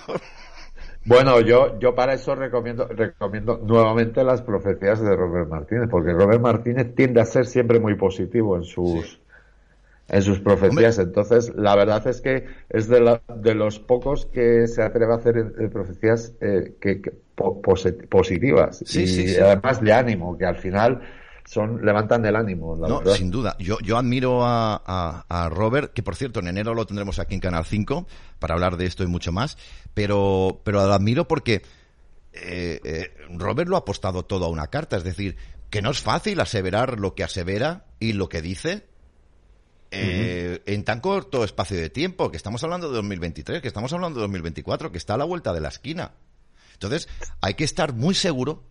[1.04, 6.40] Bueno, yo, yo para eso recomiendo, recomiendo nuevamente las profecías de Robert Martínez, porque Robert
[6.40, 9.18] Martínez tiende a ser siempre muy positivo en sus,
[10.08, 10.98] en sus profecías.
[10.98, 15.70] Entonces, la verdad es que es de, de los pocos que se atreve a hacer
[15.72, 17.00] profecías eh, que,
[18.10, 21.00] positivas y además de ánimo, que al final
[21.44, 22.76] son levantan el ánimo.
[22.76, 23.56] no, sin duda.
[23.58, 27.40] Yo, yo admiro a, a, Robert, que por cierto en enero lo tendremos aquí en
[27.40, 28.06] Canal 5
[28.38, 29.58] para hablar de esto y mucho más,
[29.94, 31.62] pero, pero lo admiro porque
[32.32, 35.36] eh, eh, Robert lo ha apostado todo a una carta, es decir,
[35.70, 38.86] que no es fácil aseverar lo que asevera y lo que dice
[39.90, 44.20] eh, en tan corto espacio de tiempo, que estamos hablando de 2023, que estamos hablando
[44.20, 46.12] de 2024, que está a la vuelta de la esquina.
[46.74, 47.08] Entonces,
[47.40, 48.62] hay que estar muy seguro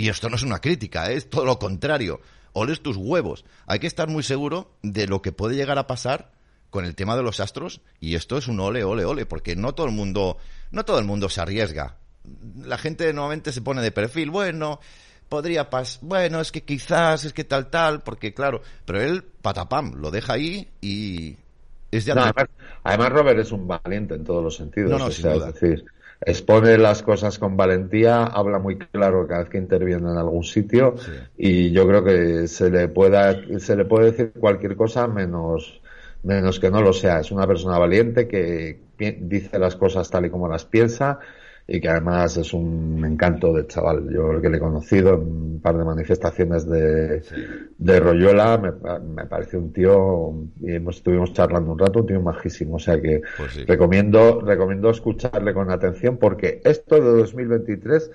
[0.00, 1.16] y esto no es una crítica, ¿eh?
[1.16, 2.22] es todo lo contrario.
[2.54, 3.44] Oles tus huevos.
[3.66, 6.32] Hay que estar muy seguro de lo que puede llegar a pasar
[6.70, 9.74] con el tema de los astros y esto es un ole, ole, ole, porque no
[9.74, 10.38] todo el mundo,
[10.70, 11.98] no todo el mundo se arriesga.
[12.62, 14.80] La gente nuevamente se pone de perfil, bueno,
[15.28, 19.96] podría pasar, bueno, es que quizás, es que tal, tal, porque claro, pero él, patapam,
[19.96, 21.36] lo deja ahí y
[21.90, 24.92] es de además, Robert es un valiente en todos los sentidos.
[24.92, 25.08] No, no.
[25.08, 25.84] Es decir,
[26.20, 30.94] expone las cosas con valentía, habla muy claro cada vez que interviene en algún sitio
[31.36, 35.80] y yo creo que se le pueda se le puede decir cualquier cosa menos
[36.22, 37.20] menos que no lo sea.
[37.20, 41.20] Es una persona valiente que dice las cosas tal y como las piensa
[41.66, 44.08] y que además es un encanto de chaval.
[44.12, 47.22] Yo el que le he conocido en un par de manifestaciones de,
[47.78, 52.20] de Royuela me, me parece un tío y hemos, estuvimos charlando un rato, un tío
[52.20, 52.76] majísimo.
[52.76, 58.10] O sea que pues recomiendo, recomiendo escucharle con atención porque esto de 2023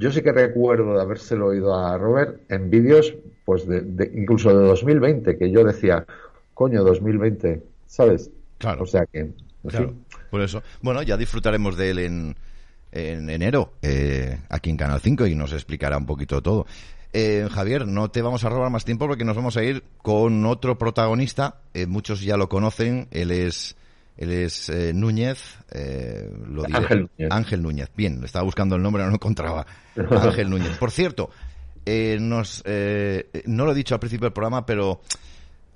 [0.00, 3.14] yo sí que recuerdo de habérselo oído a Robert en vídeos,
[3.44, 6.06] pues de, incluso de 2020, que yo decía,
[6.54, 8.30] coño, 2020, ¿sabes?
[8.56, 8.84] Claro.
[8.84, 9.30] O sea que.
[9.66, 9.92] Claro,
[10.30, 10.62] por eso.
[10.80, 12.36] Bueno, ya disfrutaremos de él en,
[12.92, 16.66] en enero eh, aquí en Canal 5 y nos explicará un poquito todo.
[17.12, 20.44] Eh, Javier, no te vamos a robar más tiempo porque nos vamos a ir con
[20.46, 21.60] otro protagonista.
[21.74, 23.08] Eh, muchos ya lo conocen.
[23.10, 23.76] Él es,
[24.16, 25.58] él es Núñez,
[26.46, 27.32] lo Ángel Núñez.
[27.32, 27.90] Ángel Núñez.
[27.96, 29.66] Bien, estaba buscando el nombre, no lo encontraba.
[30.10, 30.76] Ángel Núñez.
[30.78, 31.30] Por cierto,
[31.86, 35.00] nos, no lo he dicho al principio del programa, pero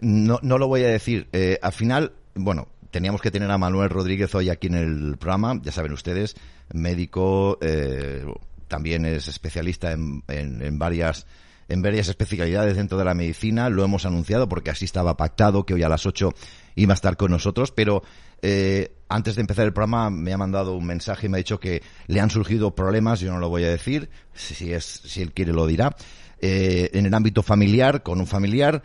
[0.00, 1.28] no, no lo voy a decir.
[1.60, 5.72] al final, bueno, teníamos que tener a Manuel Rodríguez hoy aquí en el programa, ya
[5.72, 6.36] saben ustedes,
[6.72, 8.24] médico, eh,
[8.68, 11.26] también es especialista en, en, varias
[11.68, 15.74] en varias especialidades dentro de la medicina, lo hemos anunciado porque así estaba pactado que
[15.74, 16.34] hoy a las 8
[16.76, 18.04] iba a estar con nosotros, pero
[18.42, 21.58] eh, antes de empezar el programa me ha mandado un mensaje y me ha dicho
[21.58, 25.32] que le han surgido problemas, yo no lo voy a decir, si, es, si él
[25.32, 25.96] quiere lo dirá,
[26.40, 28.84] eh, en el ámbito familiar, con un familiar,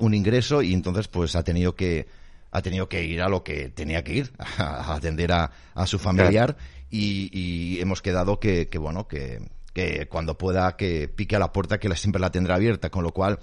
[0.00, 2.06] un ingreso y entonces pues ha tenido que
[2.50, 5.50] ha tenido que ir a lo que tenía que ir, a, atender a,
[5.86, 6.56] su familiar
[6.90, 9.40] y, hemos quedado que, bueno, que,
[9.72, 13.12] que, cuando pueda que pique a la puerta que siempre la tendrá abierta, con lo
[13.12, 13.38] cual,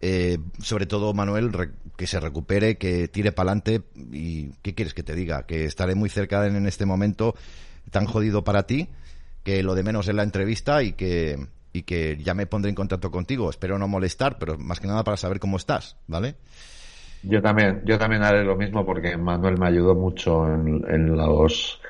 [0.00, 1.50] eh, sobre todo Manuel,
[1.96, 3.82] que se recupere, que tire para adelante
[4.12, 5.46] y ¿qué quieres que te diga?
[5.46, 7.34] Que estaré muy cerca en este momento
[7.90, 8.88] tan jodido para ti,
[9.44, 11.38] que lo de menos es la entrevista y que
[11.72, 13.48] y que ya me pondré en contacto contigo.
[13.48, 16.34] Espero no molestar, pero más que nada para saber cómo estás, ¿vale?
[17.22, 21.80] Yo también, yo también haré lo mismo porque Manuel me ayudó mucho en, los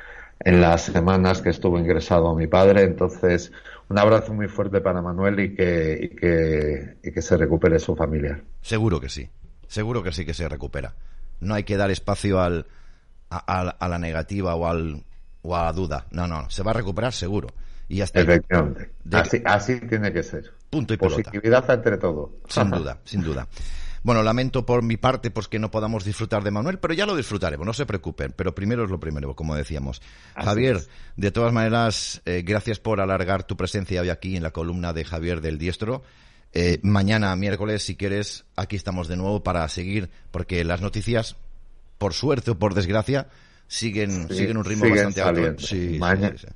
[0.41, 2.83] en las semanas que estuvo ingresado mi padre.
[2.83, 3.53] Entonces,
[3.89, 7.95] un abrazo muy fuerte para Manuel y que, y que, y que se recupere su
[7.95, 8.43] familia.
[8.61, 9.29] Seguro que sí,
[9.69, 10.95] seguro que sí que se recupera.
[11.41, 12.67] No hay que dar espacio al,
[13.31, 15.05] a, a la negativa o, al,
[15.43, 16.07] o a la duda.
[16.11, 17.49] No, no, se va a recuperar seguro.
[17.89, 18.21] Y ya está.
[18.21, 18.91] Efectivamente.
[19.13, 20.53] Así, así tiene que ser.
[20.71, 22.35] Punto y Positividad entre todo.
[22.47, 23.49] Sin duda, sin duda.
[24.03, 27.15] Bueno, lamento por mi parte pues que no podamos disfrutar de Manuel, pero ya lo
[27.17, 28.33] disfrutaremos, no se preocupen.
[28.35, 30.01] Pero primero es lo primero, como decíamos.
[30.35, 30.81] Javier,
[31.17, 35.05] de todas maneras, eh, gracias por alargar tu presencia hoy aquí en la columna de
[35.05, 36.03] Javier del Diestro.
[36.53, 41.37] Eh, mañana, miércoles, si quieres, aquí estamos de nuevo para seguir, porque las noticias,
[41.99, 43.29] por suerte o por desgracia,
[43.69, 45.63] siguen, Sí, siguen un ritmo siguen bastante alto.
[45.67, 46.55] Sí, Mañana- sí, sí.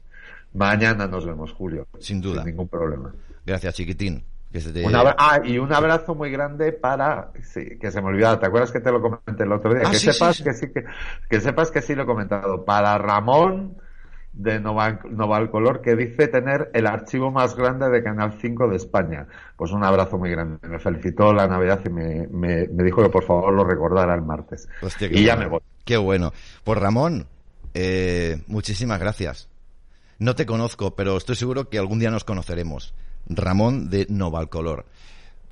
[0.55, 1.87] Mañana nos vemos, Julio.
[2.01, 2.43] Sin duda.
[2.43, 3.15] Sin ningún problema.
[3.45, 4.25] Gracias, chiquitín.
[4.55, 8.01] Que se te- Un abra- ah, y un abrazo muy grande para sí, que se
[8.01, 9.83] me olvidaba, ¿te acuerdas que te lo comenté el otro día?
[9.85, 10.85] Ah, que sí, sepas sí, que sí que,
[11.29, 12.65] que sepas que sí lo he comentado.
[12.65, 13.79] Para Ramón
[14.33, 19.27] de Nova, Novalcolor que dice tener el archivo más grande de Canal 5 de España.
[19.57, 20.59] Pues un abrazo muy grande.
[20.69, 24.23] Me felicitó la Navidad y me, me, me dijo que por favor lo recordara el
[24.23, 24.69] martes.
[24.83, 25.41] Hostia, y ya bueno.
[25.41, 25.61] me voy.
[25.85, 26.33] Qué bueno.
[26.63, 27.27] Pues Ramón,
[27.75, 29.49] eh, muchísimas gracias.
[30.21, 32.95] No te conozco, pero estoy seguro que algún día nos conoceremos.
[33.29, 34.87] Ramón de Novalcolor.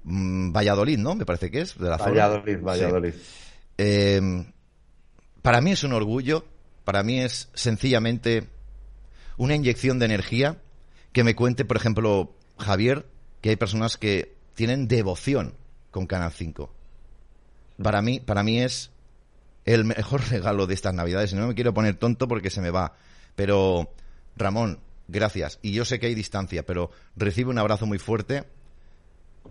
[0.04, 1.14] Mm, Valladolid, ¿no?
[1.14, 1.78] Me parece que es.
[1.78, 2.10] De la zona.
[2.10, 2.62] Valladolid, Sí.
[2.64, 3.14] Valladolid.
[3.78, 4.44] Eh,
[5.42, 6.44] para mí es un orgullo,
[6.84, 8.48] para mí es sencillamente
[9.36, 10.58] una inyección de energía
[11.12, 13.06] que me cuente, por ejemplo, Javier,
[13.40, 15.54] que hay personas que tienen devoción
[15.90, 16.72] con Canal 5.
[17.82, 18.90] Para mí, para mí es
[19.64, 21.32] el mejor regalo de estas Navidades.
[21.32, 22.94] Y no me quiero poner tonto porque se me va.
[23.34, 23.90] Pero,
[24.36, 24.78] Ramón,
[25.12, 25.59] gracias.
[25.62, 28.44] Y yo sé que hay distancia, pero recibe un abrazo muy fuerte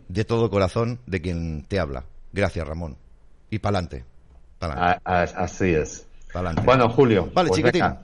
[0.08, 2.06] de todo corazón de quien te habla.
[2.34, 2.98] Gracias, Ramón.
[3.50, 4.04] Y pa'lante.
[4.60, 4.82] Pa'lante.
[4.84, 6.08] A- a- así es.
[6.34, 6.62] pa'lante.
[6.64, 7.30] Bueno, Julio.
[7.34, 7.82] Vale, pues chiquitín.
[7.82, 8.02] venga,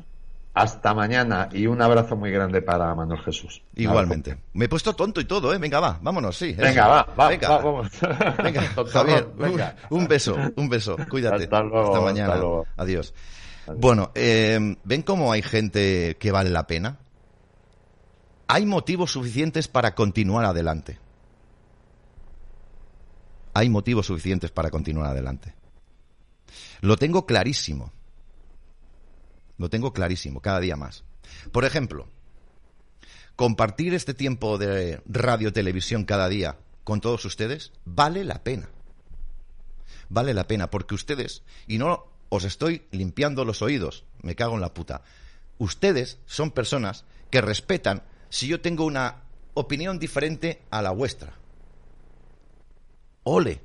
[0.54, 3.62] hasta mañana y un abrazo muy grande para Manuel Jesús.
[3.76, 4.38] Igualmente.
[4.54, 5.58] Me he puesto tonto y todo, ¿eh?
[5.60, 6.50] Venga, va, vámonos, sí.
[6.50, 6.62] eso.
[6.62, 7.50] Venga, va, va, Venga.
[7.50, 7.92] va, vamos.
[8.44, 8.62] Venga,
[8.92, 9.76] Javier, venga.
[9.92, 10.96] Un, un beso, un beso.
[11.10, 11.44] Cuídate.
[11.44, 12.34] Hasta luego, mañana.
[12.34, 12.66] hasta luego.
[12.76, 13.14] Adiós.
[13.78, 16.98] Bueno, eh, ¿ven cómo hay gente que vale la pena?
[18.48, 21.00] Hay motivos suficientes para continuar adelante.
[23.54, 25.54] Hay motivos suficientes para continuar adelante.
[26.82, 27.92] Lo tengo clarísimo.
[29.58, 31.04] Lo tengo clarísimo, cada día más.
[31.52, 32.08] Por ejemplo,
[33.36, 38.70] compartir este tiempo de radio televisión cada día con todos ustedes vale la pena.
[40.10, 44.62] Vale la pena porque ustedes, y no os estoy limpiando los oídos, me cago en
[44.62, 45.02] la puta,
[45.58, 49.24] ustedes son personas que respetan si yo tengo una
[49.54, 51.34] opinión diferente a la vuestra.
[53.24, 53.62] Ole,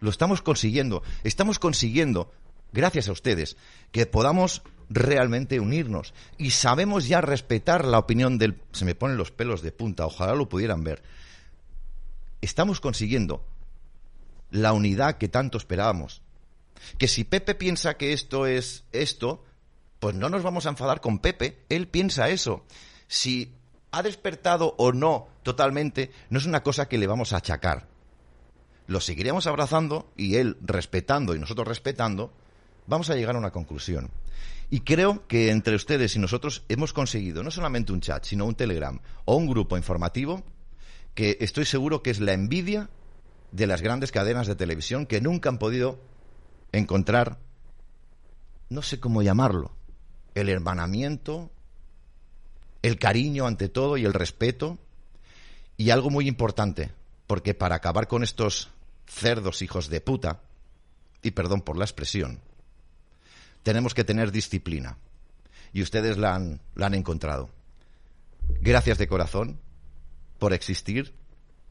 [0.00, 1.02] lo estamos consiguiendo.
[1.24, 2.32] Estamos consiguiendo,
[2.72, 3.56] gracias a ustedes,
[3.92, 6.14] que podamos realmente unirnos.
[6.38, 8.60] Y sabemos ya respetar la opinión del...
[8.72, 11.02] Se me ponen los pelos de punta, ojalá lo pudieran ver.
[12.40, 13.44] Estamos consiguiendo
[14.50, 16.22] la unidad que tanto esperábamos.
[16.98, 19.44] Que si Pepe piensa que esto es esto,
[19.98, 21.64] pues no nos vamos a enfadar con Pepe.
[21.68, 22.64] Él piensa eso.
[23.08, 23.54] Si
[23.92, 27.88] ha despertado o no totalmente, no es una cosa que le vamos a achacar
[28.86, 32.32] lo seguiremos abrazando y él respetando y nosotros respetando,
[32.86, 34.10] vamos a llegar a una conclusión.
[34.70, 38.54] Y creo que entre ustedes y nosotros hemos conseguido no solamente un chat, sino un
[38.54, 40.42] Telegram o un grupo informativo
[41.14, 42.90] que estoy seguro que es la envidia
[43.52, 46.00] de las grandes cadenas de televisión que nunca han podido
[46.72, 47.38] encontrar,
[48.68, 49.72] no sé cómo llamarlo,
[50.34, 51.50] el hermanamiento,
[52.86, 54.78] el cariño ante todo y el respeto
[55.76, 56.92] y algo muy importante,
[57.26, 58.70] porque para acabar con estos
[59.06, 60.40] cerdos hijos de puta,
[61.20, 62.40] y perdón por la expresión,
[63.64, 64.98] tenemos que tener disciplina.
[65.72, 67.50] Y ustedes la han, la han encontrado.
[68.60, 69.58] Gracias de corazón
[70.38, 71.12] por existir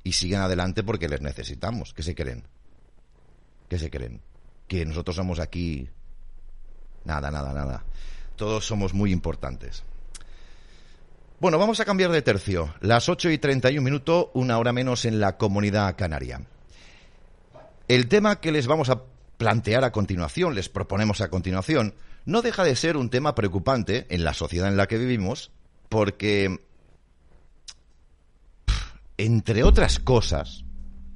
[0.03, 1.93] y siguen adelante porque les necesitamos.
[1.93, 2.43] ¿Qué se creen?
[3.69, 4.19] ¿Qué se creen?
[4.67, 5.87] Que nosotros somos aquí...
[7.05, 7.85] Nada, nada, nada.
[8.35, 9.83] Todos somos muy importantes.
[11.37, 12.73] Bueno, vamos a cambiar de tercio.
[12.79, 16.39] Las 8 y 31 minutos, una hora menos en la comunidad canaria.
[17.89, 19.03] El tema que les vamos a
[19.37, 21.93] plantear a continuación, les proponemos a continuación,
[22.23, 25.51] no deja de ser un tema preocupante en la sociedad en la que vivimos,
[25.89, 26.61] porque,
[29.17, 30.63] entre otras cosas,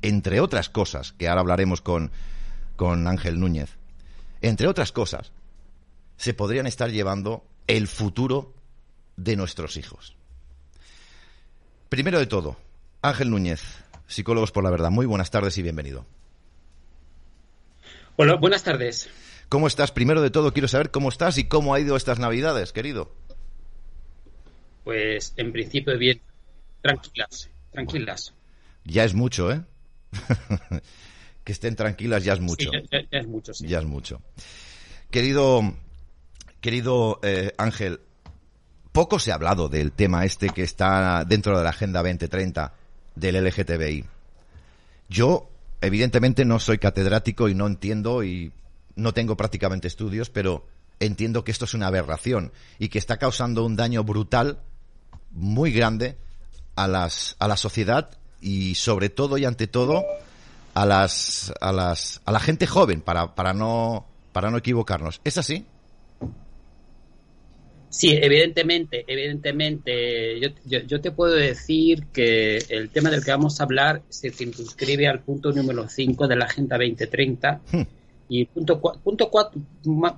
[0.02, 2.12] entre otras cosas, que ahora hablaremos con,
[2.76, 3.78] con Ángel Núñez,
[4.42, 5.32] entre otras cosas,
[6.18, 8.59] se podrían estar llevando el futuro
[9.20, 10.16] de nuestros hijos.
[11.90, 12.58] Primero de todo,
[13.02, 13.62] Ángel Núñez,
[14.08, 14.92] Psicólogos por la Verdad.
[14.92, 16.06] Muy buenas tardes y bienvenido.
[18.16, 19.10] Hola, buenas tardes.
[19.50, 19.92] ¿Cómo estás?
[19.92, 23.12] Primero de todo, quiero saber cómo estás y cómo ha ido estas Navidades, querido.
[24.84, 26.22] pues en principio bien,
[26.82, 28.34] tranquilas, tranquilas.
[28.86, 29.64] Ya es mucho, ¿eh?
[31.44, 32.72] que estén tranquilas ya es mucho.
[32.72, 33.68] Sí, ya, ya es mucho, sí.
[33.68, 34.22] Ya es mucho.
[35.12, 35.62] Querido,
[36.62, 38.02] querido eh, Ángel,
[38.92, 42.74] poco se ha hablado del tema este que está dentro de la Agenda 2030
[43.16, 44.06] del LGTBI.
[45.10, 45.50] Yo,
[45.82, 48.52] evidentemente, no soy catedrático y no entiendo y
[48.96, 50.66] no tengo prácticamente estudios, pero
[51.00, 54.60] entiendo que esto es una aberración y que está causando un daño brutal,
[55.32, 56.18] muy grande,
[56.76, 60.06] a, las, a la sociedad y sobre todo y ante todo
[60.74, 65.20] a las, a las, a la gente joven para, para no, para no equivocarnos.
[65.24, 65.66] ¿Es así?
[67.90, 70.40] Sí, evidentemente, evidentemente.
[70.40, 74.30] Yo, yo, yo, te puedo decir que el tema del que vamos a hablar se
[74.30, 77.82] circunscribe al punto número 5 de la Agenda 2030 Hmm.
[78.30, 79.32] y punto, punto,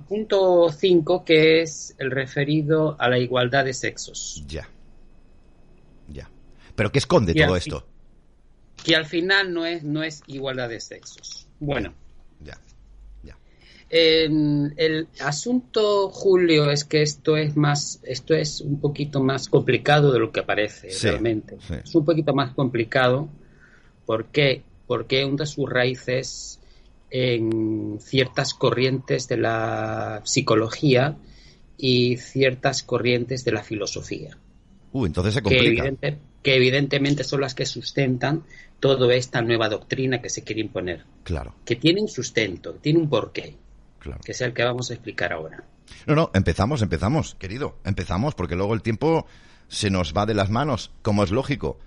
[0.06, 4.44] punto 5 que es el referido a la igualdad de sexos.
[4.46, 4.68] Ya.
[6.08, 6.30] Ya.
[6.74, 7.86] ¿Pero qué esconde Y todo esto?
[8.84, 11.48] Que al final no es, no es igualdad de sexos.
[11.58, 11.94] Bueno.
[12.40, 12.58] Ya.
[13.94, 14.24] Eh,
[14.78, 20.18] el asunto, Julio, es que esto es más, esto es un poquito más complicado de
[20.18, 21.58] lo que parece Sí, realmente.
[21.60, 21.74] sí.
[21.84, 23.28] Es un poquito más complicado.
[24.06, 24.62] ¿Por qué?
[24.86, 26.58] Porque hunde sus raíces
[27.10, 31.16] en ciertas corrientes de la psicología
[31.76, 34.38] y ciertas corrientes de la filosofía
[34.94, 35.84] Uh, entonces se que, complica.
[35.84, 38.44] evidente- que evidentemente son las que sustentan
[38.80, 43.08] toda esta nueva doctrina que se quiere imponer, Claro, que tiene un sustento, tiene un
[43.08, 43.54] porqué
[44.02, 44.20] claro.
[44.24, 45.64] que es el que vamos a explicar ahora.
[46.06, 47.78] No, no, empezamos, empezamos, querido.
[47.84, 49.26] Empezamos porque luego el tiempo
[49.68, 51.78] se nos va de las manos, como es lógico.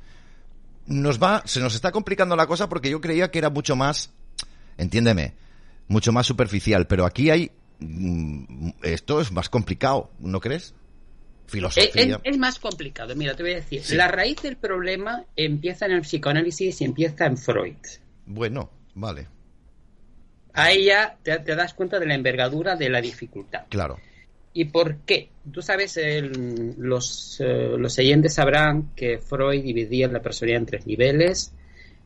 [0.88, 4.12] Nos va, se nos está complicando la cosa porque yo creía que era mucho más,
[4.78, 5.34] entiéndeme,
[5.88, 10.74] mucho más superficial, pero aquí hay, mm, esto es más complicado, ¿no crees?
[11.48, 11.92] Es, Filosofía.
[11.96, 13.96] es- es más complicado, mira, te voy a decir, Sí.
[13.96, 17.76] la raíz del problema empieza en el psicoanálisis y empieza en Freud.
[18.26, 19.28] Bueno, vale,
[20.56, 23.66] Ahí ya te, te das cuenta de la envergadura de la dificultad.
[23.70, 24.00] claro.
[24.58, 25.32] ¿Y por qué?
[25.52, 30.88] Tú sabes, el- los, eh, los oyentes sabrán que Freud dividía la personalidad en tres
[30.88, 31.52] niveles,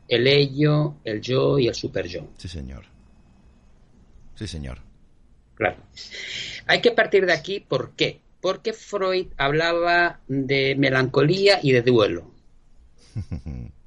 [0.08, 2.26] el ello, el yo y el superyo.
[2.38, 2.86] Sí, señor.
[4.34, 4.78] Sí, señor.
[5.54, 5.76] Claro.
[6.66, 8.20] Hay que partir de aquí, ¿por qué?
[8.40, 12.32] Porque Freud hablaba de melancolía y de duelo.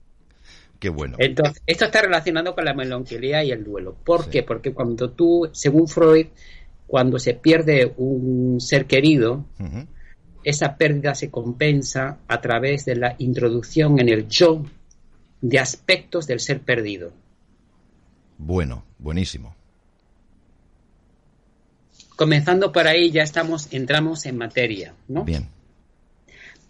[0.83, 1.15] Qué bueno.
[1.17, 3.95] Entonces, esto está relacionado con la melancolía y el duelo.
[4.03, 4.31] ¿Por Sí.
[4.31, 4.43] qué?
[4.43, 6.27] Porque cuando tú, según Freud,
[6.87, 9.45] cuando se pierde un ser querido,
[10.43, 14.65] esa pérdida se compensa a través de la introducción en el yo
[15.39, 17.13] de aspectos del ser perdido.
[18.37, 19.55] Bueno, buenísimo.
[22.17, 25.23] Comenzando por ahí ya estamos, entramos en materia, ¿no?
[25.23, 25.47] Bien.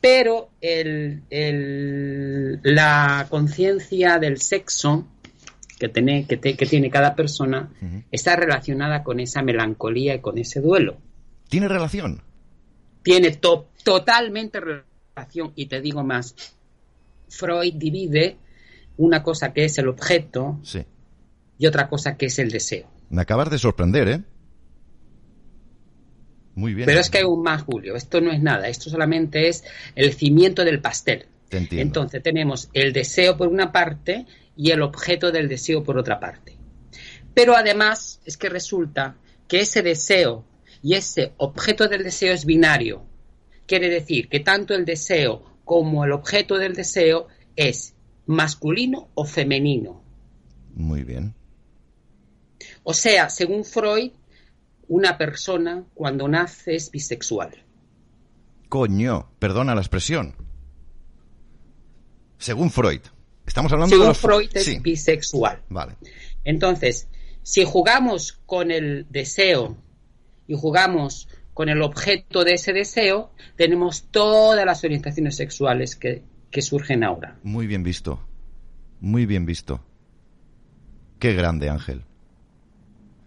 [0.04, 5.08] Pero el, el- la conciencia del sexo
[5.80, 7.70] que tiene, que, te- que tiene cada persona
[8.12, 10.98] está relacionada con esa melancolía y con ese duelo.
[11.48, 12.22] ¿Tiene relación?
[13.02, 16.36] Tiene to- totalmente relación, y te digo más,
[17.30, 18.36] Freud divide
[18.98, 20.84] una cosa que es el objeto Sí.
[21.58, 22.90] y otra cosa que es el deseo.
[23.10, 24.22] Me acabas de sorprender, ¿eh?
[26.56, 26.86] Muy bien.
[26.86, 27.96] Pero es que hay un más, Julio.
[27.96, 28.68] Esto no es nada.
[28.68, 29.64] Esto solamente es
[29.96, 31.26] el cimiento del pastel.
[31.50, 31.82] Te entiendo.
[31.82, 34.26] Entonces tenemos el deseo por una parte
[34.56, 36.58] y el objeto del deseo por otra parte.
[37.34, 39.16] Pero además es que resulta
[39.48, 40.46] que ese deseo
[40.82, 43.04] y ese objeto del deseo es binario.
[43.66, 50.04] Quiere decir que tanto el deseo como el objeto del deseo es masculino o femenino.
[50.76, 51.34] Muy bien.
[52.84, 54.12] O sea, según Freud,
[54.88, 57.64] una persona cuando nace es bisexual.
[58.69, 60.35] Coño, perdona la expresión.
[62.38, 63.01] Según Freud.
[63.45, 64.18] Estamos hablando Según de los...
[64.19, 65.61] Freud es Sí, bisexual.
[65.69, 65.95] vale.
[66.43, 67.07] Entonces,
[67.41, 69.77] si jugamos con el deseo
[70.47, 76.61] y jugamos con el objeto de ese deseo, tenemos todas las orientaciones sexuales que, que
[76.61, 77.38] surgen ahora.
[77.43, 78.19] Muy bien visto.
[78.99, 79.84] Muy bien visto.
[81.19, 82.03] Qué grande, Ángel.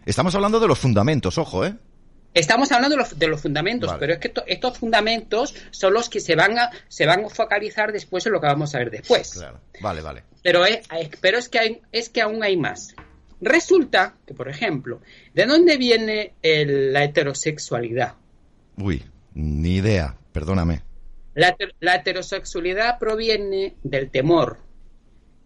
[0.06, 1.74] Estamos hablando de los fundamentos, ojo, ¿eh?
[2.32, 4.00] Estamos hablando de los, de los fundamentos, Vale.
[4.00, 7.28] pero es que to- estos fundamentos son los que se van a se van a
[7.30, 9.32] focalizar después en lo que vamos a ver después.
[9.32, 9.60] Claro.
[9.80, 10.22] Vale, vale.
[10.42, 10.80] Pero es,
[11.20, 12.94] pero es que hay, es que aún hay más.
[13.40, 15.00] Resulta que, por ejemplo,
[15.34, 18.14] ¿de dónde viene el- la heterosexualidad?
[18.76, 19.02] Uy,
[19.34, 20.82] ni idea, perdóname.
[21.34, 24.58] La, la heterosexualidad proviene del temor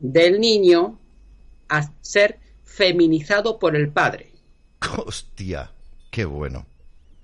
[0.01, 0.99] del niño
[1.69, 4.30] a ser feminizado por el padre.
[4.97, 5.73] Hostia,
[6.11, 6.67] qué bueno.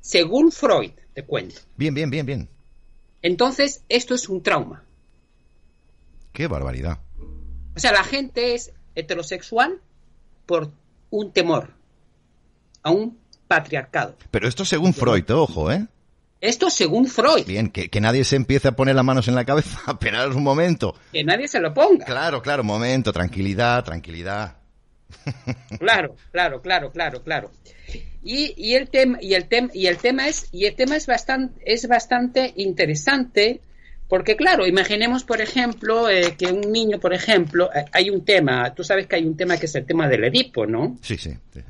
[0.01, 1.61] Según Freud, te cuento.
[1.77, 2.49] Bien, bien, bien, bien.
[3.23, 4.85] Entonces, esto es un trauma.
[6.33, 7.01] Qué barbaridad.
[7.75, 9.81] O sea, la gente es heterosexual
[10.47, 10.71] por
[11.11, 11.75] un temor
[12.83, 13.19] a un
[13.49, 14.17] patriarcado.
[14.31, 15.87] Pero esto según Freud, ojo, ¿eh?
[16.41, 17.47] Esto según Freud.
[17.47, 20.43] Bien, que, que nadie se empiece a poner las manos en la cabeza, apenas un
[20.43, 20.95] momento.
[21.13, 22.05] Que nadie se lo ponga.
[22.05, 24.57] Claro, claro, momento, tranquilidad, tranquilidad.
[25.79, 27.51] Claro, claro, claro, claro, claro.
[28.23, 31.07] Y, y el tema y el tema y el tema es y el tema es
[31.07, 33.61] bastante es bastante interesante
[34.09, 38.73] porque claro, imaginemos por ejemplo eh, que un niño, por ejemplo, eh, hay un tema,
[38.75, 40.97] tú sabes que hay un tema que es el tema del Edipo, ¿no?
[41.03, 41.37] Sí, sí.
[41.53, 41.61] sí.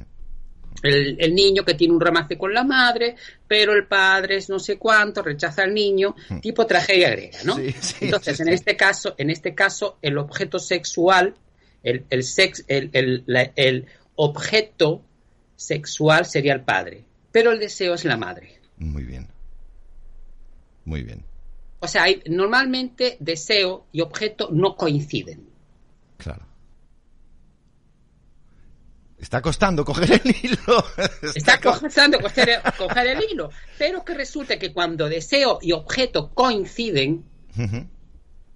[0.82, 3.16] El, el niño que tiene un romance con la madre,
[3.48, 7.56] pero el padre es no sé cuánto, rechaza al niño, tipo tragedia griega, ¿no?
[7.56, 11.34] Sí, sí, Entonces, en este caso, en este caso, el objeto sexual,
[11.86, 13.86] el, el sex, el, el, la- el
[14.16, 15.02] objeto
[15.56, 18.60] sexual sería el padre, pero el deseo es la madre.
[18.78, 19.28] Muy bien.
[20.84, 21.24] Muy bien.
[21.80, 25.48] O sea, hay, normalmente deseo y objeto no coinciden.
[26.16, 26.44] Claro.
[29.18, 30.84] Está costando coger el hilo.
[31.34, 36.30] Está co- costando coger, coger el hilo, pero que resulta que cuando deseo y objeto
[36.34, 37.24] coinciden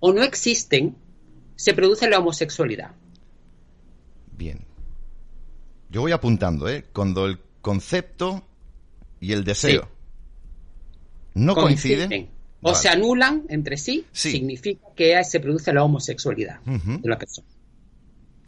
[0.01, 0.97] o no existen,
[1.57, 2.91] se produce la homosexualidad.
[4.41, 4.65] Bien.
[5.91, 6.87] Yo voy apuntando, ¿eh?
[6.95, 8.43] Cuando el concepto
[9.21, 9.87] y el deseo
[11.35, 12.31] no coinciden.
[12.63, 12.79] o Vale.
[12.79, 14.31] se anulan entre sí, Sí.
[14.31, 17.47] significa que se produce la homosexualidad de la persona.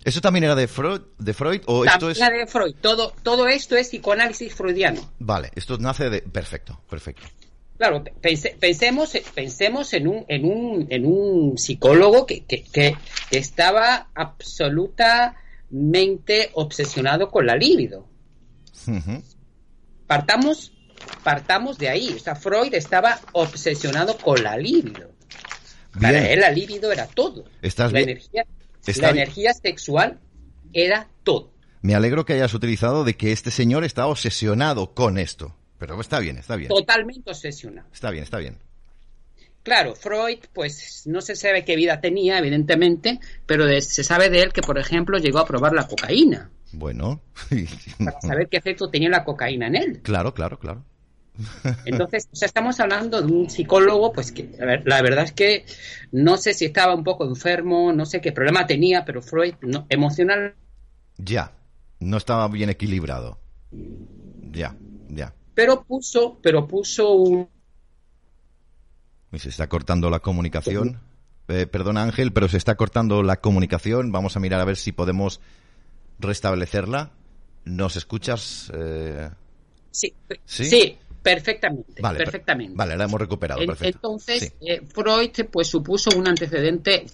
[0.03, 2.19] ¿Eso también era de Freud, de Freud o esto También es...?
[2.21, 2.75] la de Freud.
[2.81, 5.01] Todo, todo esto es psicoanálisis freudiano.
[5.19, 6.23] Vale, esto nace de...
[6.23, 7.23] Perfecto, perfecto.
[7.77, 12.97] Claro, pense- pensemos, pensemos en un, en un, en un psicólogo que, que, que
[13.31, 14.09] estaba
[15.73, 18.07] absolutamente obsesionado con la libido.
[20.07, 20.73] Partamos,
[21.25, 22.13] partamos de ahí.
[22.15, 25.11] O sea, Freud estaba obsesionado con la libido.
[26.01, 27.45] Para él la libido era todo.
[27.63, 28.11] Estás la bien.
[28.11, 28.47] energía,
[28.87, 29.23] Está la bien.
[29.25, 30.21] energía sexual
[30.73, 31.53] era todo.
[31.83, 35.57] Me alegro que hayas utilizado de que este señor está obsesionado con esto.
[35.79, 36.69] Pero está bien, está bien.
[36.69, 37.89] Totalmente obsesionado.
[37.93, 38.59] Está bien, está bien.
[39.63, 44.43] Claro, Freud, pues no se sabe qué vida tenía, evidentemente, pero de- se sabe de
[44.43, 47.21] él que, por ejemplo, llegó a probar la cocaína, Bueno.
[48.05, 50.03] para saber qué efecto tenía la cocaína en él.
[50.03, 50.85] claro, claro, claro.
[51.85, 55.33] Entonces, o sea, estamos hablando de un psicólogo, pues que a ver, la verdad es
[55.33, 55.65] que
[56.13, 59.87] no sé si estaba un poco enfermo, no sé qué problema tenía, pero Freud no,
[59.89, 60.55] emocional,
[61.19, 61.53] Ya.
[62.01, 63.39] No estaba bien equilibrado.
[64.53, 64.77] Ya,
[65.09, 65.35] ya.
[65.55, 67.49] pero puso, pero puso un
[69.33, 71.01] Y se está cortando la comunicación.
[71.49, 74.13] Eh, perdona Ángel, pero se está cortando la comunicación.
[74.13, 75.41] Vamos a mirar a ver si podemos
[76.19, 77.11] restablecerla.
[77.65, 78.71] ¿Nos escuchas?
[78.75, 79.29] Eh,
[79.91, 80.13] sí,
[80.45, 80.65] ¿Sí?
[80.65, 82.75] sí, perfectamente, Vale, per- perfectamente.
[82.77, 83.61] Vale, la hemos recuperado.
[83.65, 83.87] Perfecto.
[83.99, 84.67] Entonces, Sí.
[84.67, 87.07] eh, Freud pues supuso un antecedente,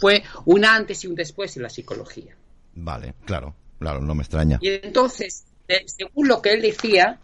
[0.00, 2.34] fue un antes y un después en la psicología.
[2.74, 4.58] Vale, claro, claro, no me extraña.
[4.62, 5.44] Y entonces,
[5.86, 7.20] según lo que él decía,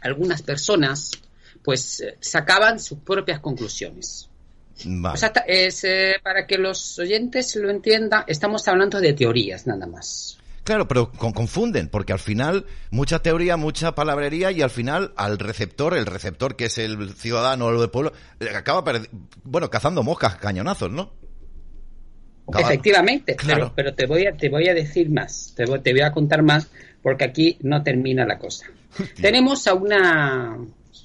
[0.00, 1.10] algunas personas
[1.70, 4.28] pues eh, sacaban sus propias conclusiones.
[4.84, 5.14] Vale.
[5.14, 9.86] O sea, es, eh, para que los oyentes lo entiendan, estamos hablando de teorías nada
[9.86, 10.36] más.
[10.64, 15.38] Claro, pero con- confunden, porque al final mucha teoría, mucha palabrería y al final al
[15.38, 18.12] receptor, el receptor que es el ciudadano o el del pueblo,
[18.56, 18.82] acaba,
[19.44, 21.12] bueno, cazando moscas, cañonazos, ¿no?
[22.48, 23.72] Acaba- Efectivamente, Claro.
[23.76, 26.10] pero, pero te, voy a, te voy a decir más, te voy, te voy a
[26.10, 26.68] contar más,
[27.00, 28.66] porque aquí no termina la cosa.
[29.22, 30.56] Tenemos a una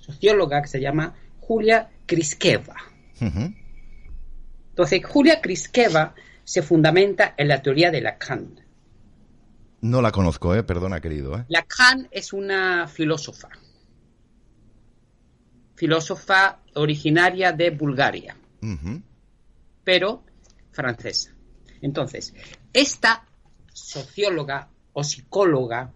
[0.06, 2.76] socióloga que se llama Julia Kriskeva.
[3.19, 6.14] Entonces, Julia Kriskeva
[6.44, 8.61] se fundamenta en la teoría de Lacan.
[9.82, 11.45] No la conozco, eh, perdona, querido, eh.
[11.48, 13.49] Lacan es una filósofa,
[15.76, 18.38] filósofa originaria de Bulgaria.
[19.84, 20.23] Pero
[20.72, 21.32] francesa.
[21.82, 22.34] Entonces,
[22.73, 23.26] esta
[23.72, 25.94] socióloga o psicóloga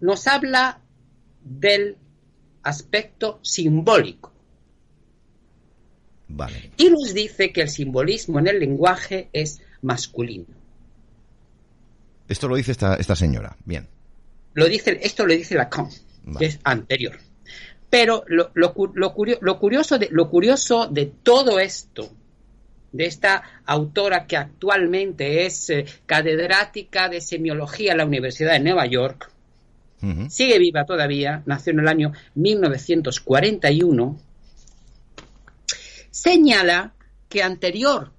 [0.00, 0.80] nos habla
[1.40, 1.96] del
[2.62, 4.32] aspecto simbólico
[6.28, 6.70] Vale.
[6.76, 10.46] y nos dice que el simbolismo en el lenguaje es masculino.
[12.28, 13.56] Esto lo dice esta, esta señora.
[13.64, 13.86] Bien.
[14.54, 15.88] Lo dice, esto lo dice Lacan,
[16.24, 16.38] Vale.
[16.38, 17.18] que es anterior.
[17.90, 22.10] Pero lo, lo lo curio- lo curioso de, lo curioso de todo esto,
[22.92, 28.86] de esta autora que actualmente es eh, catedrática de semiología en la Universidad de Nueva
[28.86, 29.30] York,
[30.28, 34.18] Sigue viva todavía, nació en el año 1941,
[36.10, 36.92] señala
[37.28, 38.10] que anterior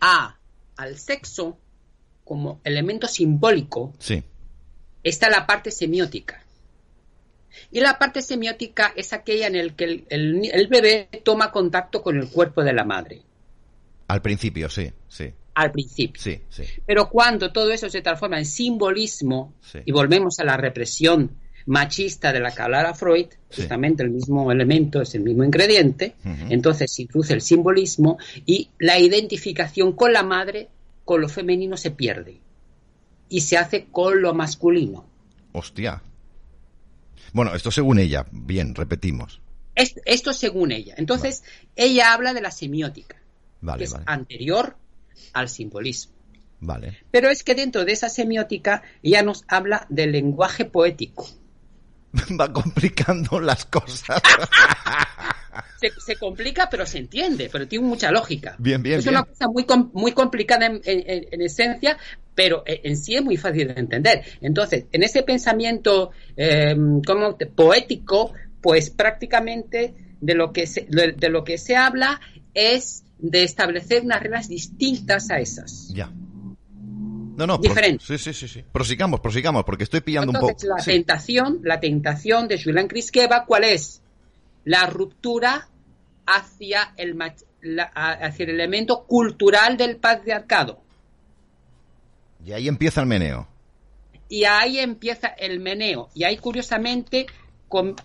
[0.00, 0.38] a,
[0.76, 1.56] al sexo
[2.24, 4.22] como elemento simbólico Sí.
[5.04, 6.44] está la parte semiótica.
[7.70, 12.02] Y la parte semiótica es aquella en la que el, el, el, bebé toma contacto
[12.02, 13.22] con el cuerpo de la madre.
[14.08, 15.32] Al principio, sí, sí.
[15.54, 16.20] Al principio.
[16.22, 16.62] Sí, sí.
[16.86, 19.80] Pero cuando todo eso se transforma en simbolismo, Sí.
[19.84, 21.32] y volvemos a la represión
[21.66, 26.14] machista de la que hablara Freud, justamente el mismo elemento, es el mismo ingrediente,
[26.48, 30.68] entonces se introduce el simbolismo y la identificación con la madre,
[31.04, 32.38] con lo femenino se pierde.
[33.28, 35.04] Y se hace con lo masculino.
[35.52, 36.02] Hostia.
[37.32, 38.26] Bueno, esto según ella.
[38.32, 39.40] Bien, repetimos.
[39.74, 40.94] Es- Esto según ella.
[40.96, 41.44] Entonces,
[41.76, 43.16] ella habla de la semiótica,
[43.60, 44.04] Vale, que es vale.
[44.08, 44.76] anterior
[45.32, 46.14] al simbolismo.
[46.60, 46.98] Vale.
[47.10, 51.26] Pero es que dentro de esa semiótica ella nos habla del lenguaje poético.
[52.40, 54.20] Va complicando las cosas.
[55.80, 58.54] Se, se complica, pero se entiende, pero tiene mucha lógica.
[58.58, 59.16] Bien, bien, es bien.
[59.16, 59.64] una cosa muy,
[59.94, 61.96] muy complicada en, en- en- en esencia,
[62.34, 64.22] pero en en sí es muy fácil de entender.
[64.42, 66.76] Entonces, en ese pensamiento eh,
[67.06, 72.20] como poético, pues prácticamente de lo que se, de, de lo que se habla
[72.52, 75.88] es de establecer unas reglas distintas a esas.
[75.94, 76.10] Ya.
[77.36, 77.58] No, no.
[77.58, 78.04] Diferente.
[78.06, 78.64] Sí, sí, sí, sí.
[78.70, 80.56] Prosigamos, prosigamos, porque estoy pillando un poco.
[80.66, 80.90] la Sí.
[80.92, 84.02] tentación, la tentación de Julian Kriskeva, ¿cuál es?
[84.64, 85.68] La ruptura
[86.26, 87.16] hacia el,
[87.62, 90.82] la- hacia el elemento cultural del patriarcado.
[92.44, 93.48] Y ahí empieza el meneo.
[94.28, 96.08] Y ahí empieza el meneo.
[96.14, 97.26] Y ahí curiosamente,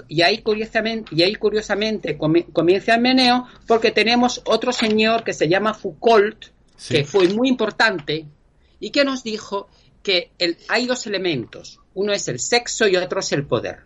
[0.07, 5.47] y ahí curiosamente, y ahí curiosamente comienza el meneo porque tenemos otro señor que se
[5.47, 6.45] llama Foucault,
[6.77, 6.93] Sí.
[6.95, 8.27] que fue muy importante
[8.79, 9.69] y que nos dijo
[10.03, 11.79] que el- hay dos elementos.
[11.93, 13.79] Uno es el sexo y otro es el poder.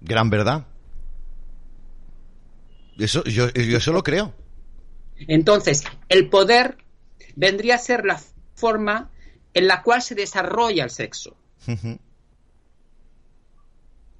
[0.00, 0.66] Gran verdad.
[2.98, 4.32] Eso, yo, yo eso lo creo.
[5.28, 6.78] Entonces, el poder
[7.34, 8.20] vendría a ser la
[8.54, 9.10] forma
[9.52, 11.36] en la cual se desarrolla el sexo.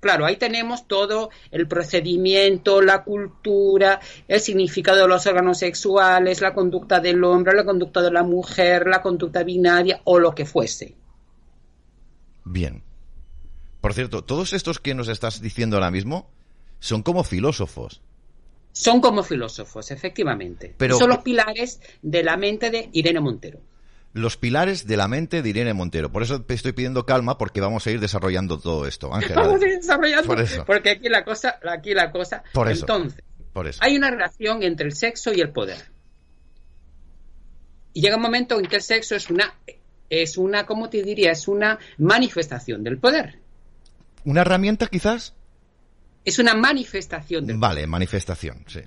[0.00, 6.54] Claro, ahí tenemos todo el procedimiento, la cultura, el significado de los órganos sexuales, la
[6.54, 10.94] conducta del hombre, la conducta de la mujer, la conducta binaria o lo que fuese.
[12.44, 12.82] Bien.
[13.80, 16.30] Por cierto, todos estos que nos estás diciendo ahora mismo
[16.78, 18.02] son como filósofos.
[18.72, 20.74] Son como filósofos, efectivamente.
[20.76, 23.60] Pero- son los pilares de la mente de Irene Montero.
[24.16, 26.10] Los pilares de la mente de Irene Montero.
[26.10, 29.42] Por eso te estoy pidiendo calma porque vamos a ir desarrollando todo esto, Ángela.
[29.42, 30.64] Vamos a ir desarrollando, Por eso.
[30.64, 32.42] porque aquí la cosa, aquí la cosa.
[32.54, 32.84] Por eso.
[32.84, 33.22] Entonces,
[33.52, 33.78] Por eso.
[33.82, 35.90] hay una relación entre el sexo y el poder.
[37.92, 39.54] Y llega un momento en que el sexo es una,
[40.08, 41.32] es una, ¿cómo te diría?
[41.32, 43.38] Es una manifestación del poder.
[44.24, 45.34] ¿Una herramienta quizás?
[46.24, 48.80] Es una manifestación del Vale, manifestación, sí.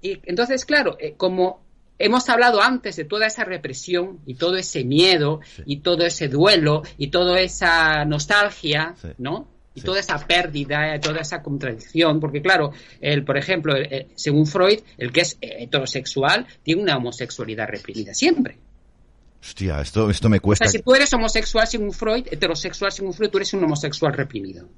[0.00, 1.60] Y entonces, claro, eh, como
[2.04, 5.62] hemos hablado antes de toda esa represión y todo ese miedo Sí.
[5.66, 9.08] y todo ese duelo y toda esa nostalgia, Sí.
[9.18, 9.48] ¿no?
[9.74, 9.86] Y Sí.
[9.86, 14.80] toda esa pérdida, eh, toda esa contradicción, porque claro, el, por ejemplo, el- según Freud,
[14.98, 18.58] el que es heterosexual tiene una homosexualidad reprimida siempre.
[19.40, 20.66] Hostia, esto, esto me O cuesta.
[20.66, 24.68] sea, si tú eres homosexual según Freud, heterosexual según Freud, tú eres un homosexual reprimido.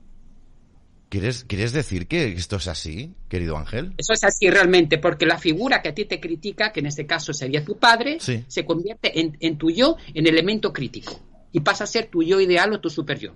[1.14, 3.94] ¿Quieres, ¿Quieres decir que esto es así, querido Ángel?
[3.98, 7.06] Eso es así realmente, porque la figura que a ti te critica, que en este
[7.06, 8.44] caso sería tu padre, Sí.
[8.48, 11.20] se convierte en, en tu yo, en elemento crítico.
[11.52, 13.32] Y pasa a ser tu yo ideal o tu super yo.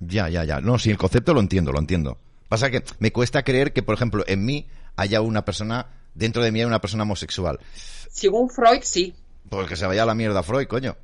[0.00, 0.60] Ya, ya, ya.
[0.60, 2.18] No, sí, el concepto lo entiendo, lo entiendo.
[2.50, 4.66] Pasa que me cuesta creer que, por ejemplo, en mí
[4.96, 7.58] haya una persona, dentro de mí hay una persona homosexual.
[8.10, 9.14] Según Freud, sí.
[9.48, 10.94] Pues que se vaya a la mierda Freud, coño.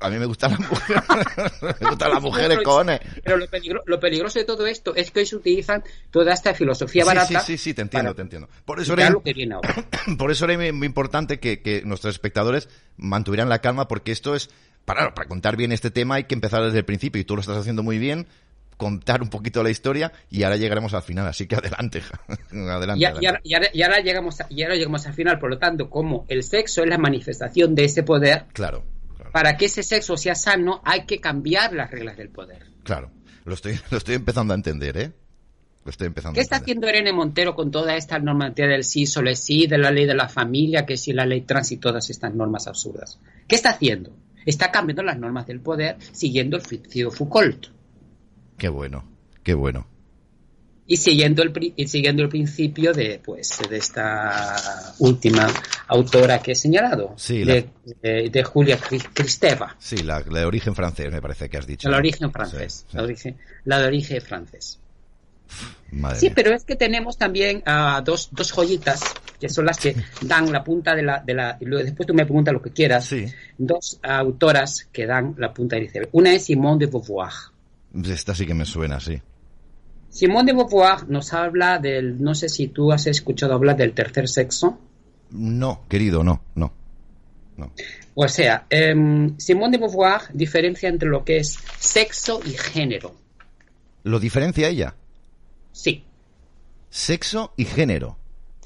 [0.00, 1.02] A mí me gustan las mujeres.
[1.80, 3.00] me gustan las mujeres, cojones.
[3.22, 6.54] Pero lo, peligro- lo peligroso de todo esto es que hoy se utilizan toda esta
[6.54, 7.40] filosofía Sí, barata.
[7.40, 8.48] sí, sí, sí, te entiendo, te entiendo.
[8.64, 9.74] Por eso era, lo que viene ahora.
[10.18, 14.50] por eso era muy importante que, que nuestros espectadores mantuvieran la calma, porque esto es,
[14.86, 17.42] para, para contar bien este tema hay que empezar desde el principio, y tú lo
[17.42, 18.26] estás haciendo muy bien,
[18.78, 22.02] contar un poquito la historia, y ahora llegaremos al final, así que adelante,
[22.50, 22.98] adelante.
[22.98, 23.26] Y, y adelante.
[23.26, 25.90] ahora, y ahora- y ahora llegamos a- y ahora llegamos al final, por lo tanto,
[25.90, 28.82] como el sexo es la manifestación de ese poder, claro,
[29.32, 32.62] para que ese sexo sea sano, hay que cambiar las reglas del poder.
[32.84, 33.10] claro.
[33.44, 35.12] Lo estoy, lo estoy empezando a entender, ¿eh?
[35.84, 39.30] Lo estoy empezando ¿Qué está haciendo Irene Montero con toda esta normatividad del sí, solo
[39.30, 42.10] es sí, de la ley de la familia, que sí, la ley trans y todas
[42.10, 43.18] estas normas absurdas?
[43.48, 44.14] ¿Qué está haciendo?
[44.44, 47.68] Está cambiando las normas del poder siguiendo el ficticio Foucault
[48.58, 49.04] Qué bueno,
[49.42, 49.86] qué bueno.
[50.92, 54.66] Y siguiendo el, y siguiendo el principio de, pues, de esta
[54.98, 55.46] última
[55.86, 57.68] autora que he señalado, Sí, la- de,
[58.02, 58.76] de- de Julia
[59.14, 61.88] Kristeva, Sí, la, la de origen francés, me parece que has dicho.
[61.88, 62.96] la de origen francés, Sí, sí.
[62.96, 63.36] La, de origen,
[63.66, 64.78] la de origen francés.
[65.92, 66.32] Madre Sí, mía.
[66.34, 69.00] pero es que tenemos también ah, dos, dos joyitas,
[69.40, 71.20] que son las que dan la punta de la...
[71.20, 73.04] De la y luego después tú me preguntas lo que quieras.
[73.06, 73.26] Sí.
[73.58, 76.08] Dos autoras que dan la punta del iceberg.
[76.12, 77.30] Una es Simone de Beauvoir.
[78.04, 79.20] Esta sí que me suena, sí.
[80.10, 84.28] Simone de Beauvoir nos habla del, no sé si tú has escuchado hablar del tercer
[84.28, 84.78] sexo.
[85.30, 86.72] No, querido, no, no.
[87.56, 87.72] no.
[88.14, 93.14] O sea, em, Simone de Beauvoir diferencia entre lo que es sexo y género.
[94.02, 94.94] ¿Lo diferencia ella?
[95.72, 96.04] Sí,
[96.90, 98.16] Sexo y género.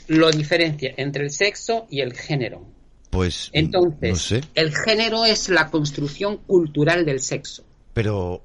[0.08, 2.64] lo diferencia entre el sexo y el género.
[3.10, 7.62] Pues Entonces, no sé, el género es la construcción cultural del sexo.
[7.92, 8.42] pero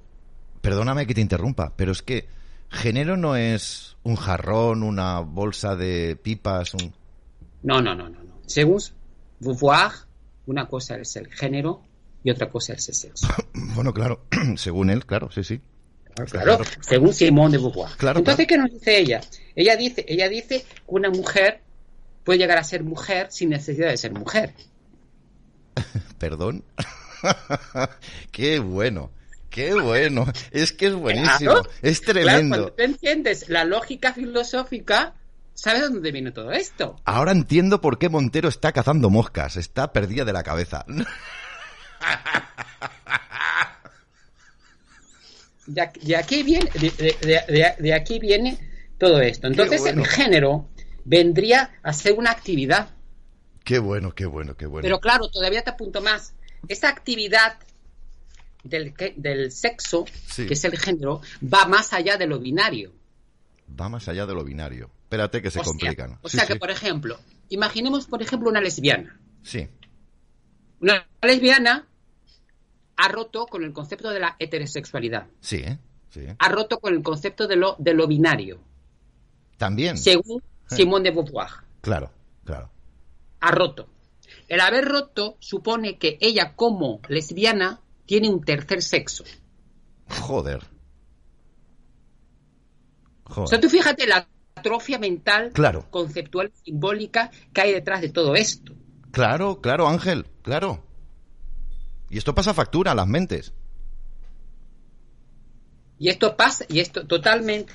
[0.61, 2.25] perdóname que te interrumpa, pero es que
[2.69, 6.93] género no es un jarrón, una bolsa de pipas, un
[7.63, 8.23] No, no, no, no.
[8.23, 8.39] no.
[8.45, 8.81] Según
[9.39, 9.91] Beauvoir,
[10.45, 11.81] una cosa es el género
[12.23, 13.27] y otra cosa es el sexo.
[13.75, 14.25] Bueno, claro,
[14.55, 15.61] según él, claro, sí, sí.
[16.31, 17.91] Claro, según Simone de Beauvoir.
[17.97, 18.63] Claro, Entonces, claro.
[18.65, 19.21] ¿qué nos dice ella?
[19.55, 21.61] Ella dice, ella dice que una mujer
[22.25, 24.53] puede llegar a ser mujer sin necesidad de ser mujer.
[26.17, 26.63] Perdón.
[28.31, 29.11] qué bueno,
[29.49, 30.25] qué bueno.
[30.51, 32.55] Es que es buenísimo, Claro, es Claro, tremendo.
[32.55, 35.13] cuando tú entiendes la lógica filosófica,
[35.53, 36.95] ¿sabes de dónde viene todo esto?
[37.05, 40.85] Ahora entiendo por qué Montero está cazando moscas, está perdida de la cabeza.
[45.65, 48.57] De aquí, de aquí viene, de, de- de- de aquí viene
[48.97, 49.45] todo esto.
[49.47, 50.01] Entonces, bueno.
[50.01, 50.67] el género
[51.05, 52.89] vendría a ser una actividad.
[53.63, 54.81] Qué bueno, qué bueno, qué bueno.
[54.81, 56.33] Pero claro, todavía te apunto más.
[56.67, 57.57] Esa actividad
[58.63, 60.45] del, que- del sexo, Sí.
[60.47, 62.91] que es el género, va más allá de lo binario.
[63.79, 64.89] Va más allá de lo binario.
[65.03, 66.19] Espérate que se O sea- complican.
[66.21, 67.19] O Sí, sea que, por ejemplo,
[67.49, 69.19] imaginemos, por ejemplo, una lesbiana.
[69.43, 69.67] Sí,
[70.81, 71.87] Una lesbiana
[72.95, 75.27] ha roto con el concepto de la heterosexualidad.
[75.41, 75.77] sí, ¿eh?
[76.09, 76.21] sí.
[76.37, 78.59] Ha roto con el concepto de lo, de lo binario.
[79.57, 79.97] También.
[79.97, 81.49] Según Simone de Beauvoir.
[81.81, 82.11] Claro,
[82.45, 82.69] claro.
[83.41, 83.89] Ha roto.
[84.47, 89.23] El haber roto supone que ella, como lesbiana, tiene un tercer sexo.
[90.21, 90.63] Joder.
[93.25, 95.85] O sea, tú fíjate la atrofia mental, Claro.
[95.91, 98.73] conceptual, simbólica que hay detrás de todo esto.
[99.11, 100.83] Claro, claro, Ángel, claro.
[102.09, 103.53] Y esto pasa factura a las mentes.
[105.99, 107.71] Y esto pasa, y esto totalmente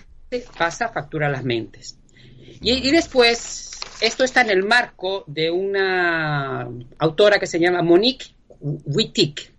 [0.58, 1.96] pasa factura a las mentes.
[2.60, 3.70] Y, y después,
[4.00, 9.53] esto está en el marco de una autora que se llama Monique Wittig,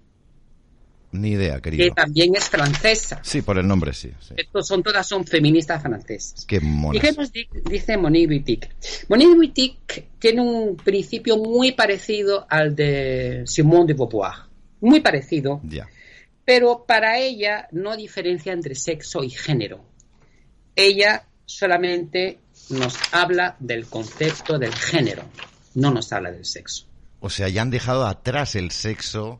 [1.21, 1.93] Ni idea, que querido.
[1.93, 3.19] también es francesa.
[3.23, 4.11] Sí, por el nombre, sí.
[4.19, 4.33] sí.
[4.37, 6.45] Estos son todas son feministas francesas.
[6.45, 7.01] Qué ¿Y monas.
[7.01, 8.69] qué nos di- dice Monique Wittig?
[9.09, 9.77] Monique Wittig
[10.19, 14.33] tiene un principio muy parecido al de Simone de Beauvoir.
[14.81, 15.87] Muy parecido, Ya.
[16.43, 19.83] pero para ella no diferencia entre sexo y género.
[20.75, 22.39] Ella solamente
[22.69, 25.23] nos habla del concepto del género,
[25.75, 26.85] no nos habla del sexo.
[27.21, 29.39] O sea, ya han dejado atrás el sexo,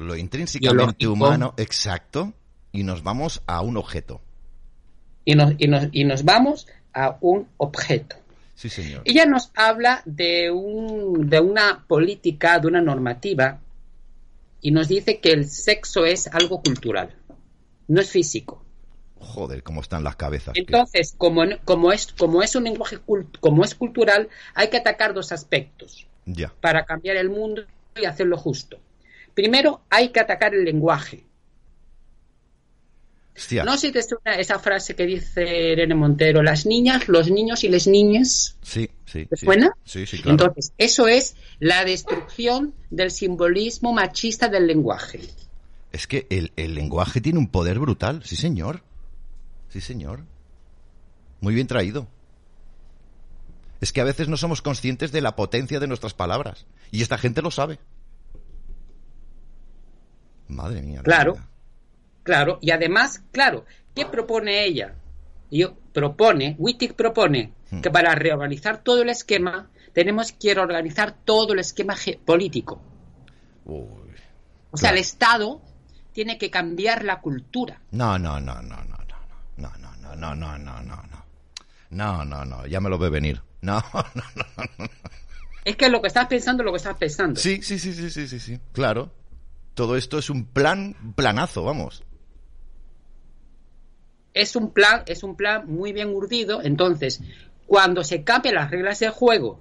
[0.00, 1.12] lo intrínsecamente Biológico.
[1.12, 2.32] humano, exacto,
[2.72, 4.20] y nos vamos a un objeto.
[5.24, 8.16] Y nos, y nos, y nos vamos a un objeto.
[8.54, 9.02] Sí, señor.
[9.04, 13.60] Ella nos habla de, un, de una política, de una normativa,
[14.60, 17.14] y nos dice que el sexo es algo cultural,
[17.88, 18.62] no es físico.
[19.18, 20.54] Joder, cómo están las cabezas.
[20.54, 24.78] que- Entonces, como, como, es, como es un lenguaje cult- como es cultural, hay que
[24.78, 26.52] atacar dos aspectos Ya.
[26.60, 27.62] para cambiar el mundo
[28.00, 28.78] y hacerlo justo.
[29.34, 31.26] Primero, hay que atacar el lenguaje.
[33.36, 33.64] Hostia.
[33.64, 37.64] No sé si te suena esa frase que dice Irene Montero, las niñas, los niños
[37.64, 38.58] y las niñas.
[38.60, 39.24] Sí, sí.
[39.26, 39.46] ¿Te sí.
[39.46, 39.72] suena?
[39.84, 40.30] Sí, sí, claro.
[40.32, 45.20] Entonces, eso es la destrucción del simbolismo machista del lenguaje.
[45.92, 48.82] Es que el, el lenguaje tiene un poder brutal, sí, señor.
[49.70, 50.24] Sí, señor.
[51.40, 52.08] Muy bien traído.
[53.80, 56.66] Es que a veces no somos conscientes de la potencia de nuestras palabras.
[56.90, 57.78] Y esta gente lo sabe.
[60.50, 60.98] Madre mía.
[60.98, 61.32] la Claro.
[61.34, 61.46] vida.
[62.22, 63.64] Claro, y además, claro,
[63.94, 64.94] ¿qué propone ella?
[65.50, 67.80] Yo propone, Wittig propone Hmm.
[67.80, 72.80] que para reorganizar todo el esquema tenemos que reorganizar todo el esquema político.
[73.64, 73.86] Uy.
[74.72, 75.60] O sea, el Estado
[76.12, 77.80] tiene que cambiar la cultura.
[77.92, 78.96] No, no, no, no, no,
[79.56, 81.24] no, no, no, no, no, no, no, no, no.
[81.90, 83.42] No, no, no, ya me lo ve venir.
[83.62, 84.86] No, no, no, no, no.
[85.64, 87.38] Es que lo que estás pensando es lo que estás pensando.
[87.38, 88.58] Sí, sí, sí, sí, sí, sí, sí.
[88.72, 89.12] Claro.
[89.80, 92.04] Todo esto es un plan, planazo, vamos.
[94.34, 96.60] Es un plan, es un plan muy bien urdido.
[96.62, 97.22] Entonces,
[97.66, 99.58] cuando se cambian las reglas del juego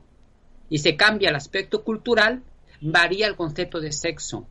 [0.69, 2.43] y se cambia el aspecto cultural,
[2.81, 4.45] varía el concepto de sexo.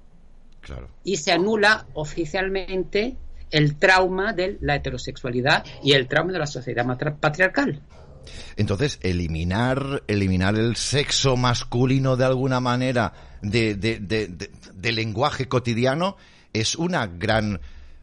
[0.62, 0.88] Claro.
[1.04, 3.18] y se anula oficialmente
[3.50, 6.86] el trauma de la heterosexualidad y el trauma de la sociedad
[7.20, 7.82] patriarcal.
[8.56, 16.16] Entonces, eliminar, eliminar el sexo masculino de alguna manera de, de, de, de- lenguaje cotidiano
[16.52, 17.60] es una gran,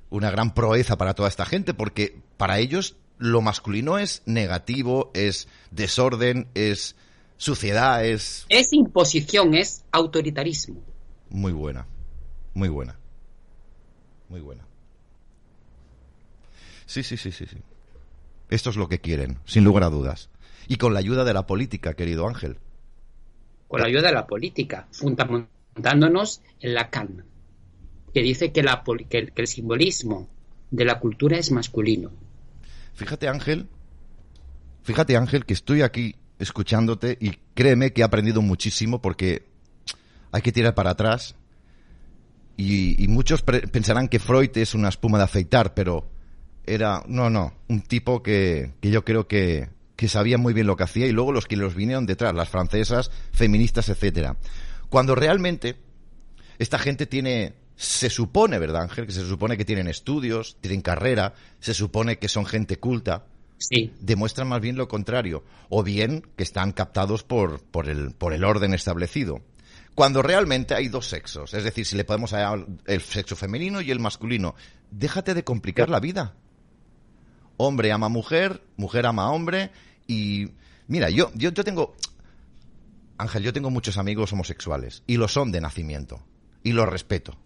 [0.09, 5.47] una gran proeza para toda esta gente, porque para ellos lo masculino es negativo, es
[5.71, 6.95] desorden, es
[7.37, 8.45] suciedad, es...
[8.49, 10.81] Es imposición, es autoritarismo.
[11.29, 11.87] Muy buena,
[12.53, 12.97] muy buena,
[14.29, 14.65] muy buena.
[16.85, 17.57] Sí, sí, sí, sí, sí.
[18.49, 20.29] Esto es lo que quieren, sin lugar a dudas.
[20.67, 22.59] Y con la ayuda de la política, querido Ángel.
[23.67, 27.25] Con la ayuda de la política, fundamentándonos en la calma,
[28.13, 30.29] que dice que, la, el, que el simbolismo
[30.71, 32.11] de la cultura es masculino.
[32.93, 33.67] Fíjate, Ángel,
[34.83, 39.45] fíjate, Ángel, que estoy aquí escuchándote y créeme que he aprendido muchísimo porque
[40.31, 41.35] hay que tirar para atrás.
[42.57, 46.07] Y, y muchos pensarán que Freud es una espuma de afeitar, pero
[46.65, 50.75] era, no, no, un tipo que, que yo creo que, que sabía muy bien lo
[50.75, 54.37] que hacía y luego los que los vinieron detrás, las francesas, feministas, etcétera.
[54.89, 55.77] Cuando realmente
[56.57, 59.05] esta gente tiene, se supone, ¿verdad, Ángel?
[59.05, 63.25] Que se supone que tienen estudios, tienen carrera, se supone que son gente culta.
[63.57, 63.93] Sí.
[63.99, 65.43] Demuestran más bien lo contrario.
[65.69, 69.41] O bien que están captados por, por, el, por el orden establecido.
[69.95, 71.53] Cuando realmente hay dos sexos.
[71.53, 74.55] Es decir, si le podemos llamar el sexo femenino y el masculino.
[74.91, 76.35] Déjate de complicar la vida.
[77.57, 79.71] Hombre ama mujer, mujer ama hombre.
[80.07, 80.51] Y
[80.87, 81.95] mira, yo, yo, yo tengo.
[83.17, 85.03] Ángel, yo tengo muchos amigos homosexuales.
[85.07, 86.21] Y lo son de nacimiento.
[86.63, 87.37] Y los respeto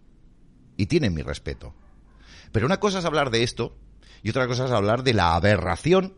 [0.80, 1.74] y tienen mi respeto.
[2.54, 3.76] Pero una cosa es hablar de esto
[4.24, 6.14] y otra cosa es hablar de la aberración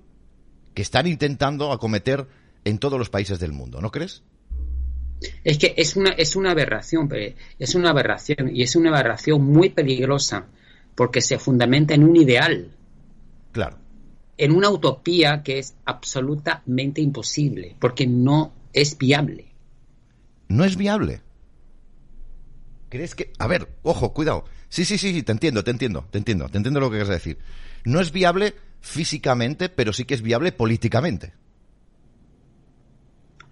[0.75, 2.27] que están intentando acometer
[2.63, 4.21] en todos los países del mundo, ¿no crees?
[5.43, 7.09] Es que es una, es una aberración,
[7.57, 10.45] es una aberración y es una aberración muy peligrosa
[10.93, 12.69] porque se fundamenta en un ideal.
[13.53, 13.79] Claro.
[14.41, 19.53] En una utopía que es absolutamente imposible porque no es viable.
[20.47, 21.21] No es viable.
[22.89, 23.31] ¿Crees que.?
[23.37, 24.45] A ver, ojo, cuidado.
[24.67, 27.09] Sí, sí, sí, sí, te entiendo, te entiendo, te entiendo, te entiendo lo que quieres
[27.09, 27.37] decir.
[27.85, 31.33] No es viable físicamente, pero sí que es viable políticamente.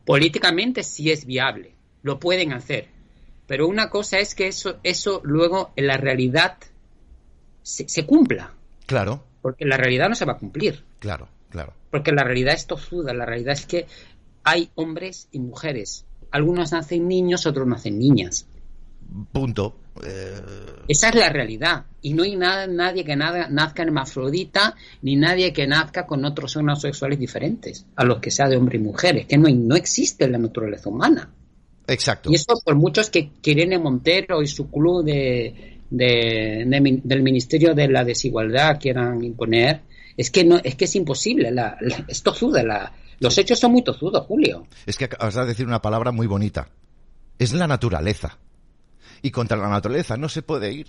[0.06, 2.88] Políticamente sí es viable, lo pueden hacer.
[3.46, 6.58] Pero una cosa es que eso, eso luego en la realidad
[7.62, 8.56] se, se cumpla.
[8.88, 9.29] Claro.
[9.42, 10.84] Porque la realidad no se va a cumplir.
[11.00, 11.74] Claro, claro.
[11.92, 13.88] Porque la realidad es tozuda, la realidad es que
[14.44, 16.06] hay hombres y mujeres.
[16.32, 18.46] Algunos nacen niños, otros nacen niñas.
[19.32, 19.76] Punto.
[20.04, 20.42] Eh...
[20.88, 21.86] Esa es la realidad.
[22.02, 26.56] Y no hay nada, nadie que nada, nazca hermafrodita, ni nadie que nazca con otros
[26.56, 29.26] órganos sexuales diferentes a los que sea de hombre y mujeres.
[29.26, 31.30] Que no, hay, no existe en la naturaleza humana.
[31.88, 32.30] Exacto.
[32.32, 37.74] Y eso por muchos que Irene Montero y su club de, de, de, del Ministerio
[37.74, 39.82] de la Desigualdad quieran imponer,
[40.18, 41.52] es que no, es que es imposible.
[41.52, 42.64] La, la, es tozuda.
[42.64, 44.68] La, los hechos son muy tozudos, Julio.
[44.86, 46.70] Es que acabas de decir una palabra muy bonita.
[47.38, 48.38] Es la naturaleza
[49.22, 50.88] y contra la naturaleza no se puede ir.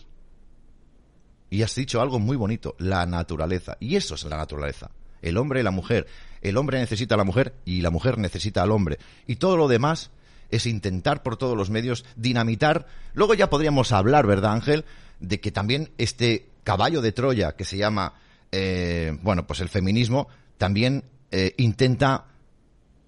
[1.48, 3.76] Y has dicho algo muy bonito, la naturaleza.
[3.80, 4.90] Y eso es la naturaleza.
[5.20, 6.06] El hombre y la mujer.
[6.40, 8.98] El hombre necesita a la mujer y la mujer necesita al hombre.
[9.26, 10.10] Y todo lo demás
[10.50, 12.86] es intentar por todos los medios dinamitar.
[13.14, 14.84] Luego ya podríamos hablar, ¿verdad, Ángel?
[15.20, 18.14] De que también este caballo de Troya que se llama,
[18.52, 20.28] eh, bueno, pues el feminismo,
[20.58, 22.26] también eh, intenta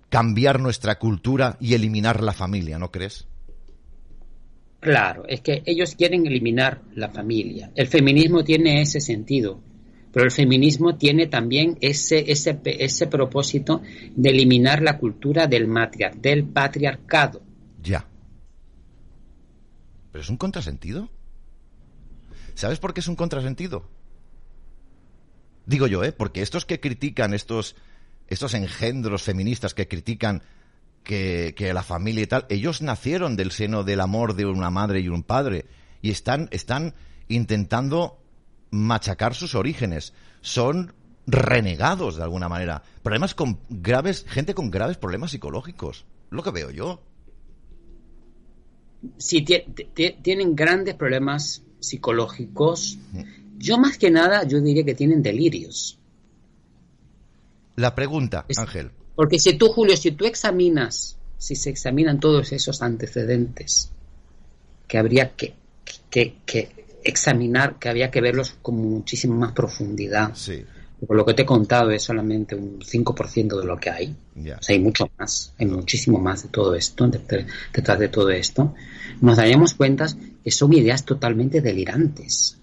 [0.08, 3.26] cambiar nuestra cultura y eliminar la familia, ¿no crees?
[4.80, 7.70] Claro, es que ellos quieren eliminar la familia.
[7.76, 9.60] El feminismo tiene ese sentido,
[10.12, 13.82] pero el feminismo tiene también ese, ese, ese propósito
[14.14, 17.42] de eliminar la cultura del, matriar, del patriarcado.
[17.82, 18.06] Ya.
[20.12, 21.08] ¿Pero es un contrasentido?
[22.54, 23.88] ¿Sabes por qué es un contrasentido?
[25.64, 26.12] Digo yo, ¿eh?
[26.12, 27.74] Porque estos que critican, estos,
[28.28, 30.42] estos engendros feministas que critican
[31.02, 35.00] que, que, la familia y tal, ellos nacieron del seno del amor de una madre
[35.00, 35.64] y un padre
[36.02, 36.94] y están, están
[37.28, 38.21] intentando
[38.72, 40.12] machacar sus orígenes.
[40.40, 40.92] Son
[41.26, 42.82] renegados de alguna manera.
[43.02, 46.04] Problemas con graves, gente con graves problemas psicológicos.
[46.30, 47.00] Lo que veo yo.
[49.18, 49.44] Sí,
[50.22, 52.98] tienen grandes problemas psicológicos.
[53.58, 55.98] Yo más que nada, yo diría que tienen delirios.
[57.76, 58.90] La pregunta, es, Ángel.
[59.14, 63.90] Porque si tú, Julio, si tú examinas, si se examinan todos esos antecedentes,
[64.86, 65.54] que habría que,
[66.10, 70.34] que, que examinar, que había que verlos con muchísima más profundidad.
[70.34, 70.64] Sí.
[71.06, 74.14] Por lo que te he contado es solamente un 5% de lo que hay.
[74.40, 74.58] Yeah.
[74.58, 78.74] O sea, hay mucho más, hay muchísimo más de todo esto, detrás de todo esto.
[79.20, 80.06] Nos daríamos cuenta
[80.44, 82.56] que son ideas totalmente delirantes.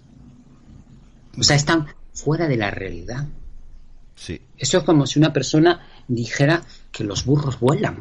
[1.38, 3.26] O sea, están fuera de la realidad.
[4.14, 4.40] Sí.
[4.56, 7.98] Eso es como si una persona dijera que los burros vuelan.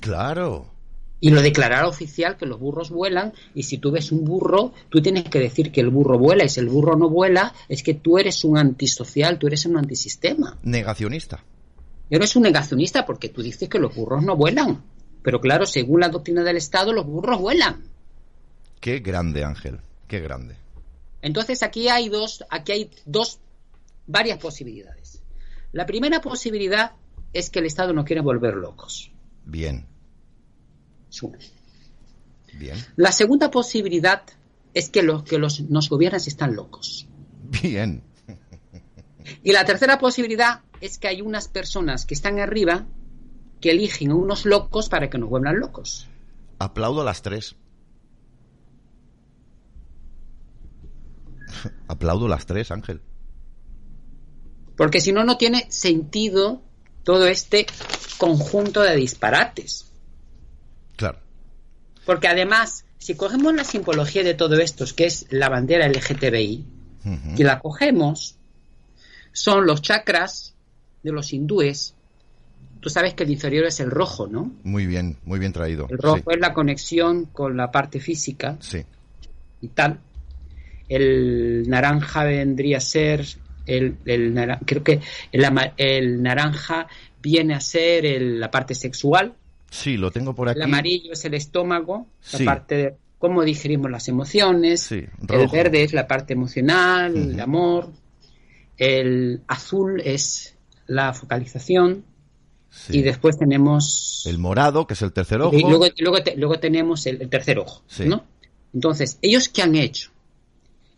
[0.00, 0.77] Claro.
[1.20, 5.02] Y lo declarará oficial que los burros vuelan y si tú ves un burro, tú
[5.02, 7.94] tienes que decir que el burro vuela y si el burro no vuela, es que
[7.94, 10.58] tú eres un antisocial, tú eres un antisistema.
[10.62, 11.42] Negacionista.
[12.08, 14.82] Eres un negacionista porque tú dices que los burros no vuelan.
[15.22, 17.82] Pero claro, según la doctrina del Estado, los burros vuelan.
[18.80, 19.80] Qué grande, Ángel.
[20.06, 20.56] Qué grande.
[21.20, 23.40] Entonces aquí hay dos, aquí hay dos,
[24.06, 25.20] varias posibilidades.
[25.72, 26.92] La primera posibilidad
[27.32, 29.10] es que el Estado nos quiere volver locos.
[29.44, 29.86] Bien.
[32.54, 32.76] Bien.
[32.96, 34.22] La segunda posibilidad
[34.74, 37.06] es que los que los, nos gobiernan están locos.
[37.62, 38.02] Bien.
[39.42, 42.86] Y la tercera posibilidad es que hay unas personas que están arriba
[43.60, 46.08] que eligen a unos locos para que nos vuelvan locos.
[46.58, 47.56] Aplaudo a las tres.
[51.88, 53.02] Aplaudo las tres, Ángel.
[54.76, 56.62] Porque si no, no tiene sentido
[57.02, 57.66] todo este
[58.18, 59.87] conjunto de disparates.
[62.08, 66.64] Porque además, si cogemos la simbología de todo esto, que es la bandera LGTBI,
[67.36, 68.38] y la cogemos,
[69.32, 70.54] son los chakras
[71.02, 71.94] de los hindúes.
[72.80, 74.50] Tú sabes que el inferior es el rojo, ¿no?
[74.64, 75.86] Muy bien, muy bien traído.
[75.90, 78.82] El rojo Sí, es la conexión con la parte física sí.
[79.60, 80.00] y tal.
[80.88, 83.26] El naranja vendría a ser
[83.66, 85.44] el, el creo que el,
[85.76, 86.86] el naranja
[87.20, 89.34] viene a ser el- la parte sexual,
[89.70, 90.58] Sí, lo tengo por aquí.
[90.58, 92.44] el amarillo es el estómago, Sí.
[92.44, 97.40] la parte de cómo digerimos las emociones, Sí, el verde es la parte emocional, el
[97.40, 97.90] amor,
[98.76, 100.54] el azul es
[100.86, 102.04] la focalización
[102.70, 102.98] Sí.
[102.98, 105.56] y después tenemos El morado, que es el tercer ojo.
[105.56, 107.82] y luego, luego, te- luego tenemos el, el tercer ojo.
[108.74, 110.10] Entonces, ¿ellos qué han hecho?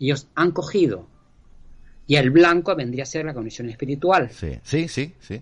[0.01, 1.07] Ellos han cogido,
[2.07, 4.31] y el blanco vendría a ser la conexión espiritual.
[4.31, 5.41] Sí, sí, sí, sí.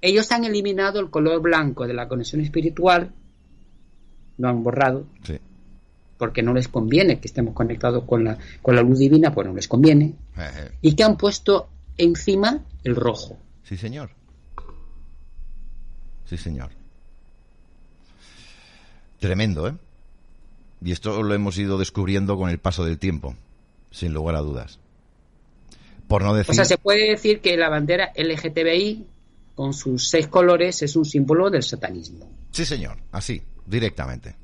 [0.00, 3.12] Ellos han eliminado el color blanco de la conexión espiritual,
[4.38, 5.38] lo han borrado, sí.
[6.18, 9.54] porque no les conviene que estemos conectados con la, con la luz divina, pues no
[9.54, 10.14] les conviene,
[10.82, 13.38] y que han puesto encima el rojo.
[13.62, 14.10] Sí, señor.
[16.26, 16.70] Sí, señor.
[19.18, 19.74] Tremendo, ¿eh?
[20.82, 23.34] Y esto lo hemos ido descubriendo con el paso del tiempo,
[23.90, 24.78] sin lugar a dudas.
[26.06, 26.52] Por no decir...
[26.52, 29.06] O sea, se puede decir que la bandera LGTBI,
[29.56, 32.30] con sus seis colores, es un símbolo del satanismo.
[32.52, 34.36] Sí, señor, así, directamente.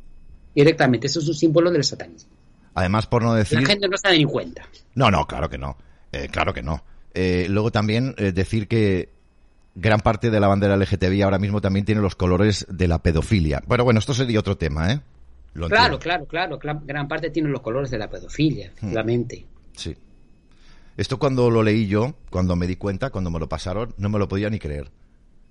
[0.54, 2.30] Directamente, eso es un símbolo del satanismo.
[2.74, 3.60] Además, por no decir...
[3.60, 4.62] La gente no se da ni cuenta.
[4.96, 5.76] No, no, claro que no.
[6.10, 6.82] Eh, claro que no.
[7.14, 9.10] Eh, luego también eh, decir que
[9.74, 13.62] gran parte de la bandera LGTBI ahora mismo también tiene los colores de la pedofilia.
[13.66, 15.00] Bueno, bueno, esto sería otro tema, ¿eh?
[15.54, 16.58] Lo Claro, claro, claro.
[16.58, 18.76] cla- Gran parte tiene los colores de la pedofilia, Hmm.
[18.78, 19.46] efectivamente.
[19.76, 19.94] Sí.
[20.96, 24.18] Esto cuando lo leí yo, cuando me di cuenta, cuando me lo pasaron, no me
[24.18, 24.90] lo podía ni creer.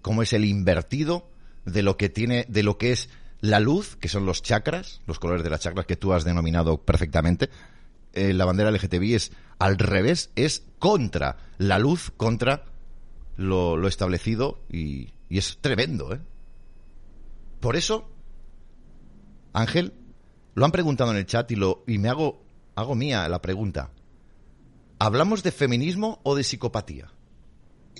[0.01, 1.29] Cómo es el invertido
[1.65, 3.09] de lo que tiene, de lo que es
[3.39, 6.81] la luz, que son los chakras, los colores de las chakras que tú has denominado
[6.81, 7.49] perfectamente.
[8.13, 12.65] Eh, la bandera LGTBI es al revés, es contra la luz, contra
[13.37, 16.19] lo, lo establecido y, y es tremendo, ¿eh?
[17.59, 18.09] Por eso,
[19.53, 19.93] Ángel,
[20.55, 22.43] lo han preguntado en el chat y, lo, y me hago,
[22.75, 23.91] hago mía la pregunta.
[24.99, 27.11] ¿Hablamos de feminismo o de psicopatía?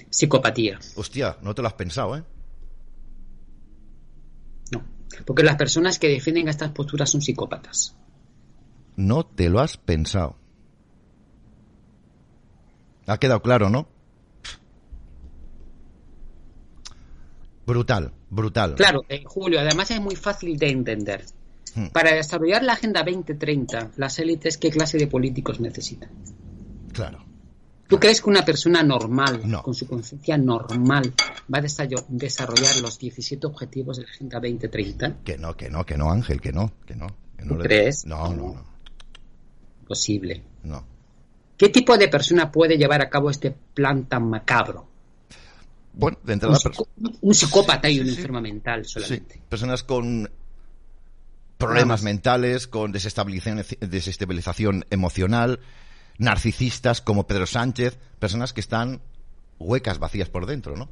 [0.09, 0.79] Psicopatía.
[0.95, 2.23] Hostia, no te lo has pensado, ¿eh?
[4.71, 4.83] No.
[5.25, 7.95] Porque las personas que defienden estas posturas son psicópatas.
[8.95, 10.35] No te lo has pensado.
[13.07, 13.87] Ha quedado claro, ¿no?
[17.65, 18.75] Brutal, brutal.
[18.75, 21.25] Claro, eh, Julio, además es muy fácil de entender.
[21.75, 21.87] Hmm.
[21.87, 26.09] Para desarrollar la Agenda 2030, las élites, ¿qué clase de políticos necesitan?
[26.91, 27.30] Claro.
[27.91, 29.61] ¿Tú crees que una persona normal, No.
[29.61, 31.13] con su conciencia normal,
[31.53, 31.61] va a
[32.07, 35.17] desarrollar los 17 objetivos de la Agenda 2030?
[35.25, 37.07] Que no, que no, que no, Ángel, que no, que no.
[37.37, 38.05] Que no ¿Tú crees?
[38.05, 38.65] No, no, no,
[39.87, 40.41] Posible.
[40.63, 40.85] no.
[41.57, 44.87] ¿Qué tipo de persona puede llevar a cabo este plan tan macabro?
[45.93, 46.55] Bueno, de Un, entrada...
[46.55, 46.87] psico-
[47.21, 48.17] un psicópata y un Sí, sí.
[48.19, 49.41] enferma mental solamente.
[49.49, 50.29] personas con
[51.57, 55.59] problemas mentales, con desestabilización, desestabilización emocional,
[56.21, 59.01] narcisistas como Pedro Sánchez, personas que están
[59.59, 60.89] huecas, vacías por dentro, ¿no?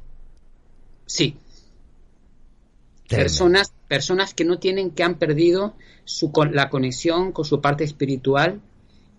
[1.06, 1.36] Sí,
[3.08, 5.74] personas, personas que no tienen, que han perdido
[6.04, 8.60] su, la conexión con su parte espiritual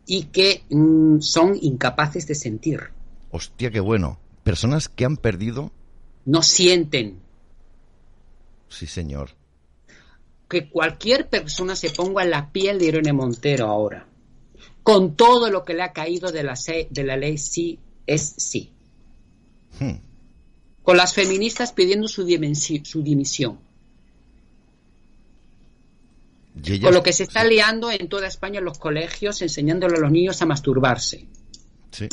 [0.05, 2.81] y que mm, son incapaces de sentir.
[3.31, 4.19] Hostia, qué bueno.
[4.43, 5.71] Personas que han perdido,
[6.25, 7.19] No sienten
[8.71, 9.31] sí señor,
[10.49, 14.07] que cualquier persona se ponga en la piel de Irene Montero ahora,
[14.83, 16.55] con todo lo que le ha caído de la,
[16.89, 18.71] de la ley sí es sí,
[19.79, 19.95] Hmm.
[20.83, 22.23] con las feministas pidiendo su,
[22.83, 23.59] su dimisión,
[26.63, 30.01] ella- Con lo que se está liando en toda España en los colegios, enseñándole a
[30.01, 31.25] los niños a masturbarse.
[31.91, 32.07] Sí.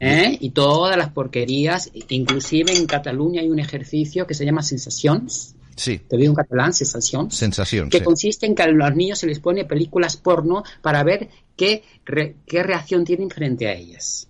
[0.00, 0.36] ¿eh?
[0.40, 5.98] Y todas las porquerías, inclusive en Cataluña hay un ejercicio que se llama Sensacions, Sí.
[5.98, 7.90] te digo en catalán, Sensacions, Sensación.
[7.90, 8.04] que sí.
[8.04, 12.36] consiste en que a los niños se les pone películas porno para ver qué, re-
[12.46, 14.28] qué reacción tienen frente a ellas.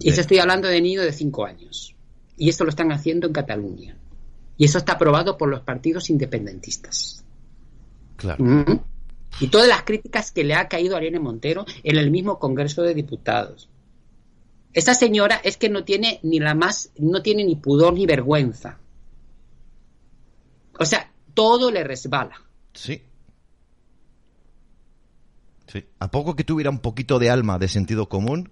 [0.00, 1.94] Y De- eso estoy hablando de niños de 5 años.
[2.36, 3.96] Y esto lo están haciendo en Cataluña.
[4.58, 7.24] Y eso está aprobado por los partidos independentistas.
[8.16, 8.44] Claro.
[8.44, 8.80] Ujú.
[9.40, 12.82] Y todas las críticas que le ha caído a Irene Montero en el mismo Congreso
[12.82, 13.68] de Diputados.
[14.74, 18.78] Esta señora es que no tiene ni la más, no tiene ni pudor ni vergüenza.
[20.82, 22.42] O sea, todo le resbala.
[22.74, 23.02] Sí.
[25.66, 25.84] Sí.
[25.98, 28.50] A poco que tuviera un poquito de alma, de sentido común,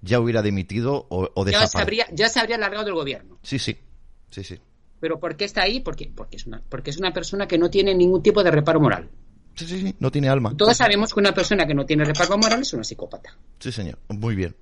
[0.00, 1.80] ya hubiera dimitido o, o Ya se, desaparecido.
[1.82, 3.38] habría, ya se habría alargado del gobierno.
[3.42, 3.76] Sí, sí.
[4.30, 4.58] Sí, sí.
[5.00, 5.80] ¿Pero por qué está ahí?
[5.80, 8.80] Porque, porque, es una, porque es una persona que no tiene ningún tipo de reparo
[8.80, 9.10] moral.
[9.54, 9.94] Sí, sí, sí.
[9.98, 10.56] No tiene alma.
[10.56, 13.36] Todos sabemos que una persona que no tiene reparo moral es una psicópata.
[13.58, 13.98] Sí, señor.
[14.08, 14.56] Muy bien.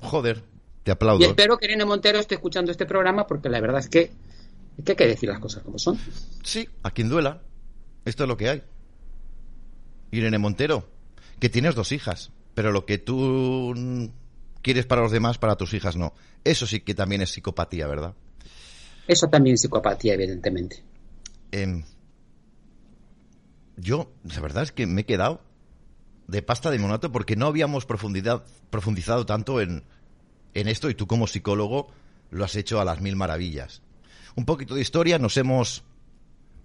[0.00, 0.44] Joder.
[0.84, 1.20] Te aplaudo.
[1.20, 4.12] Y espero que Irene Montero esté escuchando este programa porque la verdad es que,
[4.78, 5.98] es que hay que decir las cosas como son.
[6.42, 7.42] Sí, a quien duela.
[8.04, 8.62] Esto es lo que hay.
[10.10, 10.88] Irene Montero,
[11.40, 13.74] que tienes dos hijas, pero lo que tú
[14.62, 16.14] quieres para los demás, para tus hijas no.
[16.44, 18.14] Eso sí que también es psicopatía, ¿verdad?
[19.06, 20.82] Eso también es psicopatía, evidentemente.
[21.52, 21.84] Em,
[23.76, 25.40] yo, la verdad es que me he quedado
[26.26, 29.84] de pasta de monato porque no habíamos profundidad, profundizado tanto en,
[30.54, 31.88] en esto y tú como psicólogo
[32.30, 33.82] lo has hecho a las mil maravillas.
[34.36, 35.84] Un poquito de historia, nos hemos,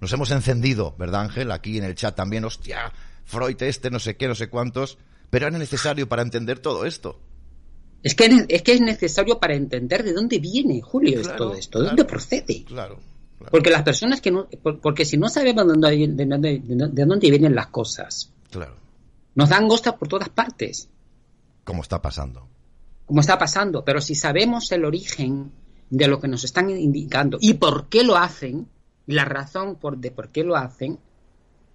[0.02, 1.52] nos hemos encendido, ¿verdad Ángel?
[1.52, 2.92] Aquí en el chat también, hostia,
[3.26, 4.98] Freud este, no sé qué, no sé cuántos,
[5.30, 7.20] pero era necesario para entender todo esto.
[8.02, 11.80] Es que, es que es necesario para entender de dónde viene, Julio, Claro, todo esto,
[11.80, 11.98] de claro.
[11.98, 12.64] dónde procede.
[12.64, 13.00] Claro,
[13.38, 16.60] claro, Porque las personas que no, por- porque si no sabemos de dónde, de dónde,
[16.60, 18.74] de dónde- de dónde vienen las cosas, claro.
[19.36, 20.90] nos dan gostas por todas partes,
[21.66, 22.48] Como está pasando.
[23.06, 23.84] como está pasando.
[23.84, 25.52] Pero si sabemos el origen
[25.90, 28.68] de lo que nos están indicando y por qué lo hacen,
[29.08, 31.00] y la razón por, de por qué lo hacen,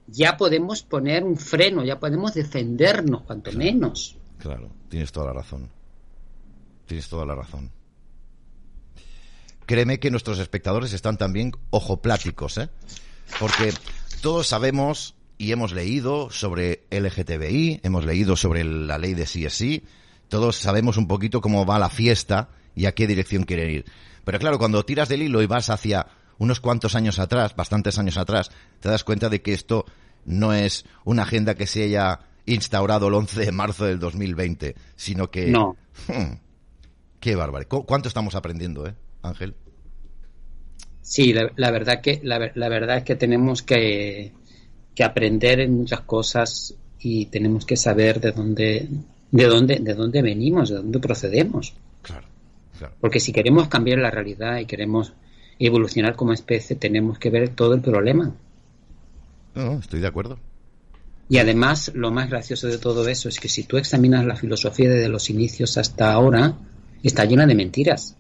[0.06, 4.16] ya podemos poner un freno, ya podemos defendernos, cuanto menos.
[4.38, 5.68] Claro, tienes toda la razón.
[6.86, 7.70] Tienes toda la razón.
[9.66, 12.68] Créeme que nuestros espectadores están también ojopláticos, ¿eh?
[13.40, 13.72] Porque
[14.20, 19.84] todos sabemos y hemos leído sobre LGTBI, hemos leído sobre la ley de CSI,
[20.28, 23.84] todos sabemos un poquito cómo va la fiesta y a qué dirección quieren ir.
[24.24, 26.06] Pero claro, cuando tiras del hilo y vas hacia
[26.38, 29.84] unos cuantos años atrás, bastantes años atrás, te das cuenta de que esto
[30.24, 35.30] no es una agenda que se haya instaurado el 11 de marzo del 2020, sino
[35.30, 35.46] que...
[35.50, 35.76] No.
[36.08, 36.34] Hmm.
[37.20, 37.66] Qué bárbaro.
[37.68, 39.54] ¿Cu- ¿Cuánto estamos aprendiendo, eh, Ángel?
[41.00, 44.32] Sí, la, la verdad que la verdad es que tenemos que,
[44.94, 48.88] que aprender en muchas cosas y tenemos que saber de dónde
[49.30, 52.26] de dónde de dónde venimos, de dónde procedemos, Claro,
[52.78, 52.94] claro.
[53.00, 55.12] porque si queremos cambiar la realidad y queremos
[55.58, 58.34] evolucionar como especie, tenemos que ver todo el problema.
[59.54, 60.38] No, no, estoy de acuerdo.
[61.28, 64.90] Y además, lo más gracioso de todo eso es que si tú examinas la filosofía
[64.90, 66.58] desde los inicios hasta ahora,
[67.02, 68.16] está llena de mentiras.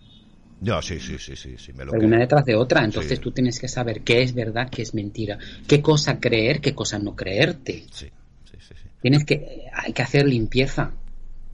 [0.60, 2.82] Ya, sí, sí, sí, sí, sí, me lo una detrás de otra.
[2.84, 3.22] Entonces Sí.
[3.22, 6.98] tú tienes que saber qué es verdad, qué es mentira, qué cosa creer, qué cosa
[6.98, 7.84] no creerte.
[7.90, 8.06] Sí,
[8.50, 8.88] sí, sí, sí.
[9.02, 10.92] Tienes que, hay que hacer limpieza.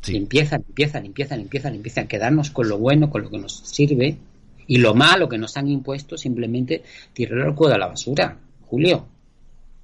[0.01, 0.13] Sí.
[0.13, 2.07] Limpieza, limpieza, limpieza, limpieza, limpieza.
[2.07, 4.17] Quedarnos con lo bueno, con lo que nos sirve.
[4.67, 6.83] Y lo malo que nos han impuesto, simplemente
[7.13, 8.37] tirarlo al cuello a la basura.
[8.67, 9.07] Julio.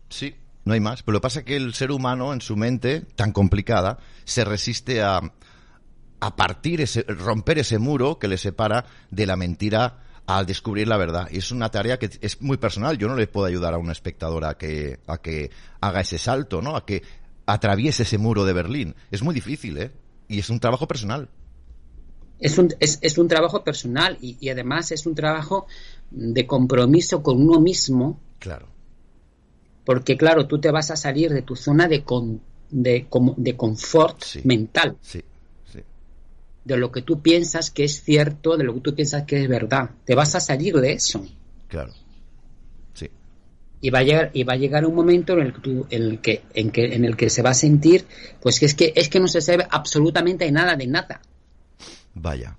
[0.08, 0.32] Sí,
[0.64, 1.02] no hay más.
[1.02, 4.44] Pero lo que pasa es que el ser humano, en su mente tan complicada, se
[4.44, 5.20] resiste a,
[6.20, 10.96] a partir, ese, romper ese muro que le separa de la mentira al descubrir la
[10.96, 11.28] verdad.
[11.30, 12.98] Y es una tarea que es muy personal.
[12.98, 16.62] Yo no le puedo ayudar a una espectadora a que, a que haga ese salto,
[16.62, 16.76] ¿no?
[16.76, 17.02] A que
[17.46, 18.94] atraviese ese muro de Berlín.
[19.10, 19.92] Es muy difícil, ¿eh?
[20.28, 21.28] Y es un trabajo personal.
[22.38, 25.66] Es un, es, es un trabajo personal y, y además es un trabajo
[26.10, 28.66] de compromiso con uno mismo Claro.
[29.84, 32.40] porque claro, tú te vas a salir de tu zona de, con-
[32.70, 34.40] de, de confort Sí.
[34.44, 35.22] mental, Sí,
[35.72, 35.78] sí.
[36.64, 39.48] de lo que tú piensas que es cierto, de lo que tú piensas que es
[39.48, 39.90] verdad.
[40.04, 41.24] Te vas a salir de eso.
[41.68, 41.92] Claro.
[43.86, 46.02] Y va a llegar, y va a llegar un momento en el que, tú- en
[46.02, 48.04] el que, en que, en el que se va a sentir,
[48.42, 51.20] pues que es que es que no se sabe absolutamente nada de nada.
[52.14, 52.56] Vaya.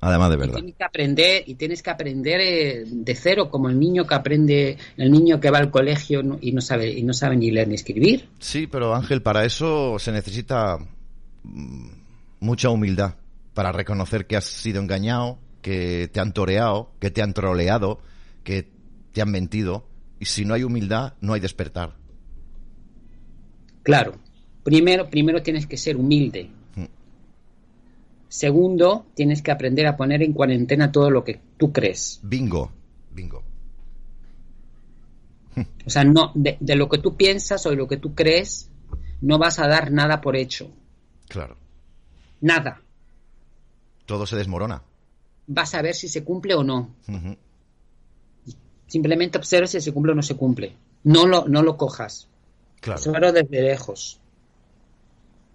[0.00, 0.54] Además de Y verdad.
[0.56, 4.76] tienes que aprender, y tienes que aprender eh, de cero, como el niño que aprende,
[4.96, 7.68] el niño que va al colegio no- y no sabe, y no sabe ni leer
[7.68, 8.28] ni escribir.
[8.40, 10.78] Sí, pero Ángel, para eso se necesita
[11.44, 11.88] mm,
[12.40, 13.14] mucha humildad
[13.54, 18.00] para reconocer que has sido engañado, que te han toreado, que te han troleado,
[18.42, 18.68] que
[19.12, 19.86] te han mentido.
[20.24, 21.96] Y si no hay humildad, no hay despertar.
[23.82, 24.14] Claro.
[24.62, 26.48] Primero, primero tienes que ser humilde.
[26.76, 26.84] Mm.
[28.28, 32.20] Segundo, tienes que aprender a poner en cuarentena todo lo que tú crees.
[32.22, 32.72] Bingo,
[33.12, 33.42] bingo.
[35.84, 38.70] O sea, no, de, de lo que tú piensas o de lo que tú crees,
[39.20, 40.70] no vas a dar nada por hecho.
[41.28, 41.58] Claro.
[42.40, 42.80] Nada.
[44.06, 44.84] Todo se desmorona.
[45.48, 46.94] Vas a ver si se cumple o no.
[48.86, 50.76] Simplemente observa si se cumple o no se cumple.
[51.04, 52.28] No lo, no lo cojas.
[52.80, 53.32] Claro.
[53.32, 54.20] Desde lejos.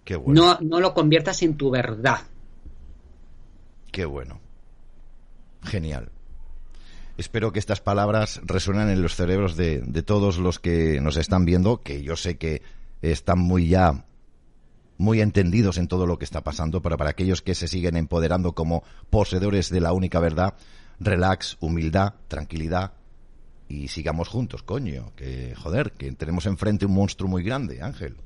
[0.04, 0.42] Qué bueno.
[0.42, 2.20] No, no lo conviertas en tu verdad.
[3.92, 4.40] Qué bueno.
[5.62, 6.10] Genial.
[7.16, 11.44] Espero que estas palabras resuenan en los cerebros de, de todos los que nos están
[11.44, 12.62] viendo, que yo sé que
[13.02, 14.06] están muy ya
[14.96, 18.52] muy entendidos en todo lo que está pasando, pero para aquellos que se siguen empoderando
[18.52, 20.54] como poseedores de la única verdad,
[20.98, 22.92] relax, humildad, tranquilidad
[23.70, 28.16] y sigamos juntos, coño, que joder, que tenemos enfrente un monstruo muy grande, Ángel.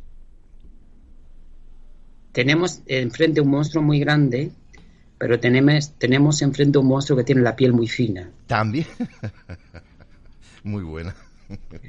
[2.33, 4.53] Tenemos enfrente un monstruo muy grande,
[5.19, 8.31] pero tenemos, tenemos enfrente un monstruo que tiene la piel muy fina.
[8.47, 8.87] También.
[10.65, 11.15] muy buena.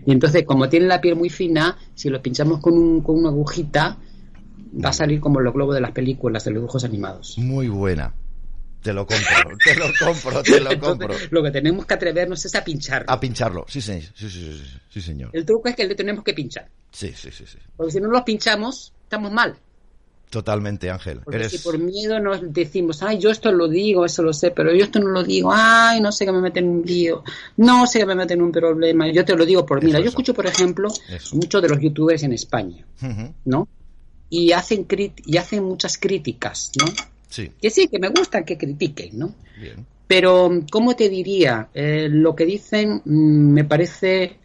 [0.06, 3.30] Y entonces, como tiene la piel muy fina, si lo pinchamos con, un, con una
[3.30, 3.98] agujita,
[4.84, 7.38] va a salir como los globos de las películas, de los dibujos animados.
[7.38, 8.14] Muy buena.
[8.86, 11.06] Te lo compro, te lo compro, te lo compro.
[11.08, 13.04] Entonces, lo que tenemos que atrevernos es a pinchar.
[13.08, 15.32] A pincharlo, sí, sí, sí, sí, sí, señor.
[15.34, 16.70] El truco es que le tenemos que pinchar.
[16.92, 17.58] Sí, sí, sí, sí.
[17.76, 19.58] Porque si no los pinchamos, estamos mal.
[20.30, 21.22] Totalmente, Ángel.
[21.24, 21.52] Porque Eres...
[21.54, 24.84] si por miedo nos decimos, ay, yo esto lo digo, eso lo sé, pero yo
[24.84, 27.24] esto no lo digo, ay, no sé que me meten en un lío,
[27.58, 30.10] no sé que me meten en un problema, yo te lo digo por, mira, yo
[30.10, 31.36] escucho, por ejemplo, Eso.
[31.38, 32.86] muchos de los youtubers en España,
[33.46, 33.68] ¿no?
[34.30, 36.86] Y hacen, crit- y hacen muchas críticas, ¿no?
[37.36, 39.36] Sí, Que sí, que me gusta que critiquen, ¿no?
[39.60, 39.86] bien.
[40.08, 41.70] Pero, ¿cómo te diría?
[41.74, 44.38] Eh, lo que dicen mm, me parece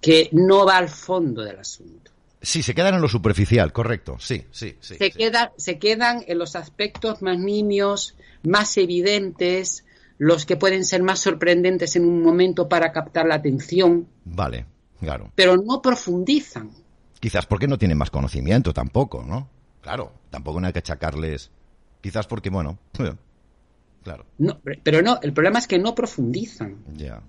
[0.00, 2.12] que no va al fondo del asunto.
[2.40, 4.16] Sí, se quedan en lo superficial, correcto.
[4.20, 4.94] Sí, sí, sí.
[4.94, 5.10] se, sí.
[5.10, 8.14] queda- se quedan en los aspectos más nimios,
[8.44, 9.84] más evidentes,
[10.18, 14.66] los que pueden ser más sorprendentes en un momento para captar la atención, Vale,
[15.00, 15.32] claro.
[15.34, 16.70] pero no profundizan.
[17.18, 19.48] Quizás porque no tienen más conocimiento tampoco, ¿no?
[19.80, 21.50] Claro, tampoco no hay que achacarles.
[22.00, 22.78] Quizás porque, bueno,
[24.04, 26.76] claro, No, pero no, el problema es que no profundizan.
[26.96, 27.22] ya.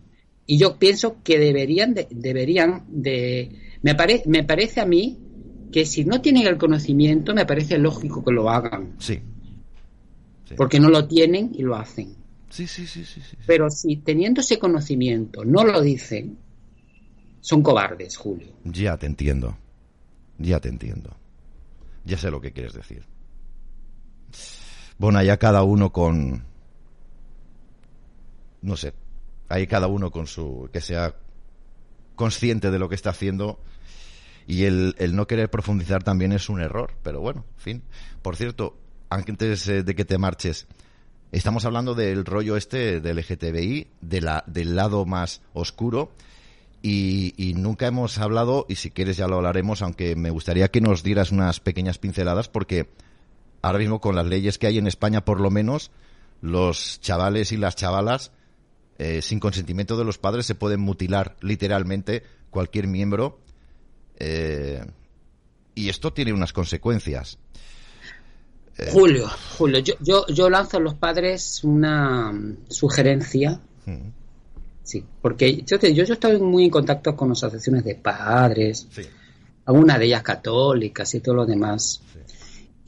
[0.46, 3.52] Y yo pienso que deberían de, deberían de
[3.84, 5.20] me, pare- me parece a mí
[5.72, 9.20] que si no tienen el conocimiento, me parece lógico que lo hagan, Sí.
[10.46, 10.56] Sí.
[10.58, 12.16] porque no lo tienen y lo hacen.
[12.50, 13.38] Sí, sí, sí, sí, sí.
[13.46, 16.40] Pero si teniendo ese conocimiento no lo dicen,
[17.42, 18.48] son cobardes, Julio.
[18.64, 19.56] Ya te entiendo.
[20.40, 21.16] Ya te entiendo.
[22.06, 23.04] Ya sé lo que quieres decir.
[25.00, 26.44] Bueno, ya cada uno con...
[28.62, 28.94] No sé.
[29.48, 30.70] Hay cada uno con su...
[30.74, 31.16] que sea
[32.16, 33.62] consciente de lo que está haciendo.
[34.46, 36.92] Y el, el no querer profundizar también es un error.
[37.02, 37.84] Pero bueno, en fin.
[38.22, 38.78] Por cierto,
[39.10, 40.68] antes eh, de que te marches,
[41.32, 46.12] estamos hablando del rollo este del LGTBI, de la, del lado más oscuro.
[46.82, 51.04] Y nunca hemos hablado, y si quieres ya lo hablaremos, aunque me gustaría que nos
[51.04, 52.90] dieras unas pequeñas pinceladas, porque
[53.62, 55.92] ahora mismo con las leyes que hay en España, por lo menos,
[56.42, 58.32] los chavales y las chavalas,
[58.98, 63.40] eh, sin consentimiento de los padres, se pueden mutilar literalmente cualquier miembro.
[64.20, 64.84] eh,
[65.76, 67.38] y esto tiene unas consecuencias.
[68.92, 72.34] Julio, Julio, yo, yo, yo lanzo a los padres una
[72.70, 73.60] sugerencia.
[73.86, 74.10] Mm,
[74.84, 79.04] Sí, porque yo, te- yo, yo estoy muy en contacto con asociaciones de padres, Sí,
[79.66, 82.02] algunas de ellas católicas y todo lo demás.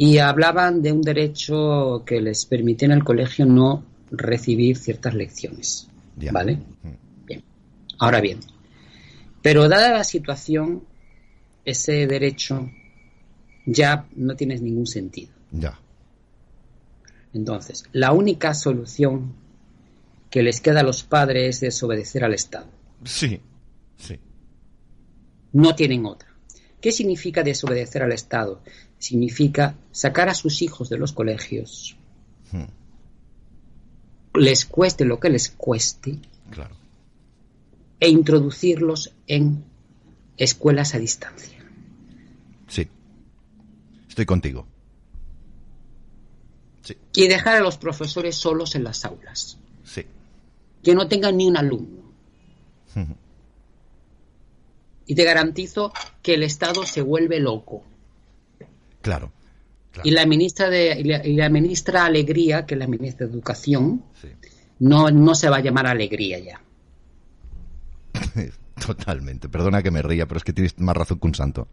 [0.03, 5.87] Y hablaban de un derecho que les permitía en el colegio no recibir ciertas lecciones.
[6.17, 6.31] ya.
[6.31, 6.55] ¿Vale?
[6.55, 7.43] Mm, Bien.
[7.99, 8.39] Ahora bien,
[9.43, 10.83] pero dada la situación,
[11.65, 12.67] ese derecho
[13.67, 15.31] ya no tiene ningún sentido.
[15.51, 15.79] Ya.
[17.33, 19.33] Entonces, la única solución
[20.31, 22.65] que les queda a los padres es desobedecer al Estado.
[23.03, 23.39] Sí,
[23.97, 24.17] sí.
[25.53, 26.27] No tienen otra.
[26.81, 28.61] ¿Qué significa desobedecer al Estado?
[29.01, 31.97] Significa sacar a sus hijos de los colegios,
[32.51, 32.65] Mm,
[34.37, 36.19] les cueste lo que les cueste,
[36.51, 36.75] claro.
[37.99, 39.63] e introducirlos en
[40.37, 41.57] escuelas a distancia.
[42.67, 42.87] Sí.
[44.07, 44.67] Estoy contigo.
[46.83, 49.57] Sí, Y dejar a los profesores solos en las aulas.
[49.83, 50.05] sí.
[50.83, 52.01] Que no tengan ni un alumno.
[52.95, 53.15] Ujú.
[55.07, 55.91] Y te garantizo
[56.21, 57.83] que el Estado se vuelve loco.
[59.01, 59.31] Claro.
[59.91, 60.07] claro.
[60.07, 63.33] Y la ministra de y la, y la ministra Alegría, que es la ministra de
[63.33, 64.29] Educación, Sí.
[64.79, 66.61] no, no se va a llamar Alegría ya.
[68.85, 69.49] Totalmente.
[69.49, 71.67] Perdona que me ría, pero es que tienes más razón que un santo.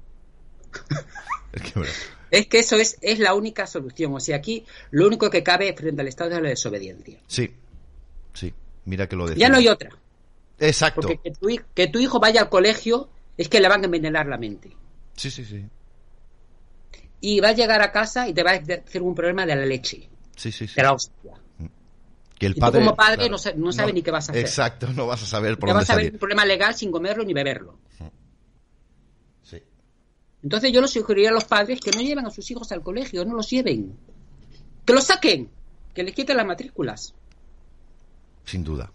[1.53, 1.83] es, que,
[2.31, 4.15] es que eso es, es la única solución.
[4.15, 7.19] O sea, aquí lo único que cabe frente al Estado es la desobediencia.
[7.27, 7.51] Sí,
[8.35, 8.53] sí.
[8.85, 9.47] Mira que lo decía.
[9.47, 9.91] Ya no hay otra.
[10.59, 11.01] Exacto.
[11.03, 14.27] Porque que tu, que tu hijo vaya al colegio es que le van a envenenar
[14.27, 14.71] la mente.
[15.17, 15.65] Sí, sí, sí.
[17.21, 19.67] Y va a llegar a casa y te va a hacer un problema de la
[19.67, 20.09] leche.
[20.37, 20.75] Sí, sí, sí.
[20.77, 21.33] De la hostia.
[22.39, 24.29] Que el y padre, tú como padre claro, no, sa- no sabe ni qué vas
[24.29, 24.45] a hacer.
[24.45, 26.13] Exacto, no vas a saber por Te dónde vas a ver salir.
[26.13, 27.77] un problema legal sin comerlo ni beberlo.
[29.43, 29.61] Sí.
[30.45, 33.25] Entonces yo les sugeriría a los padres que no lleven a sus hijos al colegio,
[33.25, 33.97] no los lleven.
[34.85, 35.51] Que los saquen,
[35.93, 37.13] que les quiten las matrículas.
[38.45, 38.93] Sin duda.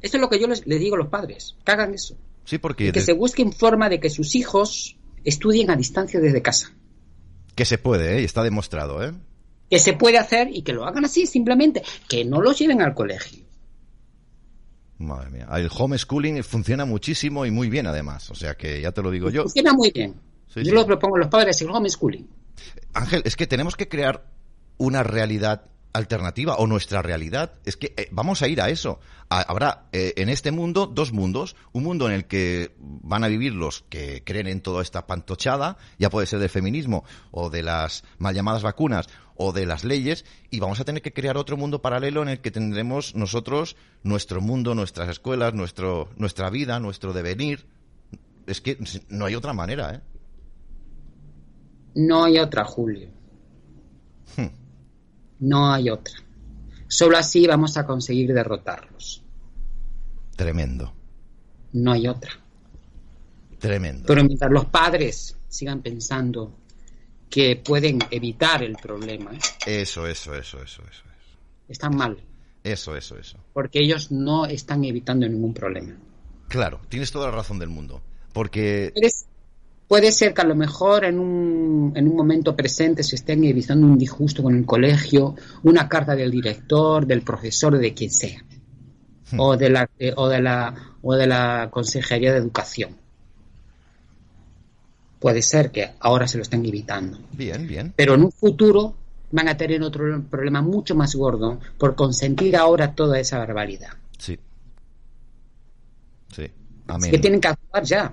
[0.00, 2.16] Eso es lo que yo les, les digo a los padres, que hagan eso.
[2.44, 6.18] Sí, porque Y que de- se busquen forma de que sus hijos estudien a distancia
[6.18, 6.72] desde casa.
[7.54, 8.22] Que se puede, ¿eh?
[8.22, 9.12] Y está demostrado, ¿eh?
[9.70, 11.82] Que se puede hacer y que lo hagan así, simplemente.
[12.08, 13.44] Que no los lleven al colegio.
[14.98, 15.48] Madre mía.
[15.52, 18.30] El homeschooling funciona muchísimo y muy bien, además.
[18.30, 19.42] O sea que ya te lo digo yo.
[19.42, 20.14] Funciona muy bien.
[20.46, 20.70] Sí, yo sí.
[20.72, 22.28] lo propongo a los padres el homeschooling.
[22.92, 24.26] Ángel, es que tenemos que crear
[24.76, 27.52] una realidad alternativa o nuestra realidad.
[27.64, 28.98] Es que eh, vamos a ir a eso.
[29.28, 31.56] Ha- habrá eh, en este mundo dos mundos.
[31.72, 35.76] Un mundo en el que van a vivir los que creen en toda esta pantochada,
[35.98, 40.24] ya puede ser del feminismo o de las mal llamadas vacunas o de las leyes,
[40.50, 44.40] y vamos a tener que crear otro mundo paralelo en el que tendremos nosotros nuestro
[44.40, 47.66] mundo, nuestras escuelas, nuestro, nuestra vida, nuestro devenir.
[48.46, 48.78] Es que
[49.08, 50.00] no hay otra manera, ¿eh?
[51.94, 53.08] No hay otra, Julio.
[54.36, 54.46] Hmm.
[55.42, 56.14] No hay otra.
[56.88, 59.22] Solo así vamos a conseguir derrotarlos.
[60.36, 60.92] Tremendo,
[61.72, 62.30] No hay otra.
[63.58, 64.04] tremendo.
[64.06, 66.52] Pero mientras los padres sigan pensando
[67.30, 69.38] que pueden evitar el problema, ¿eh?
[69.82, 71.02] Eso, eso, eso, eso, eso.
[71.68, 72.16] están mal.
[72.62, 73.38] Eso, eso, eso.
[73.52, 75.96] Porque ellos no están evitando ningún problema.
[76.48, 78.00] Claro, tienes toda la razón del mundo.
[78.32, 78.92] Porque,
[79.92, 83.86] Puede ser que a lo mejor en un, en un momento presente se estén evitando
[83.86, 88.42] un disgusto con el colegio, una carta del director, del profesor, de quien sea,
[89.36, 92.96] o de la eh, o de la o de la consejería de educación.
[95.20, 97.92] Puede ser que ahora se lo estén evitando, bien, bien.
[97.94, 98.94] pero en un futuro
[99.30, 103.90] van a tener otro problema mucho más gordo por consentir ahora toda esa barbaridad.
[104.16, 104.38] Sí.
[106.34, 106.50] Sí.
[106.88, 107.10] Amén.
[107.10, 108.12] que tienen que actuar ya,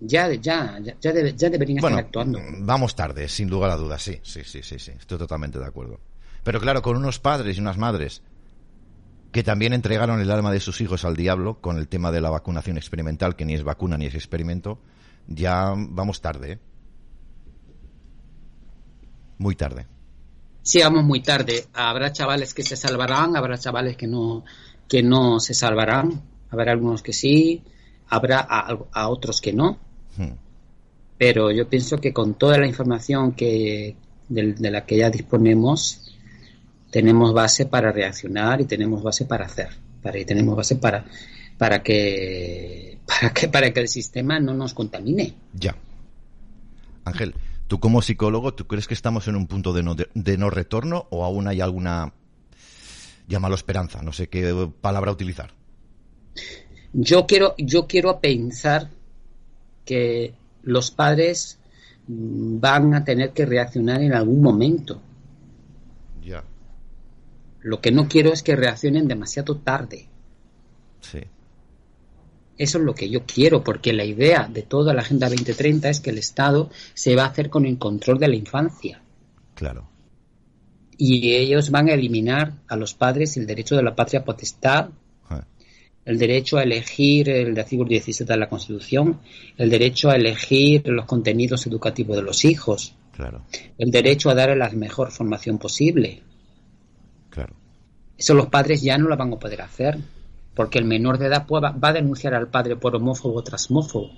[0.00, 2.38] ya, ya, ya, ya, debe- ya deberían Bueno, estar actuando.
[2.58, 6.00] vamos tarde, sin lugar a dudas, sí, sí, sí, sí, sí, estoy totalmente de acuerdo.
[6.44, 8.22] Pero claro, con unos padres y unas madres
[9.32, 12.30] que también entregaron el alma de sus hijos al diablo con el tema de la
[12.30, 14.78] vacunación experimental, que ni es vacuna ni es experimento,
[15.28, 16.58] ya vamos tarde, ¿eh?
[19.38, 19.86] Muy tarde.
[20.62, 21.64] Sí, vamos muy tarde.
[21.72, 24.44] Habrá chavales que se salvarán, habrá chavales que no,
[24.88, 27.62] que no se salvarán, habrá algunos que sí,
[28.10, 29.78] habrá a, a otros que no.
[30.16, 30.34] Hmm.
[31.16, 33.96] Pero yo pienso que con toda la información que
[34.28, 36.16] de, de la que ya disponemos,
[36.90, 39.68] tenemos base para reaccionar y tenemos base para hacer,
[40.02, 41.04] para y tenemos base para
[41.58, 45.34] para que para que para que el sistema no nos contamine.
[45.52, 45.76] Ya.
[47.04, 47.34] Ángel,
[47.66, 50.50] tú como psicólogo, ¿tú crees que estamos en un punto de no, de, de no
[50.50, 52.12] retorno o aún hay alguna,
[53.28, 55.52] llámalo esperanza, no sé qué palabra utilizar?
[56.92, 58.90] Yo quiero, yo quiero pensar
[59.84, 61.58] que los padres
[62.06, 65.00] van a tener que reaccionar en algún momento.
[66.24, 66.44] Ya.
[67.60, 70.08] Lo que no quiero es que reaccionen demasiado tarde.
[71.00, 71.20] Sí.
[72.58, 76.00] Eso es lo que yo quiero, porque la idea de toda la Agenda 2030 es
[76.00, 79.00] que el Estado se va a hacer con el control de la infancia.
[79.54, 79.88] Claro.
[80.98, 84.90] Y ellos van a eliminar a los padres el derecho de la patria potestad,
[86.04, 89.20] el derecho a elegir el artículo 17 de la Constitución,
[89.58, 93.42] el derecho a elegir los contenidos educativos de los hijos, Claro,
[93.76, 96.22] el derecho a darle la mejor formación posible.
[97.28, 97.54] claro.
[98.16, 99.98] Eso los padres ya no lo van a poder hacer,
[100.54, 104.10] porque el menor de edad pueda- va a denunciar al padre por homófobo o transmófobo.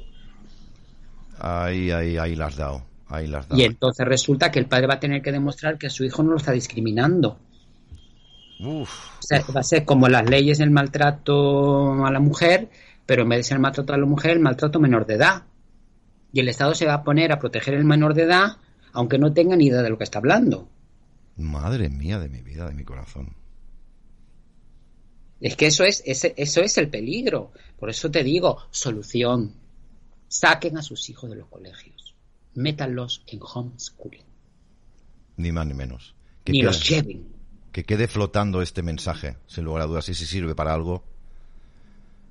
[1.39, 2.85] Ahí, ahí, ahí las dado.
[3.09, 3.61] Ahí las dado.
[3.61, 6.31] Y entonces resulta que el padre va a tener que demostrar que su hijo no
[6.33, 7.39] lo está discriminando.
[8.65, 8.91] Uf,
[9.21, 12.69] O sea, va a ser como las leyes del maltrato a la mujer,
[13.07, 15.45] pero en vez de ser el maltrato a la mujer, el maltrato menor de edad.
[16.33, 18.57] Y el Estado se va a poner a proteger el menor de edad,
[18.93, 20.69] aunque no tenga ni idea de lo que está hablando.
[21.37, 23.35] madre mía de mi vida, de mi corazón.
[25.41, 27.53] Es que eso es, ese- eso es el peligro.
[27.79, 29.55] Por eso te digo, solución.
[30.29, 32.15] Saquen a sus hijos de los colegios.
[32.55, 34.25] Métanlos en homeschooling.
[35.37, 36.15] Ni más ni menos.
[36.47, 37.32] Ni los lleven.
[37.73, 40.09] Que quede flotando este mensaje, sin lugar a dudas.
[40.09, 41.03] Y si sirve para algo,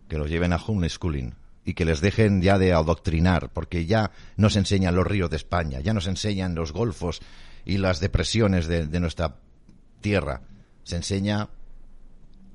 [0.07, 1.35] que los lleven a homeschooling.
[1.63, 5.79] y que les dejen ya de adoctrinar, porque ya nos enseñan los ríos de España,
[5.79, 7.21] ya nos enseñan los golfos
[7.65, 9.35] y las depresiones de, nuestra
[10.01, 10.41] tierra.
[10.83, 11.49] Se enseña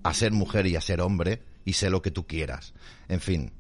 [0.03, 2.75] a ser mujer y a ser hombre y sé lo que tú quieras.
[3.09, 3.53] En fin,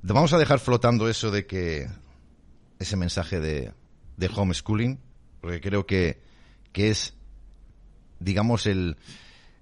[0.00, 1.88] vamos a dejar flotando eso de que
[2.78, 3.74] ese mensaje de,
[4.16, 4.98] de homeschooling,
[5.42, 6.22] porque creo que,
[6.72, 7.12] que es,
[8.20, 8.96] digamos, el,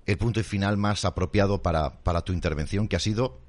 [0.06, 3.40] el punto y final más apropiado para, para tu intervención, que ha sido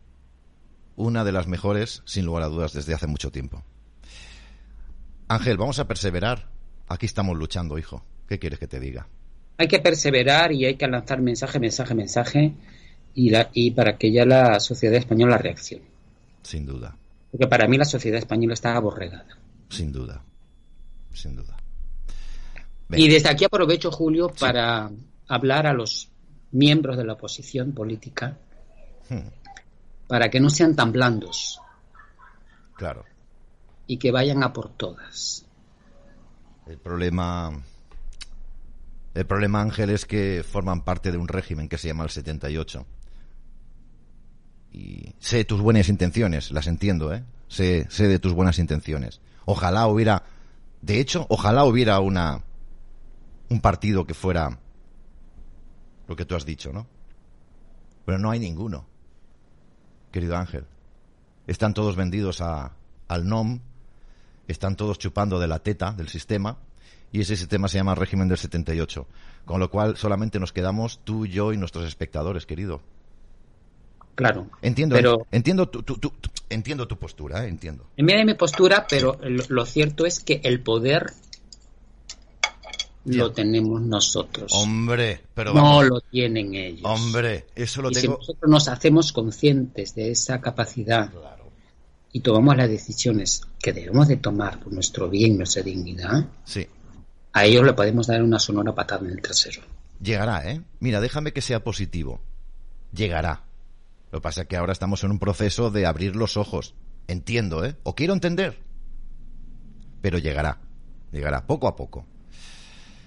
[0.96, 3.64] una de las mejores, sin lugar a dudas, desde hace mucho tiempo.
[5.28, 6.48] Ángel, vamos a perseverar.
[6.88, 8.04] Aquí estamos luchando, hijo.
[8.28, 9.08] ¿Qué quieres que te diga?
[9.58, 12.54] Hay que perseverar y hay que lanzar mensaje, mensaje, mensaje
[13.14, 15.86] y, la, y para que ya la sociedad española reaccione.
[16.44, 16.98] Sin duda.
[17.32, 19.38] Porque para mí la sociedad española está aborregada.
[19.70, 20.24] Sin duda.
[21.14, 21.58] Sin duda.
[22.92, 24.40] Y desde aquí aprovecho, Julio, sí.
[24.40, 24.92] para
[25.28, 26.10] hablar a los
[26.52, 28.38] miembros de la oposición política
[29.10, 29.28] hmm.
[30.08, 31.60] para que no sean tan blandos.
[32.76, 33.04] Claro.
[33.88, 35.46] Y que vayan a por todas.
[36.68, 37.64] El problema.
[39.14, 42.86] El problema, Ángel, es que forman parte de un régimen que se llama el 78.
[44.74, 47.24] Y sé tus buenas intenciones, las entiendo, ¿eh?
[47.48, 49.22] Sé, sé de tus buenas intenciones.
[49.46, 50.24] Ojalá hubiera.
[50.82, 52.44] De hecho, ojalá hubiera una.
[53.50, 54.60] Un partido que fuera
[56.08, 56.88] lo que tú has dicho, ¿no?
[58.06, 58.86] Pero no hay ninguno,
[60.12, 60.66] querido Ángel.
[61.48, 62.74] Están todos vendidos a,
[63.08, 63.60] al NOM,
[64.48, 66.58] están todos chupando de la teta del sistema,
[67.12, 69.08] y ese sistema se llama régimen del 78.
[69.46, 72.82] Con lo cual solamente nos quedamos tú, yo y nuestros espectadores, querido.
[74.16, 74.50] Claro.
[74.62, 75.28] Entiendo, pero...
[75.32, 76.12] entiendo, tu, tu, tu,
[76.50, 77.50] entiendo tu postura, ¿eh?
[77.50, 77.86] entiendo.
[77.98, 81.14] Mira mi postura, pero lo, lo cierto es que el poder
[83.06, 84.52] lo tenemos nosotros.
[84.54, 85.86] Hombre, pero no vamos.
[85.86, 86.82] lo tienen ellos.
[86.84, 88.16] Hombre, eso lo y tengo.
[88.16, 91.52] Si nosotros nos hacemos conscientes de esa capacidad claro.
[92.12, 96.68] y tomamos las decisiones que debemos de tomar por nuestro bien, nuestra dignidad, sí.
[97.34, 99.62] a ellos le podemos dar una sonora patada en el trasero.
[100.02, 100.62] Llegará, ¿eh?
[100.80, 102.20] Mira, déjame que sea positivo.
[102.92, 103.44] Llegará.
[104.12, 106.74] Lo que pasa es que ahora estamos en un proceso de abrir los ojos.
[107.08, 107.76] Entiendo, ¿eh?
[107.84, 108.60] O quiero entender.
[110.02, 110.60] Pero llegará.
[111.12, 112.06] Llegará poco a poco.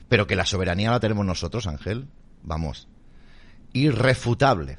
[0.08, 2.08] Pero que la soberanía la tenemos nosotros, Ángel.
[2.42, 2.88] Vamos.
[3.72, 4.78] Irrefutable.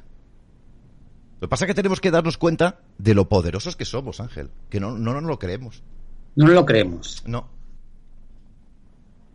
[1.40, 4.50] Lo que pasa es que tenemos que darnos cuenta de lo poderosos que somos, Ángel.
[4.68, 5.82] Que no, no nos lo creemos.
[6.36, 7.22] No lo creemos.
[7.26, 7.48] No.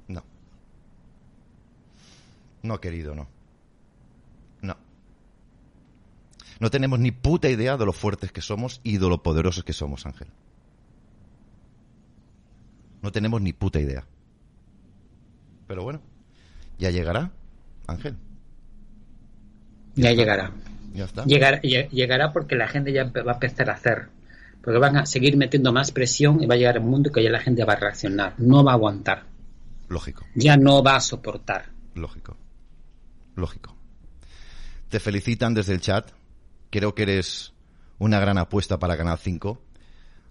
[0.07, 0.23] No.
[2.61, 3.27] No, querido, no.
[4.61, 4.77] No.
[6.59, 9.73] No tenemos ni puta idea de lo fuertes que somos y de lo poderosos que
[9.73, 10.27] somos, Ángel.
[13.01, 14.05] No tenemos ni puta idea.
[15.67, 16.01] Pero bueno,
[16.77, 17.31] ya llegará,
[17.87, 18.17] Ángel.
[19.95, 20.51] Ya, ya llegará.
[20.93, 21.25] Ya está.
[21.25, 24.09] Llegará, llegará porque la gente ya va a empezar a hacer.
[24.61, 27.29] Porque van a seguir metiendo más presión y va a llegar un mundo que ya
[27.29, 28.33] la gente va a reaccionar.
[28.37, 29.25] No va a aguantar.
[29.89, 30.25] Lógico.
[30.33, 31.69] Ya no va a soportar.
[31.93, 32.37] Lógico.
[33.35, 33.75] Lógico.
[34.89, 36.09] Te felicitan desde el chat.
[36.71, 37.53] Creo que eres
[37.99, 39.61] una gran apuesta para Canal 5.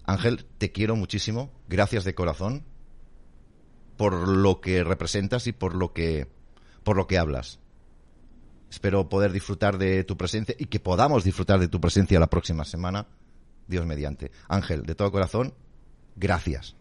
[0.05, 1.53] Ángel, te quiero muchísimo.
[1.69, 2.65] Gracias de corazón
[3.97, 6.29] por lo que representas y por lo que
[6.83, 7.61] por lo que hablas.
[8.71, 12.65] Espero poder disfrutar de tu presencia y que podamos disfrutar de tu presencia la próxima
[12.65, 13.07] semana,
[13.67, 14.31] Dios mediante.
[14.49, 15.55] Ángel, de todo corazón,
[16.17, 16.77] gracias.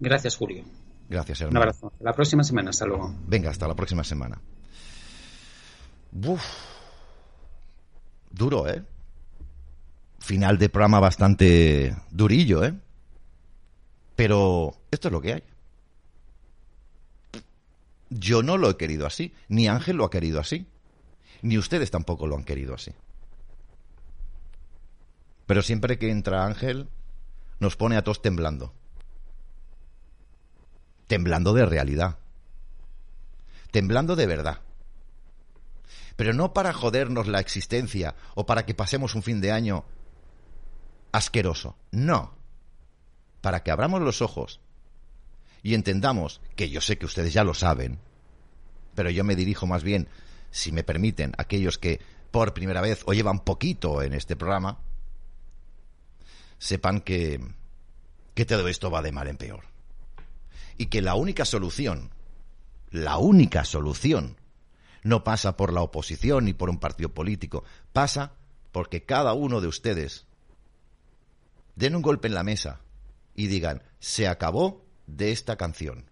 [0.00, 0.64] Gracias, Julio.
[1.08, 1.58] Gracias, hermano.
[1.58, 1.92] Un abrazo.
[2.00, 3.14] La próxima semana, hasta luego.
[3.26, 4.40] Venga, hasta la próxima semana.
[6.12, 6.42] Uf.
[8.30, 8.82] Duro, ¿eh?
[10.20, 12.74] Final de programa bastante durillo, ¿eh?
[14.16, 15.42] Pero esto es lo que hay.
[18.10, 20.66] Yo no lo he querido así, ni Ángel lo ha querido así,
[21.42, 22.92] ni ustedes tampoco lo han querido así.
[25.46, 26.88] Pero siempre que entra Ángel,
[27.60, 28.74] nos pone a todos temblando.
[31.06, 32.18] Temblando de realidad.
[33.70, 34.60] Temblando de verdad.
[36.16, 39.84] Pero no para jodernos la existencia o para que pasemos un fin de año
[41.12, 41.76] asqueroso.
[41.90, 42.34] No.
[43.40, 44.60] Para que abramos los ojos
[45.62, 47.98] y entendamos que yo sé que ustedes ya lo saben,
[48.94, 50.08] pero yo me dirijo más bien,
[50.50, 54.78] si me permiten, a aquellos que por primera vez o llevan poquito en este programa,
[56.58, 57.40] sepan que,
[58.34, 59.64] que todo esto va de mal en peor.
[60.76, 62.10] Y que la única solución,
[62.90, 64.36] la única solución,
[65.02, 68.32] no pasa por la oposición ni por un partido político, pasa
[68.72, 70.26] porque cada uno de ustedes
[71.74, 72.80] den un golpe en la mesa
[73.34, 74.84] y digan, se acabó
[75.16, 76.04] de esta canción.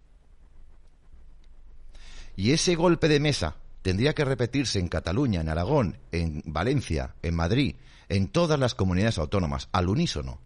[2.37, 7.35] Y ese golpe de mesa tendría que repetirse en Cataluña, en Aragón, en Valencia, en
[7.35, 7.77] Madrid,
[8.09, 10.41] en todas las comunidades autónomas, al unísono.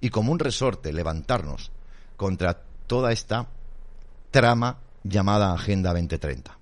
[0.00, 1.72] Y como un resorte levantarnos
[2.16, 3.48] contra toda esta
[4.30, 6.58] trama llamada Agenda 2030.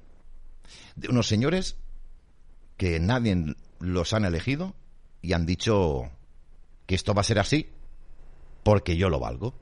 [0.97, 1.77] De unos señores
[2.77, 4.75] que nadie los han elegido
[5.23, 6.11] y han dicho
[6.87, 7.71] que esto va a ser así
[8.63, 9.55] porque yo lo valgo.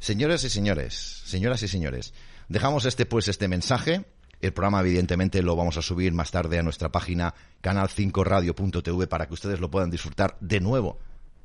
[0.00, 0.94] Señores y señores,
[1.26, 2.14] señoras y señores,
[2.48, 4.06] dejamos este pues este mensaje.
[4.40, 9.34] El programa evidentemente lo vamos a subir más tarde a nuestra página canal5radio.tv para que
[9.34, 10.98] ustedes lo puedan disfrutar de nuevo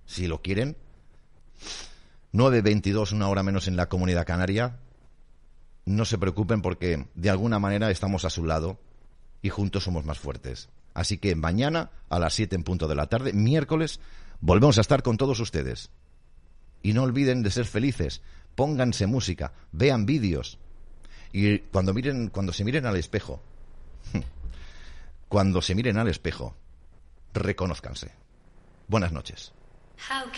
[0.05, 0.77] si lo quieren.
[2.31, 4.77] 9.22, una hora menos en la comunidad canaria.
[5.83, 8.79] No se preocupen porque de alguna manera estamos a su lado
[9.41, 10.69] y juntos somos más fuertes.
[10.93, 13.99] Así que mañana a las 7 en punto de la tarde, miércoles,
[14.39, 15.91] volvemos a estar con todos ustedes.
[16.81, 18.21] Y no olviden de ser felices,
[18.55, 20.57] pónganse música, vean vídeos.
[21.31, 23.41] Y cuando miren, cuando se miren al espejo,
[25.27, 26.55] cuando se miren al espejo,
[27.33, 28.11] reconózcanse.
[28.87, 29.51] Buenas noches.